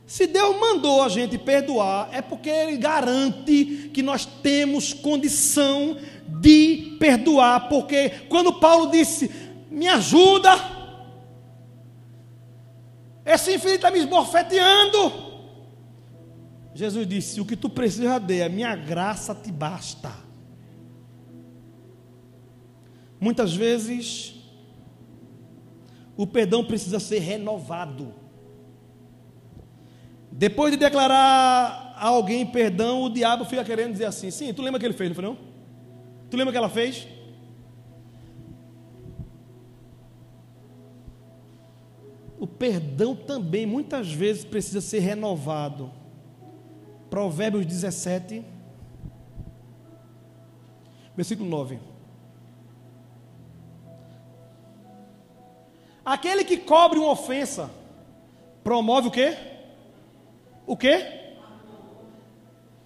Se 0.06 0.26
Deus 0.26 0.58
mandou 0.60 1.02
a 1.02 1.08
gente 1.08 1.38
perdoar, 1.38 2.10
é 2.12 2.20
porque 2.20 2.50
Ele 2.50 2.76
garante 2.76 3.90
que 3.92 4.02
nós 4.02 4.26
temos 4.26 4.92
condição 4.92 5.96
de 6.40 6.96
perdoar. 7.00 7.68
Porque 7.68 8.10
quando 8.28 8.60
Paulo 8.60 8.90
disse, 8.90 9.30
me 9.70 9.88
ajuda, 9.88 10.50
esse 13.24 13.54
infeliz 13.54 13.76
está 13.76 13.90
me 13.90 13.98
esbofeteando. 13.98 15.24
Jesus 16.74 17.06
disse: 17.06 17.40
O 17.40 17.46
que 17.46 17.56
tu 17.56 17.70
precisa 17.70 18.18
de, 18.18 18.42
a 18.42 18.48
minha 18.48 18.76
graça 18.76 19.34
te 19.34 19.50
basta. 19.50 20.12
Muitas 23.18 23.54
vezes, 23.54 24.34
o 26.14 26.26
perdão 26.26 26.62
precisa 26.62 27.00
ser 27.00 27.20
renovado. 27.20 28.23
Depois 30.36 30.72
de 30.72 30.76
declarar 30.76 31.94
a 31.96 32.08
alguém 32.08 32.44
perdão, 32.44 33.04
o 33.04 33.08
diabo 33.08 33.44
fica 33.44 33.62
querendo 33.62 33.92
dizer 33.92 34.06
assim: 34.06 34.32
sim, 34.32 34.52
tu 34.52 34.62
lembra 34.62 34.80
que 34.80 34.84
ele 34.84 34.92
fez, 34.92 35.08
não 35.08 35.14
foi 35.14 35.24
não? 35.24 35.38
Tu 36.28 36.36
lembra 36.36 36.50
que 36.50 36.58
ela 36.58 36.68
fez? 36.68 37.06
O 42.36 42.48
perdão 42.48 43.14
também 43.14 43.64
muitas 43.64 44.12
vezes 44.12 44.44
precisa 44.44 44.80
ser 44.80 44.98
renovado. 44.98 45.92
Provérbios 47.08 47.64
17, 47.64 48.44
versículo 51.14 51.48
9. 51.48 51.78
Aquele 56.04 56.44
que 56.44 56.56
cobre 56.56 56.98
uma 56.98 57.12
ofensa 57.12 57.70
promove 58.64 59.06
o 59.06 59.12
quê? 59.12 59.53
O 60.66 60.76
quê? 60.76 61.24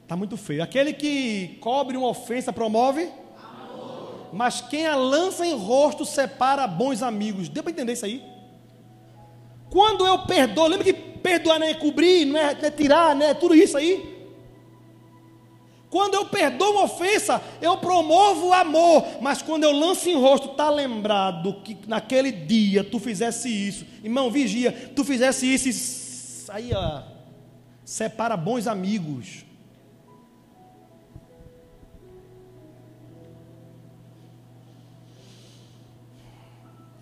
Está 0.02 0.16
muito 0.16 0.36
feio. 0.36 0.62
Aquele 0.62 0.92
que 0.92 1.58
cobre 1.60 1.96
uma 1.96 2.08
ofensa 2.08 2.52
promove? 2.52 3.10
Amor. 3.42 4.30
Mas 4.32 4.60
quem 4.60 4.86
a 4.86 4.96
lança 4.96 5.46
em 5.46 5.54
rosto 5.54 6.04
separa 6.04 6.66
bons 6.66 7.02
amigos. 7.02 7.48
Deu 7.48 7.62
para 7.62 7.72
entender 7.72 7.92
isso 7.92 8.06
aí? 8.06 8.22
Quando 9.70 10.06
eu 10.06 10.20
perdoo, 10.20 10.66
lembra 10.66 10.84
que 10.84 10.94
perdoar 10.94 11.58
não 11.58 11.66
é 11.66 11.74
cobrir, 11.74 12.24
não 12.24 12.40
é, 12.40 12.54
não 12.54 12.64
é 12.64 12.70
tirar, 12.70 13.14
não 13.14 13.26
é 13.26 13.34
tudo 13.34 13.54
isso 13.54 13.76
aí? 13.76 14.16
Quando 15.90 16.14
eu 16.14 16.24
perdoo 16.24 16.72
uma 16.72 16.84
ofensa, 16.84 17.42
eu 17.60 17.76
promovo 17.76 18.48
o 18.48 18.54
amor. 18.54 19.04
Mas 19.20 19.42
quando 19.42 19.64
eu 19.64 19.72
lanço 19.72 20.08
em 20.08 20.14
rosto, 20.14 20.50
está 20.50 20.70
lembrado 20.70 21.60
que 21.62 21.76
naquele 21.86 22.32
dia 22.32 22.82
tu 22.82 22.98
fizesse 22.98 23.48
isso. 23.48 23.86
Irmão, 24.02 24.30
vigia, 24.30 24.72
tu 24.96 25.04
fizesse 25.04 25.52
isso. 25.52 26.50
Aí, 26.50 26.72
ó 26.74 27.17
separa 27.88 28.36
bons 28.36 28.66
amigos. 28.66 29.46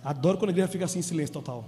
Adoro 0.01 0.37
quando 0.37 0.51
a 0.51 0.53
igreja 0.53 0.69
fica 0.69 0.85
assim 0.85 0.99
em 0.99 1.01
silêncio 1.01 1.33
total. 1.33 1.65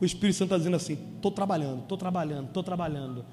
O 0.00 0.04
Espírito 0.06 0.36
Santo 0.36 0.46
está 0.46 0.56
dizendo 0.56 0.76
assim: 0.76 0.94
estou 1.16 1.30
trabalhando, 1.30 1.82
estou 1.82 1.98
trabalhando, 1.98 2.46
estou 2.46 2.62
trabalhando, 2.62 3.26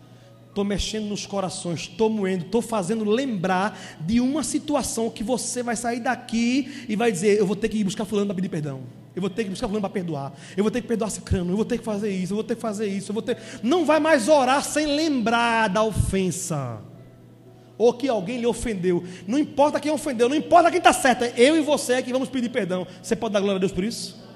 estou 0.59 0.65
mexendo 0.65 1.05
nos 1.05 1.25
corações, 1.25 1.81
estou 1.81 2.09
moendo, 2.09 2.45
estou 2.45 2.61
fazendo 2.61 3.05
lembrar 3.05 3.79
de 4.01 4.19
uma 4.19 4.43
situação 4.43 5.09
que 5.09 5.23
você 5.23 5.63
vai 5.63 5.75
sair 5.75 6.01
daqui 6.01 6.85
e 6.89 6.95
vai 6.95 7.11
dizer: 7.11 7.39
eu 7.39 7.45
vou 7.45 7.55
ter 7.55 7.69
que 7.69 7.77
ir 7.77 7.83
buscar 7.83 8.05
fulano 8.05 8.27
para 8.27 8.35
pedir 8.35 8.49
perdão. 8.49 8.81
Eu 9.15 9.21
vou 9.21 9.29
ter 9.29 9.43
que 9.43 9.49
buscar 9.49 9.67
fulano 9.67 9.81
para 9.81 9.89
perdoar. 9.89 10.33
Eu 10.55 10.63
vou 10.63 10.71
ter 10.71 10.81
que 10.81 10.87
perdoar 10.87 11.09
cicrano. 11.09 11.51
Eu 11.51 11.55
vou 11.55 11.65
ter 11.65 11.77
que 11.77 11.83
fazer 11.83 12.09
isso. 12.11 12.33
Eu 12.33 12.35
vou 12.35 12.43
ter 12.43 12.55
que 12.55 12.61
fazer 12.61 12.87
isso. 12.87 13.09
Eu 13.09 13.13
vou 13.13 13.21
ter. 13.21 13.37
Não 13.63 13.83
vai 13.83 13.99
mais 13.99 14.27
orar 14.27 14.63
sem 14.63 14.85
lembrar 14.85 15.67
da 15.67 15.83
ofensa. 15.83 16.79
Ou 17.77 17.91
que 17.91 18.07
alguém 18.07 18.39
lhe 18.39 18.45
ofendeu. 18.45 19.03
Não 19.27 19.37
importa 19.37 19.79
quem 19.79 19.91
ofendeu. 19.91 20.29
Não 20.29 20.35
importa 20.35 20.69
quem 20.69 20.77
está 20.77 20.93
certo. 20.93 21.23
É 21.23 21.33
eu 21.37 21.57
e 21.57 21.61
você 21.61 22.01
que 22.01 22.13
vamos 22.13 22.29
pedir 22.29 22.49
perdão. 22.49 22.85
Você 23.01 23.15
pode 23.15 23.33
dar 23.33 23.39
glória 23.39 23.57
a 23.57 23.59
Deus 23.59 23.71
por 23.71 23.83
isso? 23.83 24.28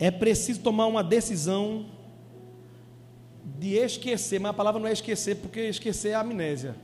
É 0.00 0.10
preciso 0.10 0.60
tomar 0.60 0.86
uma 0.86 1.04
decisão 1.04 1.86
de 3.58 3.74
esquecer, 3.74 4.40
mas 4.40 4.50
a 4.50 4.54
palavra 4.54 4.80
não 4.80 4.88
é 4.88 4.92
esquecer, 4.92 5.36
porque 5.36 5.60
esquecer 5.60 6.08
é 6.08 6.14
amnésia. 6.14 6.74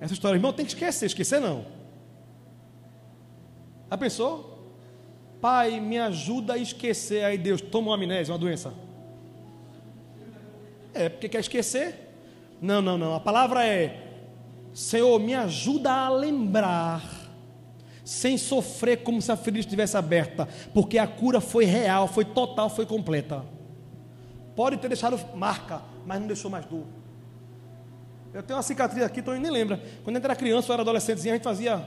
Essa 0.00 0.12
história, 0.14 0.36
irmão, 0.36 0.52
tem 0.52 0.64
que 0.64 0.70
esquecer, 0.70 1.06
esquecer 1.06 1.40
não. 1.40 1.66
A 3.90 3.98
pessoa, 3.98 4.58
pai, 5.40 5.80
me 5.80 5.98
ajuda 5.98 6.52
a 6.52 6.58
esquecer. 6.58 7.24
Aí 7.24 7.36
Deus 7.36 7.60
toma 7.60 7.88
uma 7.88 7.96
amnésia, 7.96 8.32
uma 8.32 8.38
doença. 8.38 8.72
É, 10.94 11.08
porque 11.08 11.28
quer 11.28 11.40
esquecer? 11.40 11.94
Não, 12.60 12.80
não, 12.80 12.96
não. 12.96 13.14
A 13.14 13.20
palavra 13.20 13.66
é: 13.66 14.08
Senhor, 14.72 15.18
me 15.18 15.34
ajuda 15.34 15.90
a 15.90 16.08
lembrar, 16.08 17.02
sem 18.08 18.38
sofrer 18.38 19.02
como 19.02 19.20
se 19.20 19.30
a 19.30 19.36
ferida 19.36 19.60
estivesse 19.60 19.94
aberta, 19.94 20.48
porque 20.72 20.96
a 20.96 21.06
cura 21.06 21.42
foi 21.42 21.66
real, 21.66 22.08
foi 22.08 22.24
total, 22.24 22.70
foi 22.70 22.86
completa. 22.86 23.44
Pode 24.56 24.78
ter 24.78 24.88
deixado 24.88 25.20
marca, 25.36 25.82
mas 26.06 26.18
não 26.18 26.26
deixou 26.26 26.50
mais 26.50 26.64
dor. 26.64 26.84
Eu 28.32 28.42
tenho 28.42 28.56
uma 28.56 28.62
cicatriz 28.62 29.04
aqui, 29.04 29.20
então 29.20 29.34
eu 29.34 29.40
nem 29.42 29.50
lembra. 29.50 29.78
Quando 30.04 30.16
eu 30.16 30.22
era 30.24 30.34
criança, 30.34 30.70
eu 30.70 30.72
era 30.72 30.80
adolescente, 30.80 31.18
a 31.18 31.34
gente 31.34 31.42
fazia. 31.42 31.86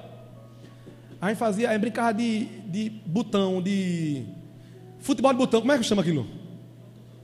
A 1.19 1.29
gente 1.29 1.39
fazia, 1.39 1.69
a 1.69 1.73
gente 1.73 1.81
brincava 1.81 2.13
de, 2.13 2.45
de 2.45 2.91
botão, 3.03 3.59
de. 3.59 4.23
Futebol 4.99 5.31
de 5.31 5.39
botão, 5.39 5.59
como 5.61 5.71
é 5.71 5.77
que 5.79 5.83
chama 5.83 6.03
aquilo? 6.03 6.27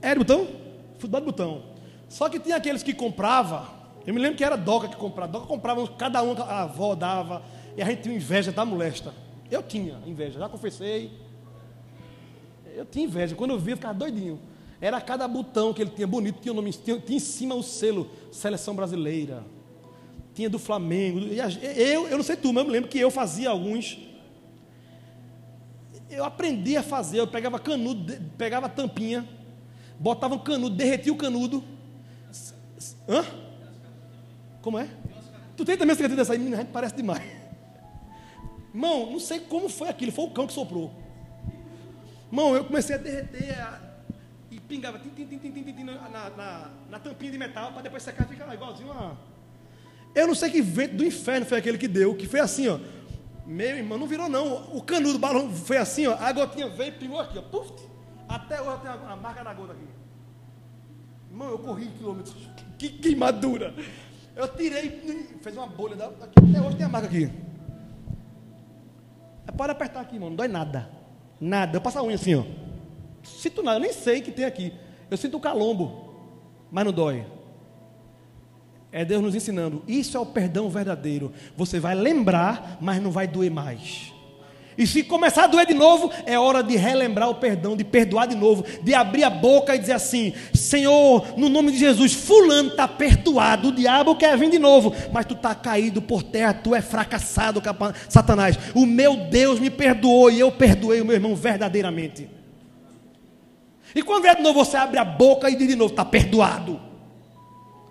Era 0.02 0.18
de 0.18 0.24
botão? 0.24 0.48
Futebol 0.98 1.20
de 1.20 1.26
botão. 1.26 1.62
Só 2.08 2.28
que 2.28 2.40
tinha 2.40 2.56
aqueles 2.56 2.82
que 2.82 2.92
compravam, 2.92 3.64
eu 4.04 4.12
me 4.12 4.18
lembro 4.20 4.36
que 4.36 4.42
era 4.42 4.56
Doca 4.56 4.88
que 4.88 4.96
comprava. 4.96 5.30
Doca 5.30 5.46
comprava, 5.46 5.86
cada 5.86 6.20
um, 6.20 6.32
a 6.32 6.62
avó 6.62 6.96
dava, 6.96 7.44
E 7.78 7.82
a 7.82 7.84
gente 7.84 8.02
tinha 8.02 8.16
inveja 8.16 8.50
da 8.50 8.64
molesta. 8.64 9.14
Eu 9.48 9.62
tinha 9.62 10.02
inveja, 10.04 10.40
já 10.40 10.48
confessei. 10.48 11.12
Eu 12.74 12.84
tinha 12.84 13.04
inveja. 13.04 13.36
Quando 13.36 13.52
eu 13.52 13.58
via, 13.58 13.74
eu 13.74 13.76
ficava 13.76 13.94
doidinho. 13.94 14.40
Era 14.80 15.00
cada 15.00 15.28
botão 15.28 15.72
que 15.72 15.80
ele 15.80 15.92
tinha 15.92 16.06
bonito, 16.08 16.40
tinha 16.40 16.50
o 16.50 16.56
nome, 16.56 16.72
tinha, 16.72 16.98
tinha 16.98 17.16
em 17.16 17.20
cima 17.20 17.54
o 17.54 17.62
selo 17.62 18.10
Seleção 18.32 18.74
Brasileira. 18.74 19.44
Tinha 20.34 20.50
do 20.50 20.58
Flamengo. 20.58 21.20
Eu, 21.20 22.08
eu 22.08 22.16
não 22.16 22.24
sei 22.24 22.34
tu, 22.34 22.52
mas 22.52 22.64
eu 22.64 22.66
me 22.66 22.72
lembro 22.72 22.90
que 22.90 22.98
eu 22.98 23.12
fazia 23.12 23.48
alguns. 23.48 23.96
Eu 26.10 26.24
aprendi 26.24 26.76
a 26.76 26.82
fazer, 26.82 27.20
eu 27.20 27.28
pegava 27.28 27.60
canudo, 27.60 28.12
pegava 28.36 28.68
tampinha, 28.68 29.24
botava 30.00 30.34
um 30.34 30.40
canudo, 30.40 30.74
derretia 30.74 31.12
o 31.12 31.16
canudo. 31.16 31.62
Hã? 33.08 33.24
Como 34.62 34.80
é? 34.80 34.88
Tu 35.56 35.64
tem 35.64 35.76
também 35.76 35.94
essa 35.94 36.08
dessa 36.08 36.32
aí? 36.32 36.40
Menina, 36.40 36.64
parece 36.72 36.96
demais. 36.96 37.37
Irmão, 38.72 39.10
não 39.10 39.20
sei 39.20 39.40
como 39.40 39.68
foi 39.68 39.88
aquilo, 39.88 40.12
foi 40.12 40.24
o 40.26 40.30
cão 40.30 40.46
que 40.46 40.52
soprou. 40.52 40.92
Irmão, 42.30 42.54
eu 42.54 42.64
comecei 42.64 42.94
a 42.94 42.98
derreter 42.98 43.58
a, 43.58 43.80
e 44.50 44.60
pingava 44.60 44.98
tim, 44.98 45.10
tim, 45.10 45.38
tim, 45.38 45.84
na, 45.84 46.30
na, 46.30 46.70
na, 46.90 46.98
tampinha 46.98 47.32
de 47.32 47.38
metal 47.38 47.72
para 47.72 47.82
depois 47.82 48.02
secar 48.02 48.24
e 48.26 48.28
ficar 48.28 48.52
igualzinho 48.52 48.92
a. 48.92 49.16
Eu 50.14 50.26
não 50.26 50.34
sei 50.34 50.50
que 50.50 50.62
vento 50.62 50.96
do 50.96 51.04
inferno 51.04 51.46
foi 51.46 51.58
aquele 51.58 51.78
que 51.78 51.88
deu, 51.88 52.14
que 52.14 52.26
foi 52.26 52.40
assim, 52.40 52.68
ó. 52.68 52.78
Meu 53.46 53.76
irmão, 53.76 53.98
não 53.98 54.06
virou 54.06 54.28
não. 54.28 54.76
O 54.76 54.82
canudo 54.82 55.14
do 55.14 55.18
balão 55.18 55.50
foi 55.50 55.78
assim, 55.78 56.06
ó. 56.06 56.16
A 56.18 56.32
gotinha 56.32 56.68
veio 56.68 56.88
e 56.88 56.92
pingou 56.92 57.20
aqui, 57.20 57.38
ó. 57.38 57.42
Puf, 57.42 57.72
até 58.28 58.60
hoje 58.60 58.82
tem 58.82 58.90
a, 58.90 58.94
a 58.94 59.16
marca 59.16 59.42
da 59.42 59.54
gota 59.54 59.72
aqui. 59.72 59.86
Irmão, 61.30 61.48
eu 61.48 61.58
corri 61.58 61.86
quilômetros. 61.96 62.34
Que 62.78 62.90
queimadura. 62.90 63.74
Eu 64.36 64.46
tirei, 64.46 64.88
fez 65.42 65.56
uma 65.56 65.66
bolha. 65.66 65.96
Da, 65.96 66.06
aqui, 66.06 66.38
até 66.48 66.60
hoje 66.60 66.76
tem 66.76 66.86
a 66.86 66.88
marca 66.88 67.08
aqui. 67.08 67.28
Pode 69.56 69.72
apertar 69.72 70.00
aqui, 70.00 70.16
irmão. 70.16 70.30
Não 70.30 70.36
dói 70.36 70.48
nada. 70.48 70.88
Nada. 71.40 71.76
Eu 71.76 71.80
passo 71.80 71.98
a 71.98 72.02
unha 72.02 72.14
assim, 72.14 72.34
ó. 72.34 72.44
Sinto 73.22 73.62
nada, 73.62 73.76
eu 73.76 73.82
nem 73.82 73.92
sei 73.92 74.20
que 74.20 74.30
tem 74.30 74.44
aqui. 74.44 74.72
Eu 75.10 75.16
sinto 75.16 75.36
o 75.36 75.40
calombo, 75.40 76.14
mas 76.70 76.84
não 76.84 76.92
dói. 76.92 77.26
É 78.90 79.04
Deus 79.04 79.22
nos 79.22 79.34
ensinando. 79.34 79.82
Isso 79.86 80.16
é 80.16 80.20
o 80.20 80.26
perdão 80.26 80.68
verdadeiro. 80.70 81.32
Você 81.56 81.78
vai 81.78 81.94
lembrar, 81.94 82.78
mas 82.80 83.02
não 83.02 83.10
vai 83.10 83.26
doer 83.26 83.50
mais. 83.50 84.12
E 84.78 84.86
se 84.86 85.02
começar 85.02 85.44
a 85.44 85.46
doer 85.48 85.66
de 85.66 85.74
novo, 85.74 86.08
é 86.24 86.38
hora 86.38 86.62
de 86.62 86.76
relembrar 86.76 87.28
o 87.28 87.34
perdão, 87.34 87.76
de 87.76 87.82
perdoar 87.82 88.28
de 88.28 88.36
novo, 88.36 88.64
de 88.80 88.94
abrir 88.94 89.24
a 89.24 89.30
boca 89.30 89.74
e 89.74 89.78
dizer 89.80 89.94
assim: 89.94 90.32
Senhor, 90.54 91.36
no 91.36 91.48
nome 91.48 91.72
de 91.72 91.78
Jesus, 91.78 92.14
Fulano 92.14 92.68
está 92.68 92.86
perdoado, 92.86 93.68
o 93.68 93.72
diabo 93.72 94.14
quer 94.14 94.38
vir 94.38 94.48
de 94.48 94.58
novo, 94.58 94.94
mas 95.12 95.26
tu 95.26 95.34
está 95.34 95.52
caído 95.52 96.00
por 96.00 96.22
terra, 96.22 96.54
tu 96.54 96.76
é 96.76 96.80
fracassado, 96.80 97.60
Satanás. 98.08 98.56
O 98.72 98.86
meu 98.86 99.16
Deus 99.16 99.58
me 99.58 99.68
perdoou 99.68 100.30
e 100.30 100.38
eu 100.38 100.52
perdoei 100.52 101.00
o 101.00 101.04
meu 101.04 101.16
irmão 101.16 101.34
verdadeiramente. 101.34 102.30
E 103.92 104.00
quando 104.00 104.22
vier 104.22 104.36
de 104.36 104.42
novo, 104.42 104.64
você 104.64 104.76
abre 104.76 105.00
a 105.00 105.04
boca 105.04 105.50
e 105.50 105.56
diz 105.56 105.66
de 105.66 105.74
novo: 105.74 105.90
está 105.90 106.04
perdoado, 106.04 106.80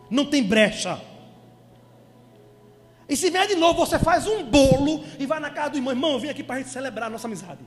não 0.10 0.24
tem 0.24 0.42
brecha. 0.42 0.98
E 3.10 3.16
se 3.16 3.30
vier 3.30 3.48
de 3.48 3.56
novo, 3.56 3.86
você 3.86 3.98
faz 3.98 4.28
um 4.28 4.44
bolo 4.44 5.04
e 5.18 5.26
vai 5.26 5.40
na 5.40 5.50
casa 5.50 5.72
do 5.72 5.78
irmão. 5.78 5.94
Irmão, 5.94 6.20
vim 6.20 6.30
aqui 6.30 6.44
para 6.44 6.56
a 6.56 6.58
gente 6.60 6.70
celebrar 6.70 7.08
a 7.08 7.10
nossa 7.10 7.28
amizade. 7.28 7.62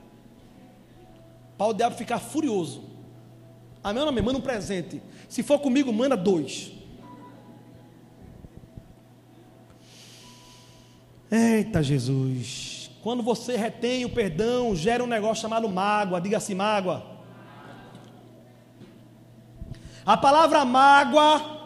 Para 1.57 1.67
o 1.67 1.73
diabo 1.73 1.95
ficar 1.95 2.19
furioso. 2.19 2.83
Amém 3.83 4.03
ou 4.03 4.11
não? 4.11 4.23
Manda 4.23 4.37
um 4.37 4.41
presente. 4.41 5.01
Se 5.27 5.41
for 5.41 5.59
comigo, 5.59 5.91
manda 5.91 6.15
dois. 6.15 6.71
Eita 11.31 11.81
Jesus. 11.81 12.91
Quando 13.01 13.23
você 13.23 13.57
retém 13.57 14.05
o 14.05 14.09
perdão, 14.09 14.75
gera 14.75 15.03
um 15.03 15.07
negócio 15.07 15.41
chamado 15.41 15.67
mágoa. 15.67 16.21
Diga 16.21 16.37
assim: 16.37 16.53
mágoa. 16.53 17.03
A 20.05 20.17
palavra 20.17 20.63
mágoa 20.65 21.60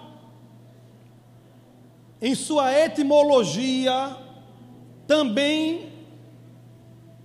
em 2.21 2.33
sua 2.33 2.71
etimologia, 2.73 4.15
também 5.07 5.91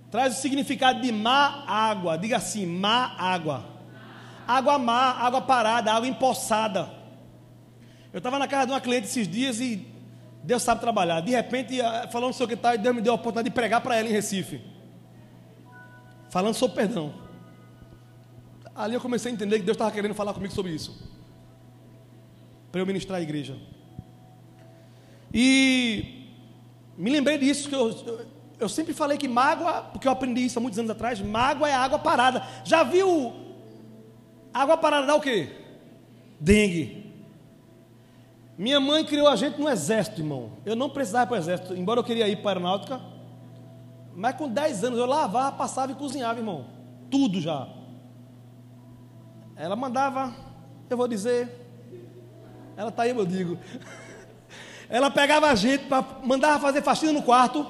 traz 0.09 0.37
o 0.37 0.41
significado 0.41 1.01
de 1.01 1.11
má 1.11 1.63
água. 1.65 2.17
Diga 2.17 2.37
assim: 2.37 2.65
má 2.65 3.15
água. 3.17 3.65
Água 4.47 4.77
má, 4.77 5.11
água 5.11 5.41
parada, 5.41 5.93
água 5.93 6.07
empoçada. 6.07 6.89
Eu 8.11 8.17
estava 8.17 8.37
na 8.37 8.47
casa 8.47 8.67
de 8.67 8.73
uma 8.73 8.81
cliente 8.81 9.07
esses 9.07 9.27
dias 9.27 9.61
e 9.61 9.87
Deus 10.43 10.61
sabe 10.61 10.81
trabalhar. 10.81 11.21
De 11.21 11.31
repente, 11.31 11.79
eh, 11.79 12.07
falando 12.11 12.33
sobre 12.33 12.53
o 12.53 12.57
que 12.57 12.61
tal, 12.61 12.77
Deus 12.77 12.95
me 12.95 13.01
deu 13.01 13.13
a 13.13 13.15
oportunidade 13.15 13.49
de 13.49 13.55
pregar 13.55 13.79
para 13.79 13.95
ela 13.95 14.09
em 14.09 14.11
Recife. 14.11 14.61
Falando 16.29 16.55
sobre 16.55 16.75
perdão. 16.75 17.13
Ali 18.75 18.95
eu 18.95 19.01
comecei 19.01 19.31
a 19.31 19.33
entender 19.33 19.59
que 19.59 19.65
Deus 19.65 19.75
estava 19.75 19.91
querendo 19.91 20.13
falar 20.13 20.33
comigo 20.33 20.53
sobre 20.53 20.71
isso. 20.71 21.09
Para 22.71 22.81
eu 22.81 22.85
ministrar 22.85 23.19
a 23.19 23.21
igreja. 23.21 23.55
E 25.33 26.27
me 26.97 27.09
lembrei 27.09 27.37
disso, 27.37 27.69
que 27.69 27.75
eu, 27.75 27.89
eu, 27.89 28.25
eu, 28.59 28.69
sempre 28.69 28.93
falei 28.93 29.17
que 29.17 29.27
mágoa, 29.27 29.83
porque 29.83 30.07
eu 30.07 30.11
aprendi 30.11 30.45
isso 30.45 30.59
há 30.59 30.61
muitos 30.61 30.77
anos 30.77 30.91
atrás, 30.91 31.21
mágoa 31.21 31.69
é 31.69 31.73
água 31.73 31.99
parada. 31.99 32.45
Já 32.63 32.83
viu 32.83 33.33
água 34.53 34.77
parada 34.77 35.07
dá 35.07 35.15
o 35.15 35.21
quê? 35.21 35.49
Dengue. 36.39 37.01
Minha 38.57 38.79
mãe 38.79 39.03
criou 39.05 39.27
a 39.27 39.35
gente 39.35 39.59
no 39.59 39.69
exército, 39.69 40.21
irmão. 40.21 40.51
Eu 40.65 40.75
não 40.75 40.89
precisava 40.89 41.27
para 41.27 41.35
o 41.35 41.39
exército, 41.39 41.73
embora 41.73 41.99
eu 41.99 42.03
queria 42.03 42.27
ir 42.27 42.37
para 42.37 42.51
a 42.51 42.53
aeronáutica. 42.53 43.01
Mas 44.13 44.35
com 44.35 44.47
10 44.47 44.83
anos 44.83 44.99
eu 44.99 45.05
lavava, 45.05 45.55
passava 45.55 45.91
e 45.91 45.95
cozinhava, 45.95 46.39
irmão. 46.39 46.65
Tudo 47.09 47.39
já. 47.39 47.67
Ela 49.55 49.75
mandava, 49.75 50.33
eu 50.89 50.97
vou 50.97 51.07
dizer, 51.07 51.49
ela 52.75 52.89
está 52.89 53.03
aí, 53.03 53.11
eu 53.11 53.25
digo. 53.25 53.57
ela 54.91 55.09
pegava 55.09 55.47
a 55.49 55.55
gente, 55.55 55.85
para 55.85 56.05
mandava 56.21 56.59
fazer 56.59 56.83
faxina 56.83 57.13
no 57.13 57.23
quarto. 57.23 57.65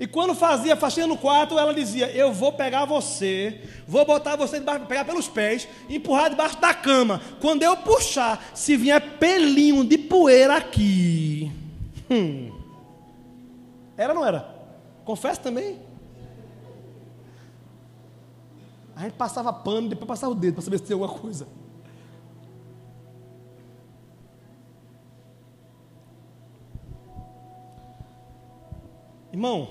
E 0.00 0.04
quando 0.04 0.34
fazia 0.34 0.74
faxina 0.74 1.06
no 1.06 1.16
quarto, 1.16 1.56
ela 1.56 1.72
dizia: 1.72 2.10
Eu 2.10 2.32
vou 2.32 2.52
pegar 2.52 2.84
você, 2.84 3.62
vou 3.86 4.04
botar 4.04 4.34
você 4.34 4.58
debaixo, 4.58 4.84
pegar 4.86 5.04
pelos 5.04 5.28
pés, 5.28 5.68
empurrar 5.88 6.28
debaixo 6.28 6.60
da 6.60 6.74
cama. 6.74 7.20
Quando 7.40 7.62
eu 7.62 7.76
puxar, 7.76 8.44
se 8.52 8.76
vier 8.76 9.00
pelinho 9.18 9.84
de 9.84 9.96
poeira 9.96 10.56
aqui. 10.56 11.52
Hum. 12.10 12.50
Era 13.96 14.12
ou 14.12 14.18
não 14.18 14.26
era? 14.26 14.52
Confesso 15.04 15.40
também. 15.40 15.78
A 18.96 19.02
gente 19.02 19.12
passava 19.12 19.52
pano, 19.52 19.88
depois 19.88 20.08
passava 20.08 20.32
o 20.32 20.36
dedo 20.36 20.54
para 20.54 20.62
saber 20.62 20.78
se 20.78 20.84
tinha 20.84 20.96
alguma 20.96 21.16
coisa. 21.16 21.46
Irmão, 29.34 29.68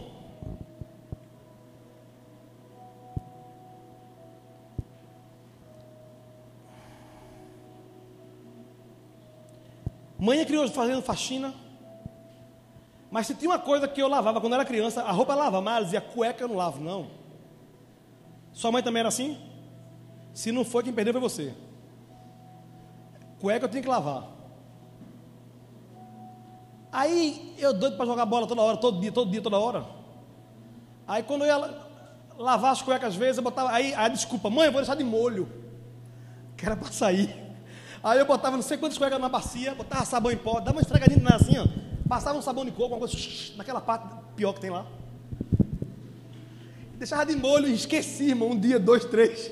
mãe 10.19 10.43
criou 10.43 10.67
fazendo 10.67 11.01
faxina. 11.01 11.53
Mas 13.09 13.27
se 13.27 13.35
tinha 13.35 13.51
uma 13.51 13.57
coisa 13.57 13.87
que 13.87 14.01
eu 14.01 14.09
lavava 14.09 14.41
quando 14.41 14.51
era 14.51 14.65
criança, 14.65 15.01
a 15.01 15.13
roupa 15.13 15.31
eu 15.31 15.37
lavava, 15.37 15.61
mas 15.61 15.75
ela 15.75 15.85
dizia 15.85 16.01
cueca 16.01 16.43
eu 16.43 16.49
não 16.49 16.57
lavo, 16.57 16.83
não. 16.83 17.09
Sua 18.51 18.69
mãe 18.69 18.83
também 18.83 18.99
era 18.99 19.07
assim? 19.07 19.37
Se 20.33 20.51
não 20.51 20.65
foi, 20.65 20.83
quem 20.83 20.91
perdeu 20.91 21.13
foi 21.13 21.21
você. 21.21 21.53
Cueca 23.39 23.63
eu 23.63 23.69
tinha 23.69 23.81
que 23.81 23.87
lavar. 23.87 24.32
Aí 26.93 27.55
eu 27.57 27.73
doido 27.73 27.97
para 27.97 28.05
jogar 28.05 28.23
bola 28.23 28.45
toda 28.45 28.61
hora, 28.61 28.77
todo 28.77 29.01
dia, 29.01 29.11
todo 29.11 29.31
dia, 29.31 29.41
toda 29.41 29.57
hora. 29.57 29.83
Aí 31.07 31.23
quando 31.23 31.41
eu 31.43 31.47
ia 31.47 31.75
lavar 32.37 32.71
as 32.71 32.83
cuecas 32.83 33.09
às 33.09 33.15
vezes, 33.15 33.37
eu 33.37 33.43
botava. 33.43 33.71
Aí 33.71 33.95
a 33.95 34.07
desculpa, 34.07 34.47
mãe, 34.47 34.67
eu 34.67 34.71
vou 34.71 34.79
deixar 34.79 34.95
de 34.95 35.03
molho. 35.03 35.49
Que 36.55 36.67
era 36.67 36.75
para 36.75 36.91
sair. 36.91 37.35
Aí 38.03 38.19
eu 38.19 38.27
botava 38.27 38.55
não 38.55 38.61
sei 38.61 38.77
quantas 38.77 38.99
cuecas 38.99 39.19
na 39.19 39.27
bacia, 39.27 39.73
botava 39.73 40.05
sabão 40.05 40.31
em 40.31 40.37
pó, 40.37 40.59
dava 40.59 40.77
uma 40.77 40.81
estragadinha 40.81 41.27
assim, 41.29 41.57
ó. 41.57 41.65
Passava 42.07 42.37
um 42.37 42.43
sabão 42.43 42.63
de 42.63 42.71
coco, 42.71 42.93
uma 42.93 42.99
coisa 42.99 43.17
naquela 43.57 43.81
parte 43.81 44.07
pior 44.35 44.53
que 44.53 44.61
tem 44.61 44.69
lá. 44.69 44.85
Deixava 46.95 47.25
de 47.25 47.35
molho 47.35 47.67
esqueci, 47.67 48.29
irmão, 48.29 48.51
um 48.51 48.59
dia, 48.59 48.79
dois, 48.79 49.03
três. 49.03 49.51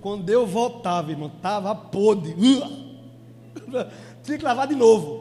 Quando 0.00 0.28
eu 0.28 0.44
voltava, 0.44 1.12
irmão, 1.12 1.30
tava 1.40 1.72
podre. 1.74 2.34
Tinha 4.24 4.38
que 4.38 4.44
lavar 4.44 4.66
de 4.66 4.74
novo. 4.74 5.17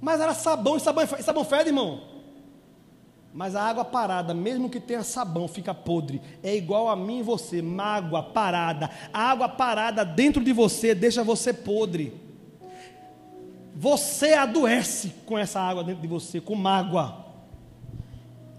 Mas 0.00 0.20
era 0.20 0.34
sabão, 0.34 0.76
e 0.76 0.80
sabão, 0.80 1.04
e 1.04 1.22
sabão 1.22 1.44
fede, 1.44 1.68
irmão. 1.68 2.00
Mas 3.32 3.54
a 3.54 3.62
água 3.62 3.84
parada, 3.84 4.34
mesmo 4.34 4.68
que 4.68 4.80
tenha 4.80 5.04
sabão, 5.04 5.46
fica 5.46 5.72
podre. 5.72 6.20
É 6.42 6.54
igual 6.54 6.88
a 6.88 6.96
mim 6.96 7.20
e 7.20 7.22
você, 7.22 7.62
mágoa 7.62 8.22
parada. 8.22 8.90
A 9.12 9.30
água 9.30 9.48
parada 9.48 10.04
dentro 10.04 10.42
de 10.42 10.52
você 10.52 10.94
deixa 10.94 11.22
você 11.22 11.52
podre. 11.52 12.12
Você 13.74 14.32
adoece 14.32 15.12
com 15.24 15.38
essa 15.38 15.60
água 15.60 15.84
dentro 15.84 16.02
de 16.02 16.08
você, 16.08 16.40
com 16.40 16.56
mágoa. 16.56 17.24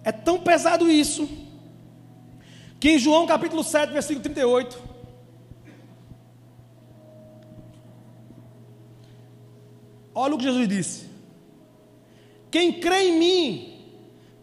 É 0.04 0.12
tão 0.12 0.40
pesado 0.40 0.90
isso, 0.90 1.30
que 2.80 2.92
em 2.92 2.98
João 2.98 3.28
capítulo 3.28 3.64
7, 3.64 3.92
versículo 3.94 4.24
38, 4.24 4.82
olha 10.16 10.34
o 10.34 10.38
que 10.38 10.46
Jesus 10.46 10.68
disse: 10.68 11.11
Quem 12.52 12.74
crê 12.74 13.04
em 13.08 13.18
mim, 13.18 13.74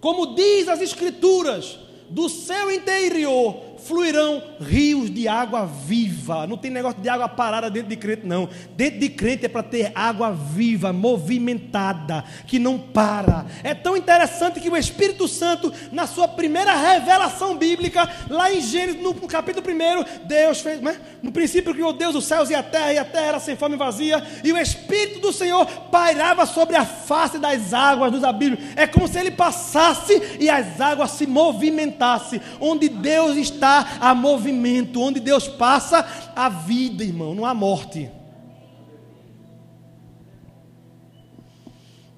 como 0.00 0.34
diz 0.34 0.66
as 0.66 0.80
Escrituras, 0.80 1.78
do 2.08 2.28
seu 2.28 2.70
interior 2.70 3.67
fluirão 3.88 4.42
rios 4.60 5.10
de 5.10 5.26
água 5.26 5.64
viva. 5.66 6.46
Não 6.46 6.58
tem 6.58 6.70
negócio 6.70 7.00
de 7.00 7.08
água 7.08 7.28
parada 7.28 7.70
dentro 7.70 7.88
de 7.88 7.96
crente, 7.96 8.26
não. 8.26 8.48
Dentro 8.76 9.00
de 9.00 9.08
crente 9.08 9.46
é 9.46 9.48
para 9.48 9.62
ter 9.62 9.90
água 9.94 10.30
viva, 10.30 10.92
movimentada, 10.92 12.22
que 12.46 12.58
não 12.58 12.78
para. 12.78 13.46
É 13.64 13.74
tão 13.74 13.96
interessante 13.96 14.60
que 14.60 14.68
o 14.68 14.76
Espírito 14.76 15.26
Santo, 15.26 15.72
na 15.90 16.06
sua 16.06 16.28
primeira 16.28 16.74
revelação 16.76 17.56
bíblica, 17.56 18.08
lá 18.28 18.52
em 18.52 18.60
Gênesis, 18.60 19.02
no 19.02 19.14
capítulo 19.14 19.66
1, 19.66 20.26
Deus 20.26 20.60
fez, 20.60 20.80
né? 20.82 21.00
no 21.22 21.32
princípio 21.32 21.72
criou 21.72 21.92
Deus 21.92 22.14
os 22.14 22.24
céus 22.24 22.50
e 22.50 22.54
a 22.54 22.62
terra, 22.62 22.92
e 22.92 22.98
a 22.98 23.04
terra 23.04 23.26
era 23.26 23.40
sem 23.40 23.56
fome 23.56 23.74
e 23.74 23.78
vazia, 23.78 24.22
e 24.44 24.52
o 24.52 24.58
Espírito 24.58 25.20
do 25.20 25.32
Senhor 25.32 25.64
pairava 25.90 26.44
sobre 26.44 26.76
a 26.76 26.84
face 26.84 27.38
das 27.38 27.72
águas 27.72 28.12
dos 28.12 28.22
abismos. 28.22 28.60
É 28.76 28.86
como 28.86 29.08
se 29.08 29.18
ele 29.18 29.30
passasse 29.30 30.36
e 30.38 30.50
as 30.50 30.80
águas 30.80 31.12
se 31.12 31.26
movimentassem. 31.26 32.40
Onde 32.60 32.88
Deus 32.88 33.36
está, 33.36 33.77
há 34.00 34.14
movimento. 34.14 35.00
Onde 35.00 35.20
Deus 35.20 35.48
passa, 35.48 36.06
há 36.34 36.48
vida, 36.48 37.04
irmão, 37.04 37.34
não 37.34 37.44
há 37.44 37.54
morte. 37.54 38.10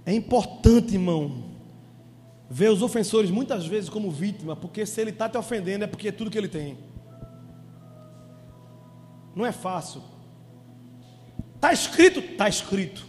É 0.04 0.12
importante, 0.12 0.94
irmão, 0.94 1.44
ver 2.48 2.70
os 2.70 2.82
ofensores 2.82 3.30
muitas 3.30 3.66
vezes 3.66 3.88
como 3.88 4.10
vítima, 4.10 4.56
porque 4.56 4.84
se 4.84 5.00
ele 5.00 5.10
está 5.10 5.28
te 5.28 5.38
ofendendo 5.38 5.84
é 5.84 5.86
porque 5.86 6.08
é 6.08 6.12
tudo 6.12 6.30
que 6.30 6.38
ele 6.38 6.48
tem. 6.48 6.78
Não 9.36 9.46
é 9.46 9.52
fácil. 9.52 10.02
Está 11.54 11.72
escrito? 11.72 12.20
Está 12.20 12.48
escrito. 12.48 13.06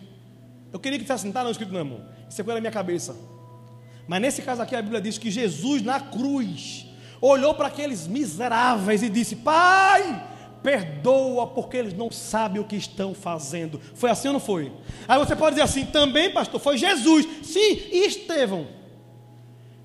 Eu 0.72 0.80
queria 0.80 1.00
que 1.00 1.04
dissesse, 1.04 1.24
não 1.24 1.32
está 1.32 1.44
não 1.44 1.52
escrito 1.52 1.72
não, 1.72 1.80
irmão. 1.80 2.06
Isso 2.30 2.40
é 2.40 2.44
coisa 2.44 2.56
da 2.58 2.62
minha 2.62 2.72
cabeça. 2.72 3.16
Mas 4.08 4.22
nesse 4.22 4.42
caso 4.42 4.62
aqui 4.62 4.76
a 4.76 4.82
Bíblia 4.82 5.02
diz 5.02 5.18
que 5.18 5.32
Jesus 5.32 5.82
na 5.82 6.00
cruz 6.00 6.86
olhou 7.22 7.54
para 7.54 7.68
aqueles 7.68 8.08
miseráveis 8.08 9.04
e 9.04 9.10
disse: 9.10 9.36
Pai, 9.36 10.28
perdoa 10.64 11.48
porque 11.48 11.78
eles 11.78 11.94
não 11.94 12.12
sabem 12.12 12.62
o 12.62 12.66
que 12.66 12.76
estão 12.76 13.14
fazendo. 13.14 13.80
Foi 13.94 14.10
assim 14.10 14.28
ou 14.30 14.34
não 14.34 14.40
foi? 14.40 14.72
Aí 15.08 15.20
você 15.20 15.36
pode 15.36 15.56
dizer 15.56 15.64
assim: 15.64 15.86
também, 15.86 16.32
pastor, 16.32 16.60
foi 16.60 16.78
Jesus. 16.78 17.28
Sim, 17.44 17.80
e 17.92 18.06
Estevão, 18.06 18.68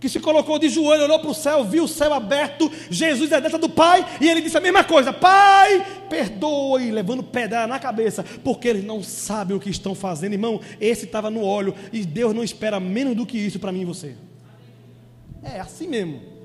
que 0.00 0.08
se 0.08 0.20
colocou 0.20 0.58
de 0.58 0.68
joelho, 0.68 1.04
olhou 1.04 1.18
para 1.18 1.30
o 1.30 1.34
céu, 1.34 1.64
viu 1.64 1.84
o 1.84 1.88
céu 1.88 2.12
aberto, 2.12 2.70
Jesus 2.90 3.32
é 3.32 3.40
dentro 3.40 3.58
do 3.58 3.68
Pai, 3.68 4.04
e 4.20 4.28
ele 4.28 4.40
disse 4.40 4.56
a 4.56 4.60
mesma 4.60 4.84
coisa: 4.84 5.12
Pai, 5.12 5.84
perdoe, 6.08 6.90
levando 6.90 7.22
pedra 7.22 7.66
na 7.66 7.78
cabeça, 7.78 8.24
porque 8.42 8.68
eles 8.68 8.84
não 8.84 9.02
sabem 9.02 9.56
o 9.56 9.60
que 9.60 9.70
estão 9.70 9.94
fazendo, 9.94 10.32
irmão. 10.32 10.60
Esse 10.80 11.04
estava 11.04 11.30
no 11.30 11.44
óleo, 11.44 11.74
e 11.92 12.04
Deus 12.04 12.34
não 12.34 12.42
espera 12.42 12.80
menos 12.80 13.14
do 13.14 13.26
que 13.26 13.38
isso 13.38 13.58
para 13.58 13.72
mim 13.72 13.82
e 13.82 13.86
você. 13.86 14.16
É 15.42 15.60
assim 15.60 15.86
mesmo. 15.86 16.35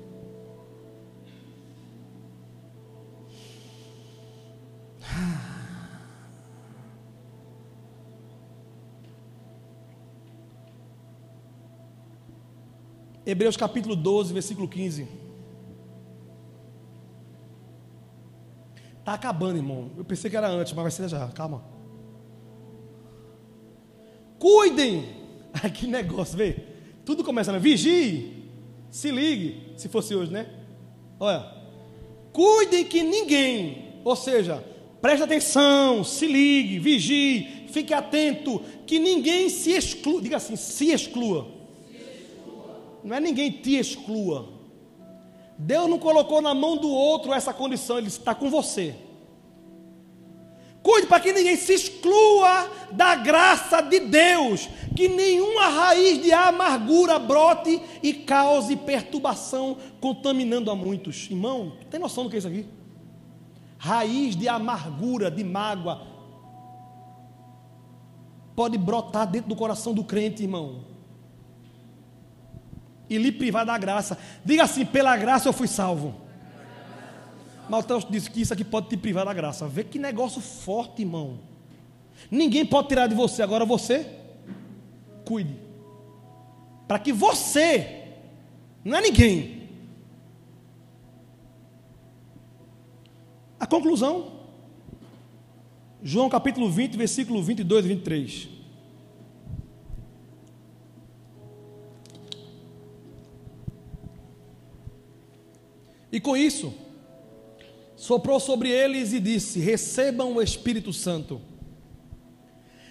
Hebreus 13.24 13.56
capítulo 13.56 13.94
12, 13.94 14.32
versículo 14.32 14.68
15. 14.68 15.06
Está 18.98 19.14
acabando, 19.14 19.56
irmão. 19.56 19.90
Eu 19.96 20.04
pensei 20.04 20.28
que 20.28 20.36
era 20.36 20.48
antes, 20.48 20.72
mas 20.72 20.82
vai 20.82 20.90
ser 20.90 21.08
já. 21.08 21.28
Calma. 21.28 21.64
Cuidem. 24.38 25.04
Ai, 25.62 25.70
que 25.70 25.86
negócio, 25.86 26.36
vê. 26.36 26.56
Tudo 27.04 27.22
começa, 27.22 27.52
né? 27.52 27.58
Vigie. 27.58 28.50
Se 28.90 29.10
ligue. 29.10 29.72
Se 29.76 29.88
fosse 29.88 30.14
hoje, 30.14 30.32
né? 30.32 30.48
Olha. 31.20 31.62
Cuidem 32.32 32.84
que 32.84 33.02
ninguém, 33.02 34.00
ou 34.04 34.16
seja, 34.16 34.64
preste 35.02 35.22
atenção, 35.22 36.02
se 36.02 36.26
ligue, 36.26 36.78
vigie, 36.78 37.66
fique 37.68 37.92
atento, 37.92 38.62
que 38.86 38.98
ninguém 38.98 39.50
se 39.50 39.70
exclua. 39.72 40.22
Diga 40.22 40.38
assim, 40.38 40.56
se 40.56 40.90
exclua 40.90 41.61
não 43.04 43.16
é 43.16 43.20
ninguém 43.20 43.50
te 43.50 43.76
exclua. 43.76 44.48
Deus 45.58 45.88
não 45.88 45.98
colocou 45.98 46.40
na 46.40 46.54
mão 46.54 46.76
do 46.76 46.88
outro 46.88 47.32
essa 47.32 47.52
condição, 47.52 47.98
Ele 47.98 48.08
está 48.08 48.34
com 48.34 48.48
você. 48.50 48.94
Cuide 50.82 51.06
para 51.06 51.20
que 51.20 51.32
ninguém 51.32 51.56
se 51.56 51.74
exclua 51.74 52.68
da 52.90 53.14
graça 53.14 53.80
de 53.80 54.00
Deus, 54.00 54.68
que 54.96 55.08
nenhuma 55.08 55.68
raiz 55.68 56.20
de 56.20 56.32
amargura 56.32 57.20
brote 57.20 57.80
e 58.02 58.12
cause 58.12 58.74
perturbação, 58.74 59.76
contaminando 60.00 60.70
a 60.70 60.74
muitos. 60.74 61.30
Irmão, 61.30 61.74
tem 61.88 62.00
noção 62.00 62.24
do 62.24 62.30
que 62.30 62.36
é 62.36 62.38
isso 62.40 62.48
aqui? 62.48 62.66
Raiz 63.78 64.34
de 64.34 64.48
amargura, 64.48 65.30
de 65.30 65.44
mágoa, 65.44 66.02
pode 68.56 68.76
brotar 68.76 69.28
dentro 69.28 69.48
do 69.48 69.56
coração 69.56 69.94
do 69.94 70.02
crente, 70.02 70.42
irmão 70.42 70.91
e 73.14 73.18
lhe 73.18 73.30
privar 73.30 73.66
da 73.66 73.76
graça. 73.76 74.18
Diga 74.44 74.64
assim: 74.64 74.84
pela 74.84 75.16
graça 75.16 75.48
eu 75.48 75.52
fui 75.52 75.68
salvo. 75.68 76.14
Mateus 77.68 78.06
disse 78.08 78.30
que 78.30 78.40
isso 78.40 78.52
aqui 78.52 78.64
pode 78.64 78.88
te 78.88 78.96
privar 78.96 79.24
da 79.24 79.32
graça. 79.32 79.68
Vê 79.68 79.84
que 79.84 79.98
negócio 79.98 80.40
forte, 80.40 81.02
irmão. 81.02 81.38
Ninguém 82.30 82.64
pode 82.64 82.88
tirar 82.88 83.06
de 83.06 83.14
você, 83.14 83.42
agora 83.42 83.64
você 83.64 84.06
cuide. 85.24 85.56
Para 86.86 86.98
que 86.98 87.12
você, 87.12 88.04
não 88.84 88.98
é 88.98 89.00
ninguém. 89.00 89.68
A 93.58 93.66
conclusão, 93.66 94.32
João 96.02 96.28
capítulo 96.28 96.68
20, 96.68 96.96
versículo 96.96 97.42
22 97.42 97.84
e 97.84 97.88
23. 97.88 98.48
E 106.12 106.20
com 106.20 106.36
isso, 106.36 106.74
soprou 107.96 108.38
sobre 108.38 108.68
eles 108.68 109.14
e 109.14 109.18
disse: 109.18 109.58
Recebam 109.58 110.34
o 110.34 110.42
Espírito 110.42 110.92
Santo. 110.92 111.40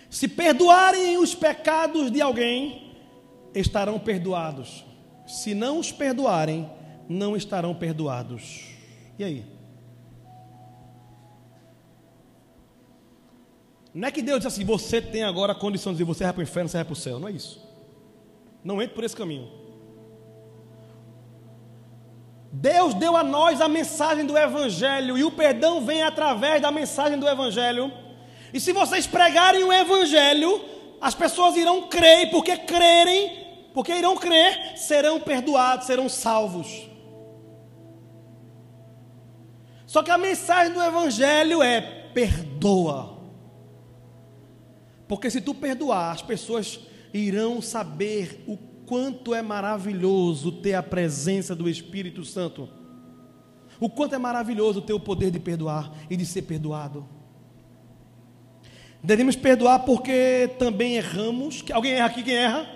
Se 0.10 0.28
perdoarem 0.28 1.18
os 1.20 1.34
pecados 1.34 2.12
de 2.12 2.20
alguém, 2.20 2.98
estarão 3.54 4.00
perdoados. 4.00 4.84
Se 5.26 5.54
não 5.54 5.80
os 5.80 5.92
perdoarem, 5.92 6.70
não 7.08 7.38
estarão 7.38 7.74
perdoados. 7.76 8.66
E 9.18 9.24
aí? 9.24 9.46
Não 13.94 14.08
é 14.08 14.12
que 14.12 14.22
Deus 14.22 14.40
diz 14.40 14.48
assim, 14.48 14.66
você 14.66 15.02
tem 15.02 15.24
agora 15.24 15.52
a 15.52 15.56
condição 15.56 15.94
de 15.94 16.04
você 16.04 16.24
vai 16.24 16.34
para 16.34 16.40
o 16.40 16.44
inferno, 16.44 16.70
você 16.70 16.78
vai 16.78 16.86
para 16.86 16.94
o 16.94 16.96
céu. 16.96 17.20
Não 17.20 17.28
é 17.28 17.32
isso. 17.32 17.62
Não 18.64 18.82
entre 18.82 18.96
por 18.96 19.04
esse 19.04 19.16
caminho. 19.16 19.61
Deus 22.52 22.94
deu 22.94 23.16
a 23.16 23.24
nós 23.24 23.62
a 23.62 23.70
mensagem 23.70 24.26
do 24.26 24.38
Evangelho 24.38 25.18
e 25.18 25.24
o 25.24 25.32
perdão 25.32 25.86
vem 25.86 26.04
através 26.04 26.62
da 26.62 26.70
mensagem 26.70 27.18
do 27.18 27.28
Evangelho. 27.28 27.92
E 28.54 28.60
se 28.60 28.74
vocês 28.74 29.08
pregarem 29.08 29.64
o 29.64 29.72
Evangelho, 29.72 30.62
as 31.00 31.16
pessoas 31.16 31.56
irão 31.56 31.88
crer, 31.88 32.30
porque 32.30 32.58
crerem, 32.58 33.70
porque 33.74 33.94
irão 33.94 34.18
crer, 34.18 34.78
serão 34.78 35.20
perdoados, 35.20 35.88
serão 35.88 36.10
salvos. 36.10 36.90
Só 39.88 40.04
que 40.04 40.12
a 40.12 40.18
mensagem 40.18 40.74
do 40.74 40.84
Evangelho 40.84 41.64
é: 41.64 41.80
perdoa. 42.14 43.18
Porque 45.08 45.30
se 45.30 45.40
tu 45.40 45.54
perdoar, 45.54 46.12
as 46.12 46.22
pessoas 46.22 46.82
irão 47.14 47.62
saber 47.62 48.44
o 48.46 48.58
quanto 48.92 49.34
é 49.34 49.42
maravilhoso 49.42 50.52
ter 50.52 50.74
a 50.74 50.84
presença 50.84 51.56
do 51.56 51.70
Espírito 51.70 52.26
Santo. 52.26 52.68
O 53.80 53.90
quanto 53.90 54.16
é 54.16 54.18
maravilhoso 54.18 54.82
ter 54.82 54.92
o 54.92 55.00
poder 55.00 55.32
de 55.32 55.40
perdoar 55.40 55.94
e 56.10 56.18
de 56.18 56.26
ser 56.26 56.42
perdoado. 56.42 57.08
Devemos 59.02 59.38
perdoar 59.38 59.86
porque 59.86 60.50
também 60.60 60.98
erramos. 60.98 61.64
Alguém 61.72 61.94
erra 61.94 62.08
aqui? 62.08 62.22
Quem 62.22 62.36
erra? 62.36 62.68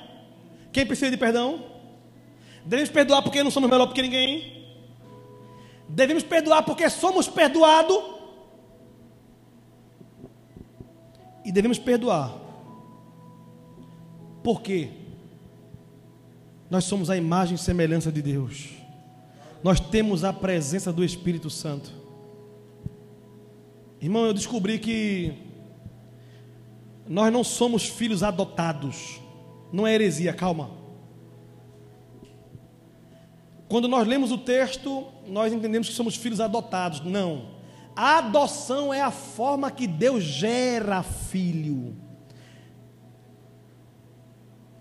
Quem 0.72 0.86
precisa 0.86 1.12
de 1.12 1.18
perdão? 1.18 1.66
Devemos 2.66 2.90
perdoar 2.90 3.22
porque 3.22 3.44
não 3.44 3.52
somos 3.52 3.70
melhor 3.70 3.92
que 3.92 4.02
ninguém. 4.02 4.72
Devemos 5.90 6.24
perdoar 6.24 6.64
porque 6.64 6.90
somos 6.90 7.28
perdoados. 7.28 8.02
E 11.44 11.52
devemos 11.52 11.78
perdoar. 11.78 12.34
Por 14.42 14.62
quê? 14.62 15.04
Nós 16.76 16.84
somos 16.84 17.10
a 17.10 17.16
imagem 17.16 17.56
e 17.56 17.58
semelhança 17.58 18.12
de 18.12 18.22
Deus. 18.22 18.72
Nós 19.64 19.80
temos 19.80 20.26
a 20.26 20.34
presença 20.34 20.92
do 20.92 21.06
Espírito 21.06 21.50
Santo. 21.50 21.90
Irmão, 24.02 24.26
eu 24.26 24.34
descobri 24.34 24.78
que 24.78 25.34
nós 27.08 27.32
não 27.32 27.46
somos 27.46 27.88
filhos 27.88 28.24
adotados. 28.24 29.22
Não 29.72 29.88
é 29.88 29.94
heresia, 29.94 30.34
calma. 30.34 30.70
Quando 33.70 33.88
nós 33.88 34.06
lemos 34.06 34.30
o 34.30 34.38
texto, 34.38 35.08
nós 35.30 35.54
entendemos 35.54 35.88
que 35.88 35.96
somos 35.96 36.18
filhos 36.18 36.42
adotados. 36.42 37.00
Não. 37.00 37.52
A 37.96 38.18
adoção 38.18 38.94
é 38.94 39.02
a 39.02 39.12
forma 39.12 39.72
que 39.72 39.88
Deus 39.88 40.26
gera 40.26 41.02
filho. 41.02 41.96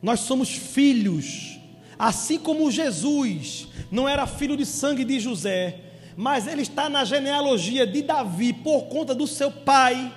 Nós 0.03 0.19
somos 0.19 0.49
filhos, 0.51 1.61
assim 1.99 2.39
como 2.39 2.71
Jesus 2.71 3.69
não 3.91 4.09
era 4.09 4.27
filho 4.27 4.57
de 4.57 4.67
sangue 4.67 5.05
de 5.05 5.21
José, 5.21 5.81
mas 6.17 6.47
ele 6.47 6.63
está 6.63 6.89
na 6.89 7.05
genealogia 7.05 7.87
de 7.87 8.03
Davi 8.03 8.53
por 8.53 8.85
conta 8.85 9.15
do 9.15 9.27
seu 9.27 9.51
pai, 9.51 10.13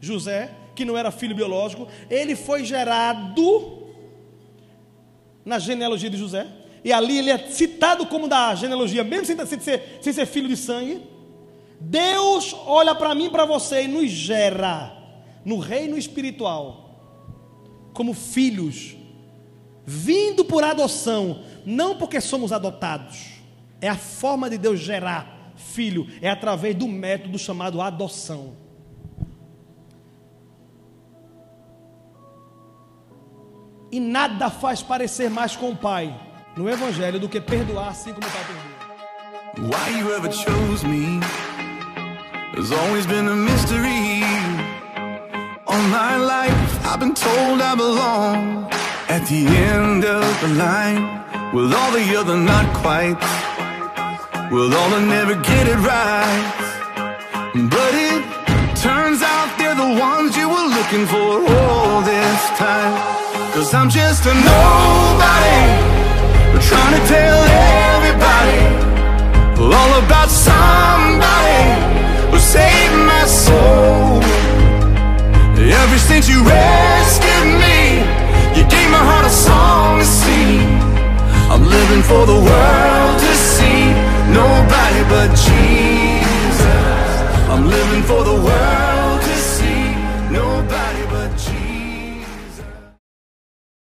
José, 0.00 0.50
que 0.74 0.84
não 0.84 0.96
era 0.96 1.10
filho 1.10 1.34
biológico, 1.34 1.88
ele 2.10 2.36
foi 2.36 2.64
gerado 2.64 3.84
na 5.44 5.58
genealogia 5.58 6.10
de 6.10 6.16
José, 6.16 6.46
e 6.84 6.92
ali 6.92 7.18
ele 7.18 7.30
é 7.30 7.38
citado 7.38 8.06
como 8.06 8.28
da 8.28 8.54
genealogia, 8.54 9.02
mesmo 9.02 9.26
sem, 9.26 9.46
sem, 9.46 9.60
ser, 9.60 9.98
sem 10.00 10.12
ser 10.12 10.26
filho 10.26 10.48
de 10.48 10.56
sangue. 10.56 11.02
Deus 11.80 12.54
olha 12.66 12.94
para 12.94 13.14
mim 13.14 13.30
para 13.30 13.44
você 13.44 13.84
e 13.84 13.88
nos 13.88 14.10
gera 14.10 14.92
no 15.44 15.58
reino 15.58 15.96
espiritual 15.96 16.86
como 17.92 18.12
filhos, 18.12 18.94
vindo 19.86 20.44
por 20.44 20.64
adoção, 20.64 21.44
não 21.64 21.96
porque 21.96 22.20
somos 22.20 22.52
adotados. 22.52 23.36
É 23.80 23.88
a 23.88 23.96
forma 23.96 24.50
de 24.50 24.58
Deus 24.58 24.80
gerar 24.80 25.52
filho, 25.54 26.06
é 26.20 26.28
através 26.28 26.74
do 26.74 26.88
método 26.88 27.38
chamado 27.38 27.80
adoção. 27.80 28.56
E 33.92 34.00
nada 34.00 34.50
faz 34.50 34.82
parecer 34.82 35.30
mais 35.30 35.54
com 35.54 35.70
o 35.70 35.76
Pai 35.76 36.14
no 36.56 36.68
Evangelho 36.68 37.20
do 37.20 37.28
que 37.28 37.40
perdoar 37.40 37.88
assim 37.88 38.12
como 38.12 38.26
o 38.26 38.30
Pai 38.30 38.44
perdoa. 38.44 38.76
Why 39.58 40.00
you 40.00 40.12
ever 40.12 40.30
chose 40.30 40.84
me 40.84 41.20
has 42.58 42.72
always 42.72 43.06
been 43.06 43.28
a 43.28 43.34
mystery. 43.34 44.22
All 45.66 45.82
my 45.88 46.16
life 46.16 46.86
I've 46.86 46.98
been 46.98 47.14
told 47.14 47.62
I 47.62 47.74
belong 47.74 48.66
at 49.08 49.24
the 49.26 49.46
end 49.46 50.04
of 50.04 50.26
the 50.42 50.48
line 50.58 51.02
with 51.54 51.72
all 51.72 51.90
the 51.92 52.16
other 52.16 52.36
not 52.36 52.66
quite, 52.74 53.18
with 54.50 54.74
all 54.74 54.90
the 54.90 55.00
never 55.00 55.34
get 55.34 55.68
it 55.68 55.78
right. 55.78 56.44
But 57.54 57.92
it 57.94 58.22
turns 58.76 59.22
out 59.22 59.48
they're 59.58 59.74
the 59.74 59.92
ones 60.00 60.36
you 60.36 60.48
were 60.48 60.68
looking 60.78 61.06
for 61.06 61.46
all 61.54 62.02
this 62.02 62.40
time. 62.58 62.94
Cause 63.54 63.72
I'm 63.72 63.88
just 63.88 64.26
a 64.26 64.34
nobody. 64.34 65.60
Trying 66.68 66.94
to 66.98 67.02
tell 67.06 67.40
everybody 67.94 68.60
all 69.60 69.92
about 70.02 70.30
somebody 70.30 71.62
who 72.30 72.38
saved 72.38 72.98
my 73.06 73.24
soul. 73.26 74.22
Ever 75.58 75.98
since 75.98 76.28
you 76.28 76.42
I'm 81.56 81.64
living 81.64 82.02
for 82.02 82.26
the 82.26 82.34
world 82.34 83.18
to 83.18 83.34
see. 83.34 83.88
Nobody 84.30 85.02
but 85.08 85.30
Jesus. 85.30 86.68
I'm 87.48 87.66
living 87.66 88.02
for 88.02 88.22
the 88.24 88.34
world. 88.34 88.95